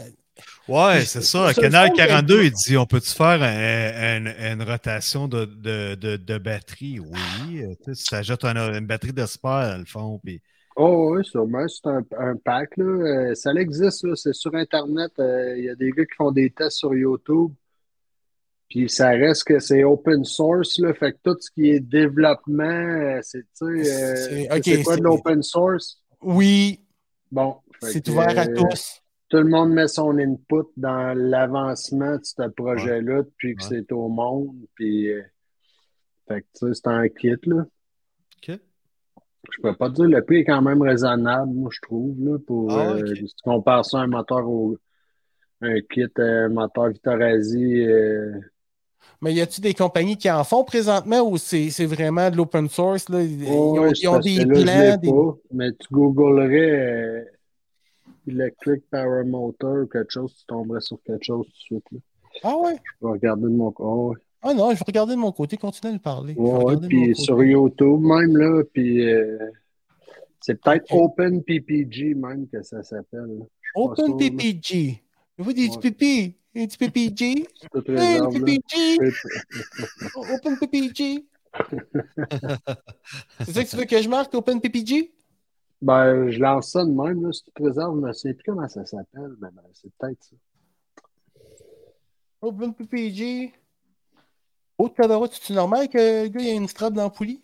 [0.68, 1.52] Ouais, c'est ça.
[1.54, 5.44] Canal je trouve 42, que- il dit on peut-tu faire un- un- une rotation de,
[5.44, 6.98] de, de, de batterie?
[7.00, 7.62] Oui.
[7.62, 10.20] euh, Tu sais, ça ajoute un- une batterie de spare, dans le fond.
[10.22, 10.40] Puis...
[10.76, 11.66] Oh, oui, sûrement.
[11.68, 12.76] C'est un, un pack.
[12.76, 12.84] Là.
[12.84, 14.06] Euh, ça existe.
[14.16, 15.12] C'est sur Internet.
[15.18, 17.52] Euh, Il y a des gars qui font des tests sur YouTube.
[18.68, 20.78] Puis ça reste que c'est open source.
[20.80, 20.92] Là.
[20.92, 24.96] Fait que tout ce qui est développement, c'est, tu sais, euh, C'est- c'est ok, quoi
[24.96, 26.02] de l'open source?
[26.20, 26.80] Oui,
[27.30, 27.56] Bon.
[27.80, 29.00] c'est ouvert à euh, tous.
[29.28, 33.68] Tout le monde met son input dans l'avancement de ce projet-là depuis que Ouais.
[33.70, 34.54] c'est au monde.
[34.74, 35.22] Puis, euh,
[36.28, 37.64] fait que, tu sais, c'est un kit, là.
[38.48, 38.58] OK.
[39.52, 42.38] Je peux pas te dire, le prix est quand même raisonnable, moi, je trouve, là,
[42.46, 44.76] pour, Ah, euh, si tu compares ça à un moteur au,
[45.60, 48.32] un kit, euh, moteur Vitorazzi, euh,
[49.22, 52.68] Mais y a-tu des compagnies qui en font présentement ou c'est c'est vraiment de l'open
[52.68, 53.08] source?
[53.08, 53.22] Là?
[53.22, 54.96] Ils, oh, ont, ils ont des plans.
[55.00, 57.24] des- pas, mais tu googlerais, euh,
[58.26, 61.98] Electric Power Motor ou quelque chose, tu tomberais sur quelque chose tout de suite, là.
[62.42, 62.76] Ah ouais?
[63.00, 64.16] Je vais regarder de mon, oh, ouais.
[64.42, 66.34] Ah non, je vais regarder de mon côté, continue à le parler.
[66.34, 67.14] Ouais, de puis côté.
[67.14, 69.38] sur YouTube même, là, puis euh,
[70.40, 71.00] c'est peut-être Ok.
[71.18, 73.20] Open PPG même que ça s'appelle.
[73.38, 73.44] là.
[73.60, 74.18] Je suis pas Open sûr, là.
[74.18, 75.02] PPG.
[75.38, 75.90] Vous dites Ouais.
[75.90, 76.36] pipi.
[76.78, 77.24] PPG.
[77.88, 78.20] Hey.
[78.32, 78.98] PPG.
[80.14, 81.24] Open PPG.
[83.40, 85.12] c'est ça que tu veux que je marque, Open PPG?
[85.82, 88.68] Ben, je lance ça de même, là, c'est toute réserve, je ne sais plus comment
[88.68, 90.36] ça s'appelle, mais ben, c'est peut-être ça.
[92.42, 93.52] Open PPG.
[94.78, 97.40] Oh, tabarouette, c'est normal que le gars il a une strap dans la poulie?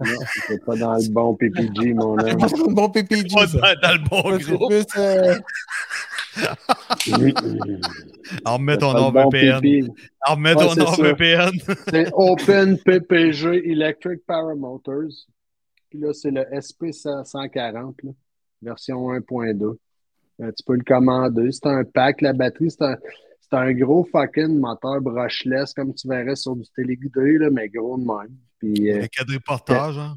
[0.00, 2.38] Non, c'est pas dans le bon PPG, mon C'est homme.
[2.38, 3.28] pas un bon PPG.
[3.34, 3.58] Pas ça.
[3.58, 4.70] dans, dans le bon groupe.
[4.70, 5.34] plus, euh,
[8.44, 9.88] Alors, mets ton nom le bon VPN.
[10.20, 10.90] Alors, mets Ouais, ton nom.
[10.92, 11.50] VPN.
[11.88, 15.26] C'est Open PPG Electric Power Motors.
[15.90, 18.10] Puis là, c'est le SP140, là,
[18.62, 19.76] version 1.2.
[20.40, 21.50] Euh, tu peux le commander.
[21.50, 22.20] C'est un pack.
[22.20, 22.96] La batterie, c'est un,
[23.40, 27.96] c'est un gros fucking moteur brushless, comme tu verrais sur du téléguidé, là, mais gros
[27.98, 28.36] de même.
[28.58, 30.16] Puis euh, Le quadriportage, hein?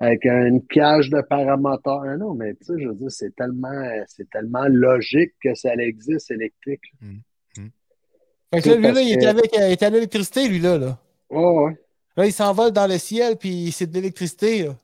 [0.00, 2.02] avec une cage de paramoteur.
[2.06, 5.54] Ah non, mais tu sais, je veux dire, c'est tellement, euh, c'est tellement logique que
[5.54, 6.82] ça existe électrique.
[7.00, 7.08] là.
[8.52, 9.26] Fait que là, lui, là, il Parce était que-
[9.60, 10.78] avec, il à l'électricité, lui, là.
[10.78, 10.98] là.
[11.30, 11.76] Ouais, ouais.
[12.16, 14.64] Là, il s'envole dans le ciel, puis c'est de l'électricité.
[14.64, 14.76] là.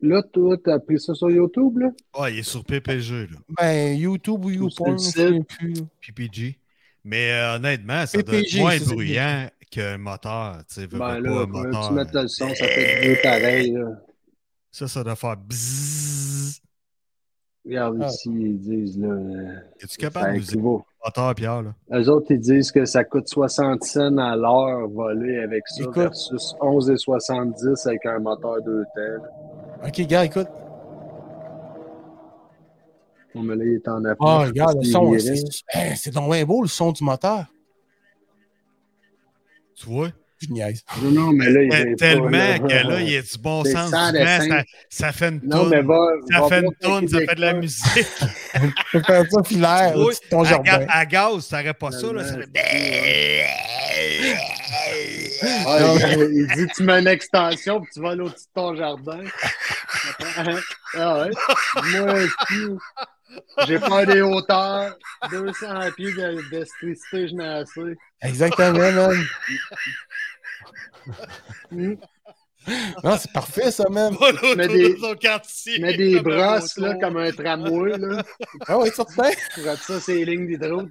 [0.00, 1.88] Là, toi, t'as pris ça sur YouTube, là?
[2.18, 3.38] Ouais, il est sur PPG, là.
[3.58, 5.74] Ben, YouTube ou YouPorn, je plus.
[6.06, 6.58] PPG.
[7.04, 10.58] Mais euh, honnêtement, ça doit PPG, être moins bruyant qu'un moteur.
[10.68, 11.88] Tu sais, veux, Ben là, pas, un quand moteur.
[11.88, 13.88] tu mets le son, ça fait du bruit pareil, là.
[14.70, 16.60] Ça, ça doit faire bzzz.
[17.64, 18.06] Regarde Ah.
[18.08, 19.08] ici, ils disent, là.
[19.08, 20.60] euh, Es-tu capable de nous dire
[21.04, 21.74] moteur, Pierre, là?
[21.92, 25.96] Eux autres, ils disent que ça coûte 60 cents à l'heure voler avec ça Écoute.
[25.96, 29.24] versus 11,70 avec un moteur 2 temps.
[29.84, 30.48] Ok, gars, écoute.
[33.34, 34.28] Bon, mais là, il est en approche.
[34.30, 35.14] Ah, regarde le son.
[35.96, 37.44] C'est donc bien beau, le son du moteur.
[39.76, 40.08] Tu vois?
[40.38, 40.84] Je niaise.
[41.02, 43.22] Non, non, mais là, il vient Tellement pas, que là, il y a...
[43.22, 43.90] du bon sens.
[43.90, 44.12] ça,
[44.90, 45.86] ça fait une Non, mais toune.
[45.86, 47.84] va, Ça va fait une toune, ça fait de la musique.
[48.54, 50.86] Je peux faire ça filaire Oui, au-dessus de ton à, jardin.
[50.90, 52.24] à gaz, t'aurais pas ça, là.
[52.24, 53.46] Ça fait...
[54.72, 59.22] Ah, il, dit tu mets une extension puis tu vas au-dessus de ton jardin.
[60.94, 61.30] ah ouais.
[61.92, 62.14] Moi.
[63.66, 64.96] J'ai pas des hauteurs.
[65.30, 67.96] 200 pieds de- d'électricité, je n'ai assez.
[68.22, 68.92] Exactement,
[71.70, 71.96] man.
[73.04, 77.30] Non, c'est parfait, ça, l'auto mets des- de quartier, Mets des brosses là, comme un
[77.30, 78.22] tramway là,
[78.66, 79.30] Ah ouais, certain.
[79.54, 80.82] pour être ça, c'est les lignes d'hydro.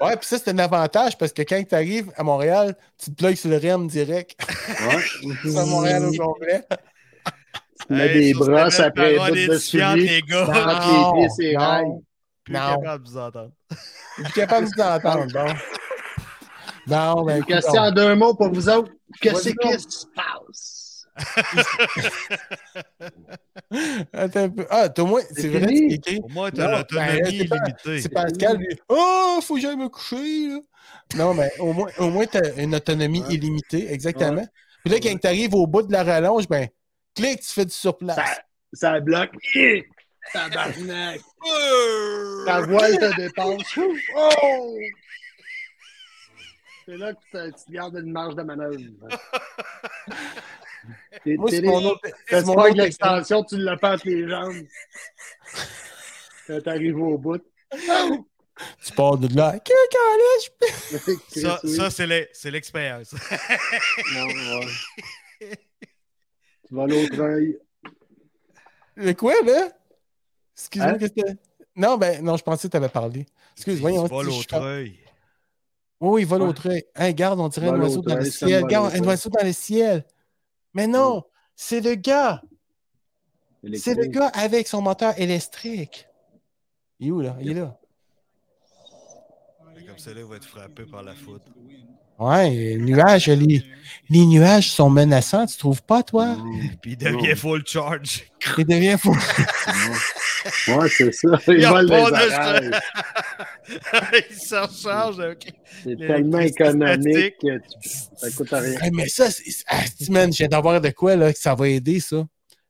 [0.00, 3.16] Ouais, puis ça, c'est un avantage parce que quand tu arrives à Montréal, tu te
[3.22, 4.36] plugues sur le REM direct.
[4.68, 5.32] Ouais.
[5.44, 6.62] C'est à Montréal au complet.
[7.86, 9.94] Tu mets Hey, des brosses après les de souliers.
[9.96, 10.46] les gars.
[10.46, 12.02] tu Non, les pieds, c'est non.
[12.44, 12.60] Plus Non.
[12.82, 13.50] capable de vous entendre.
[14.24, 15.26] Suis capable de vous entendre.
[15.32, 15.54] Bon.
[16.86, 18.90] Non, ben Une question en deux mots pour vous autres.
[19.20, 21.06] Qu'est-ce Vas-y, qui se passe?
[24.12, 24.66] Attends un peu.
[24.70, 25.74] Ah, t'as au moins, c'est C'est vrai,
[26.06, 26.20] c'est.
[26.22, 28.00] Au moins, t'as l'autonomie ben, c'est pas- illimitée.
[28.00, 28.68] C'est Pascal, lui.
[28.88, 30.58] Oh, faut que j'aille me coucher, là.
[31.16, 33.34] Non, mais au moins, au moins t'as une autonomie Ouais.
[33.34, 34.40] illimitée, exactement.
[34.42, 34.46] Ouais.
[34.84, 36.68] Puis là, quand tu arrives au bout de la rallonge, ben,
[37.14, 38.16] clique, tu fais du surplace.
[38.16, 38.38] Ça,
[38.72, 39.32] ça bloque.
[40.32, 41.20] Tabarnak.
[42.46, 43.76] Ta voile te dépasse.
[43.76, 43.94] Ouh!
[44.16, 44.76] Oh!
[46.86, 48.76] C'est là que tu, te gardes une marge de manœuvre.
[51.24, 52.00] T'es- Moi, c'est t'es- mon autre.
[52.02, 54.64] c'est T'as mon pas l'extension, tu l'as pas entre les jambes.
[56.46, 57.42] Quand t'arrives au bout.
[57.70, 59.58] Tu pars de là.
[59.58, 59.72] Que!
[61.40, 63.14] Ça, ça c'est l'e- c'est l'expérience.
[65.40, 65.56] Ouais.
[66.68, 67.58] Tu vas à l'autre œil.
[68.96, 69.68] Le quoi, là?
[70.56, 70.98] Excuse-moi, Hein?
[70.98, 71.38] qu'est-ce que
[71.76, 73.26] Non, ben, non, je pensais que tu avais parlé.
[73.56, 74.06] Excuse, voyons.
[74.08, 74.98] Tu vas l'autre œil.
[76.00, 76.86] Oui, oui, il va Ouais.
[76.94, 78.64] Hein, regarde, on dirait un oiseau dans le ciel.
[78.64, 80.04] Regarde, un oiseau dans le ciel.
[80.74, 81.24] Mais non,
[81.54, 82.42] c'est le gars.
[83.74, 86.08] C'est le gars avec son moteur électrique.
[86.98, 87.36] Il est où, là?
[87.40, 87.79] Il est là.
[89.90, 91.42] Comme ça, là, il va être frappé par la foudre.
[92.18, 93.62] Ouais, les nuages, les,
[94.08, 96.36] les nuages sont menaçants, tu trouves pas, toi?
[96.80, 98.24] Puis il devient full charge.
[98.58, 99.16] Il devient fou.
[100.68, 101.28] Ouais, c'est ça.
[101.48, 102.70] Il volent repart les
[104.30, 105.52] il se recharge avec.
[105.84, 107.88] C'est tellement économique que tu...
[108.16, 108.80] ça coûte rien.
[108.80, 111.68] Hey, mais ça, c'est- ah, man, je viens d'avoir de quoi, là, que ça va
[111.68, 112.24] aider, ça.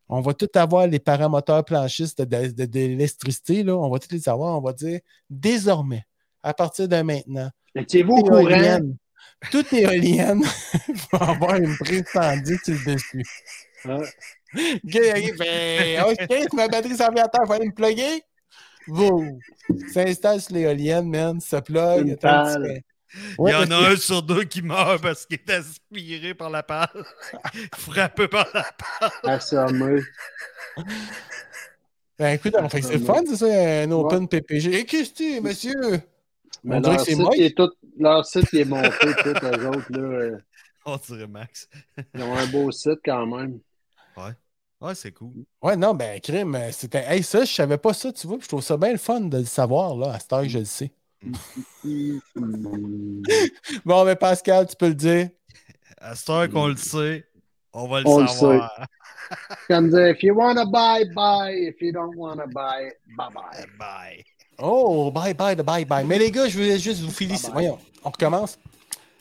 [0.08, 3.76] On va tout avoir les paramoteurs planchistes de, de- de- de l'électricité, là.
[3.76, 4.58] On va tous les avoir.
[4.58, 4.98] On va dire,
[5.28, 6.02] désormais,
[6.42, 8.40] à partir de maintenant, Étiez-vous au toute courant?
[8.40, 8.96] éolienne,
[9.50, 10.42] toute éolienne
[11.12, 13.24] va avoir une prise tendue sur le dessus.
[14.84, 18.22] Il arrive, ben, OK, ma batterie s'en vient à terre, faut aller me plugger.
[18.86, 19.38] Vous,
[19.92, 22.06] s'installe sur l'éolienne, man, se plug.
[23.38, 26.48] Il y en a que- un sur deux qui meurt parce qu'il est aspiré par
[26.50, 26.88] la pâle.
[27.76, 29.10] Frappé par la pâle.
[29.24, 30.00] assommé.
[32.18, 34.74] Ben écoute, c'est le fun, c'est ça, un open PPG.
[34.80, 35.74] Et qu'est-ce que c'est, monsieur?
[36.62, 38.90] Mais On dirait leur que c'est est tout, leur site il est monté,
[39.22, 39.86] tout, eux autres.
[39.90, 40.38] Là, euh,
[40.86, 41.68] On dirait Max.
[42.14, 43.60] ils ont un beau site quand même.
[44.80, 45.44] Ouais, c'est cool.
[45.62, 47.04] Ouais, non, ben, crime, c'était.
[47.06, 49.20] Hey, ça, je savais pas ça, tu vois, puis je trouve ça bien le fun
[49.20, 50.90] de le savoir, là, à cette heure que je le sais.
[53.84, 55.28] Bon, ben, Pascal, tu peux le dire.
[55.98, 57.26] À cette heure qu'on le sait,
[57.74, 58.86] on va le On le savoir.
[59.68, 61.52] Comme dire, if you wanna buy, buy.
[61.52, 63.66] If you don't wanna buy, bye bye.
[63.78, 64.24] Bye.
[64.62, 66.04] Oh, bye bye, de bye bye.
[66.04, 67.50] Mais les gars, je voulais juste vous féliciter.
[67.52, 68.58] Voyons, on recommence.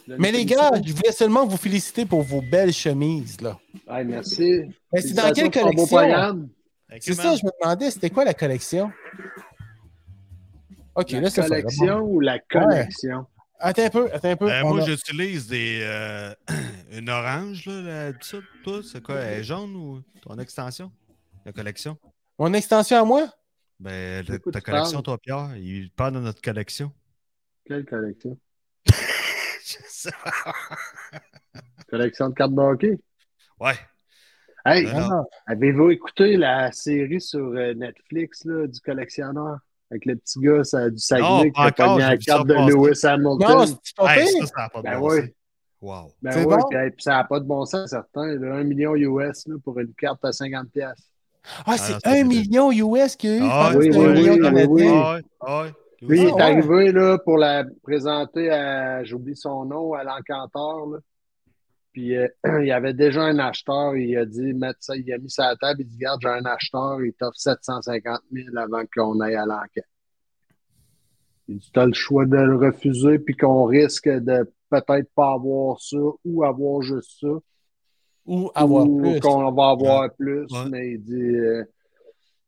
[0.08, 3.58] Mais les gars, je voulais seulement vous féliciter pour vos belles chemises, là.
[3.88, 4.62] Ouais, merci.
[4.92, 5.98] Mais c'est dans quelle collection?
[7.00, 8.92] C'est ça, je me demandais, c'était quoi la collection?
[10.96, 13.26] Ok, La là, c'est collection ou la connexion?
[13.62, 14.48] Attends un peu, attends un peu.
[14.48, 16.34] Ben, moi, a- j'utilise des euh,
[16.92, 19.16] une orange, là, là, ça, toi, c'est quoi?
[19.20, 20.92] Elle est jaune ou ton extension?
[21.46, 21.98] La collection?
[22.38, 23.30] Mon extension à moi?
[23.80, 25.04] Ben, ta collection, parles.
[25.04, 26.92] toi, Pierre, il parle de notre collection.
[27.66, 28.38] Quelle collection?
[31.90, 33.00] Collection de cartes de hockey.
[33.60, 33.74] ouais.
[34.66, 34.86] Hey,
[35.48, 39.58] avez-vous écouté la série sur euh, Netflix là, du collectionneur?
[39.90, 42.54] Avec le petit gars ça, du Saguenay qui a pogné la carte de.
[42.54, 43.40] Lewis Hamilton.
[43.40, 44.48] Non, c'est pas Hey, pire.
[44.48, 45.20] ça, ça n'a pas de Ben bon oui.
[45.22, 45.30] sens.
[45.82, 46.14] Wow.
[46.22, 46.68] Ben ouais, bon?
[46.70, 48.36] puis, hey, puis ça n'a pas de bon sens, certain.
[48.36, 48.56] là.
[48.58, 50.94] Un million US là, pour une carte à 50$.
[51.66, 53.42] Ah, non, c'est un million US qu'il y a eu.
[53.44, 54.88] Ah, oui, oui, million oui, oui.
[54.90, 55.66] Ah ah.
[56.02, 60.88] Lui, il est Ah, arrivé là, pour la présenter à, j'oublie son nom, à l'encanteur.
[61.92, 62.28] Puis euh,
[62.62, 65.50] il y avait déjà un acheteur, il a dit, ça, il a mis ça à
[65.50, 69.36] la table, il dit, regarde, j'ai un acheteur, il t'offre 750 000 avant qu'on aille
[69.36, 69.86] à l'enquête.
[71.48, 75.82] Il dit, t'as le choix de le refuser, puis qu'on risque de peut-être pas avoir
[75.82, 77.28] ça, ou avoir juste ça,
[78.30, 79.20] Ou avoir ou plus.
[79.22, 80.70] qu'on va avoir plus, Ouais.
[80.70, 81.64] mais il dit, euh,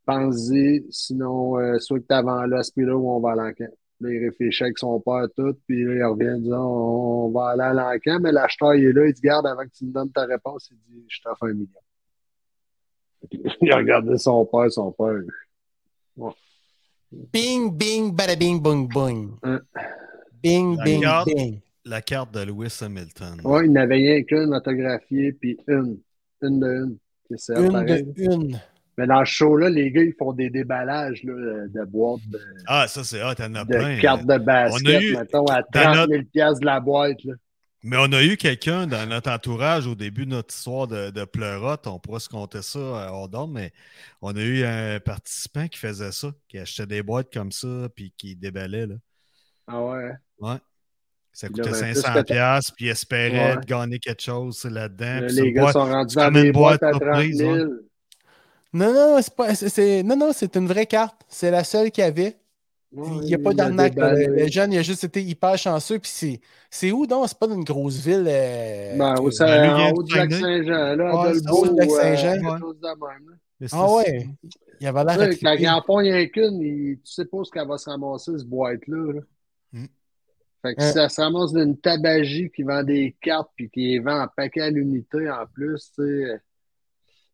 [0.06, 3.74] pense-y, sinon, euh, soit que t'avant là, puis là, où on va à l'enquête.
[4.00, 7.50] Là, il réfléchit avec son père tout, puis là, il revient en disant on va
[7.50, 9.92] aller à l'enquête, mais l'acheteur il est là, il dit garde avant que tu me
[9.92, 11.68] donnes ta réponse, il dit je t'offre un million.
[13.62, 15.22] Il a regardé son père, son père.
[17.12, 19.38] Bing, bing, bada bing, bung, bung.
[19.44, 19.60] Hein?
[20.42, 21.62] Bing, bing, bing.
[21.86, 23.42] La carte de Lewis Hamilton.
[23.44, 25.98] Ouais, il n'avait rien qu'une autographiée, puis une.
[26.44, 27.38] Une de une.
[27.38, 28.04] Ça, Une pareil.
[28.04, 28.60] de une.
[28.98, 31.34] Mais dans ce show-là, les gars, ils font des déballages là,
[31.68, 34.00] de boîtes de, Ah, ça, c'est hot, t'en as de plein.
[34.00, 36.80] cartes de basket, On a eu- mettons, à dans 30 notre- 000 piastres de la
[36.82, 37.24] boîte.
[37.24, 37.34] Là.
[37.84, 41.24] Mais on a eu quelqu'un dans notre entourage au début de notre histoire de, de
[41.26, 41.88] pleurote.
[41.88, 43.72] On pourrait se compter ça euh, hors d'ordre, mais
[44.22, 48.14] on a eu un participant qui faisait ça, qui achetait des boîtes comme ça, puis
[48.18, 48.86] qui déballait.
[48.88, 48.96] Là.
[49.68, 50.12] Ah ouais?
[50.40, 50.58] Ouais.
[51.34, 53.62] Ça coûtait ben, plus 500$, que t'as- piastres, puis espérait Ouais.
[53.66, 55.28] gagner quelque chose là-dedans.
[55.28, 57.38] Les une gars boîte- sont rendus dans comme une des boîtes à boîte 30 surprise,
[57.38, 57.52] 000.
[57.54, 57.64] ouais.
[58.74, 59.56] Non, non, c'est pas.
[59.56, 61.22] c'est- c'est- non, non, c'est une vraie carte.
[61.28, 62.36] C'est la seule qu'il y avait.
[62.94, 63.94] Il n'y a pas d'arnaque.
[63.96, 65.98] Le, le jeune, il a juste été hyper chanceux.
[66.00, 67.26] Puis c'est, c'est où donc?
[67.30, 68.26] C'est pas dans une grosse ville.
[68.28, 70.32] euh, Ben, au, ça, Ben, vient en de haut du lac.
[70.34, 72.60] Saint-Jean, là, Dolbeau, au lac euh, Saint-Jean.
[73.72, 74.28] Ah ouais.
[74.82, 77.78] Il avait l'air Quand il en rien qu'une, il- tu sais pas où qu'elle va
[77.78, 79.22] se ramasser, cette boîte-là.
[80.62, 84.00] Fait que si ça se ramasse d'une tabagie qui vend des cartes puis qui les
[84.00, 86.42] vend en paquet à l'unité en plus, tu sais.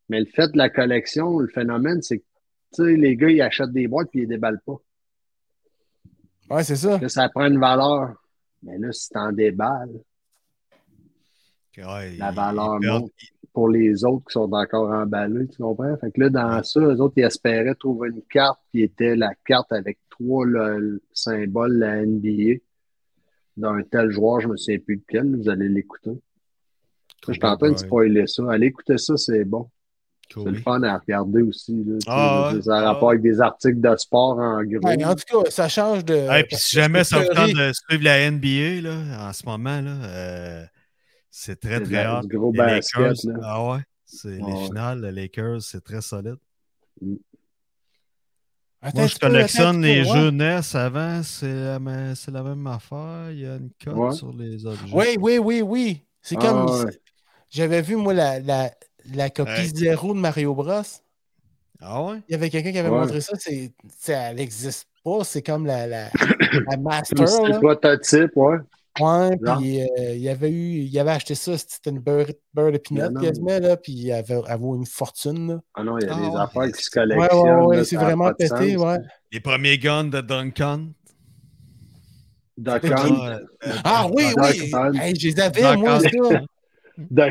[0.08, 2.24] Mais le fait de la collection, le phénomène, c'est que
[2.74, 4.76] tu sais, les gars, ils achètent des boîtes puis ils les déballent pas.
[6.50, 6.98] Ouais, c'est ça.
[6.98, 8.14] Là, ça prend une valeur.
[8.62, 10.00] Mais là, si t'en déballes,
[11.86, 13.12] Ouais, la valeur monte
[13.52, 15.96] pour les autres qui sont encore emballés, tu comprends?
[15.98, 19.32] Fait que là, dans ça, eux autres, ils espéraient trouver une carte qui était la
[19.46, 22.60] carte avec trois le, le symbole de la NBA
[23.58, 26.12] d'un tel joueur, je me souviens plus de quel, vous allez l'écouter.
[27.26, 28.44] Je suis en train de spoiler ça.
[28.50, 29.68] Allez écouter ça, c'est bon.
[30.32, 31.82] C'est le fun à regarder aussi.
[31.84, 32.62] Là, Ah, je ouais.
[32.62, 34.86] ça a rapport avec des articles de sport en gros.
[34.86, 36.14] Ouais, en tout cas, ça change de.
[36.14, 39.44] Hey, puis si jamais je ça vous tente de suivre la NBA là, en ce
[39.46, 40.64] moment, là, euh,
[41.30, 43.38] c'est très très du gros Les basket, Lakers, là.
[43.42, 44.66] ah ouais, c'est les Ah ouais.
[44.66, 46.36] finales, les Lakers, c'est très solide.
[48.80, 50.16] Attends Moi, je collectionne les ouais.
[50.18, 53.30] jeux NES avant, c'est la, même- c'est la même affaire.
[53.32, 54.12] Il y a une cote Ouais.
[54.12, 54.92] sur les objets.
[54.94, 56.02] Oui, oui, oui, oui.
[56.22, 56.70] C'est Ah, comme.
[56.84, 56.92] ouais.
[57.50, 58.70] J'avais vu, moi, la, la,
[59.14, 59.70] la copie Ouais.
[59.74, 60.82] zéro de Mario Bros.
[61.80, 62.18] Ah ouais?
[62.28, 63.00] Il y avait quelqu'un qui avait Ouais.
[63.00, 63.32] montré ça.
[63.38, 65.24] C'est, c'est- elle n'existe pas.
[65.24, 66.10] C'est comme la, la, la
[66.70, 67.42] C'est master.
[67.44, 67.58] le Là.
[67.58, 68.58] prototype, ouais.
[69.00, 72.78] Ouais, puis euh, il avait eu, il avait acheté ça, c'était une beurre, beurre de
[72.78, 73.20] peanut non.
[73.20, 75.48] quasiment, là, puis il avait, avait une fortune.
[75.54, 75.60] Là.
[75.74, 76.40] Ah non, il y a Ah des ouais.
[76.40, 77.40] affaires qui se Ouais, collectionnent.
[77.60, 78.84] ouais, ouais, là, c'est vraiment de pété, sens.
[78.84, 78.98] ouais.
[79.32, 80.86] Les premiers guns de Duncan.
[82.58, 82.92] Qui?
[83.84, 84.72] Ah, oui, oui!
[85.00, 86.08] Hey, je les avais, moi, ça,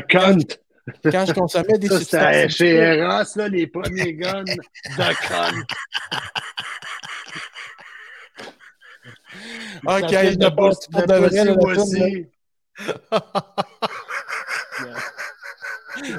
[0.08, 0.38] Cunt.
[1.04, 2.52] quand je consommais des Ça, c'était substances.
[2.56, 4.44] chez Eros, là, les premiers guns.
[4.96, 5.12] The
[9.86, 11.52] Ok, fait je pas pour de vrai, la.
[11.54, 12.26] Wussy.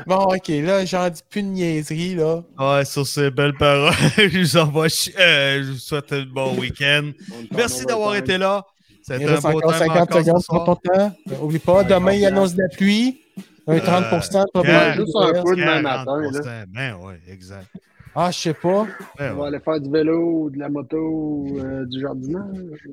[0.05, 2.41] Bon, ok, là, j'en dis plus de niaiserie, là.
[2.59, 7.11] Ouais, sur ces belles paroles, je vous envoie euh, je vous souhaite un bon week-end.
[7.55, 8.65] Merci d'avoir été là.
[8.91, 11.15] Il C'était un beau encore time 50 encore secondes pour ton temps.
[11.41, 13.21] Oublie pas, demain, il annonce de la pluie.
[13.67, 16.21] Un 30 de quand- probabilité Juste un peu demain matin.
[16.21, 16.29] Là.
[16.29, 16.65] 40%.
[16.73, 17.67] Ben ouais, exact.
[18.15, 18.87] Ah, je sais pas.
[19.17, 22.87] Ben On va aller faire du vélo, de la moto, euh, du jardinage.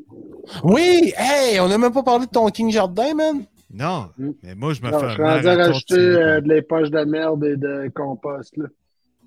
[0.62, 1.12] Oui!
[1.16, 3.44] Hey, on n'a même pas parlé de ton King Jardin, man.
[3.72, 4.30] Non, Mm.
[4.42, 6.62] mais moi, je me Non, fais je suis rendu à rajouter de euh, de les
[6.62, 8.56] poches de merde et de compost.
[8.56, 8.66] Là.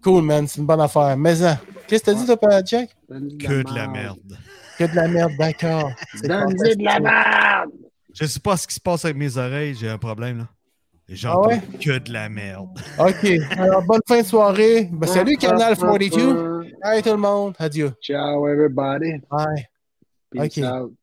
[0.03, 0.47] Cool, man.
[0.47, 1.17] C'est une bonne affaire.
[1.17, 2.89] Mais, hein, qu'est-ce que t'as dit, toi, Jack?
[3.09, 4.17] Que de la merde.
[4.77, 5.91] Que de la merde, d'accord.
[6.25, 6.77] Fantastique.
[6.79, 7.69] de la merde!
[8.13, 10.47] Je sais pas ce qui se passe avec mes oreilles, j'ai un problème là.
[11.09, 11.61] Et Ah J'entends ouais?
[11.81, 12.79] que de la merde.
[12.99, 13.27] OK.
[13.57, 14.87] Alors, bonne fin de soirée.
[14.91, 16.61] Ben, salut, Canal 42.
[16.83, 17.55] Bye, tout le monde.
[17.57, 17.91] Adieu.
[18.01, 19.13] Ciao, everybody.
[19.29, 19.67] Bye.
[20.31, 20.63] Peace Ok.
[20.63, 20.93] out.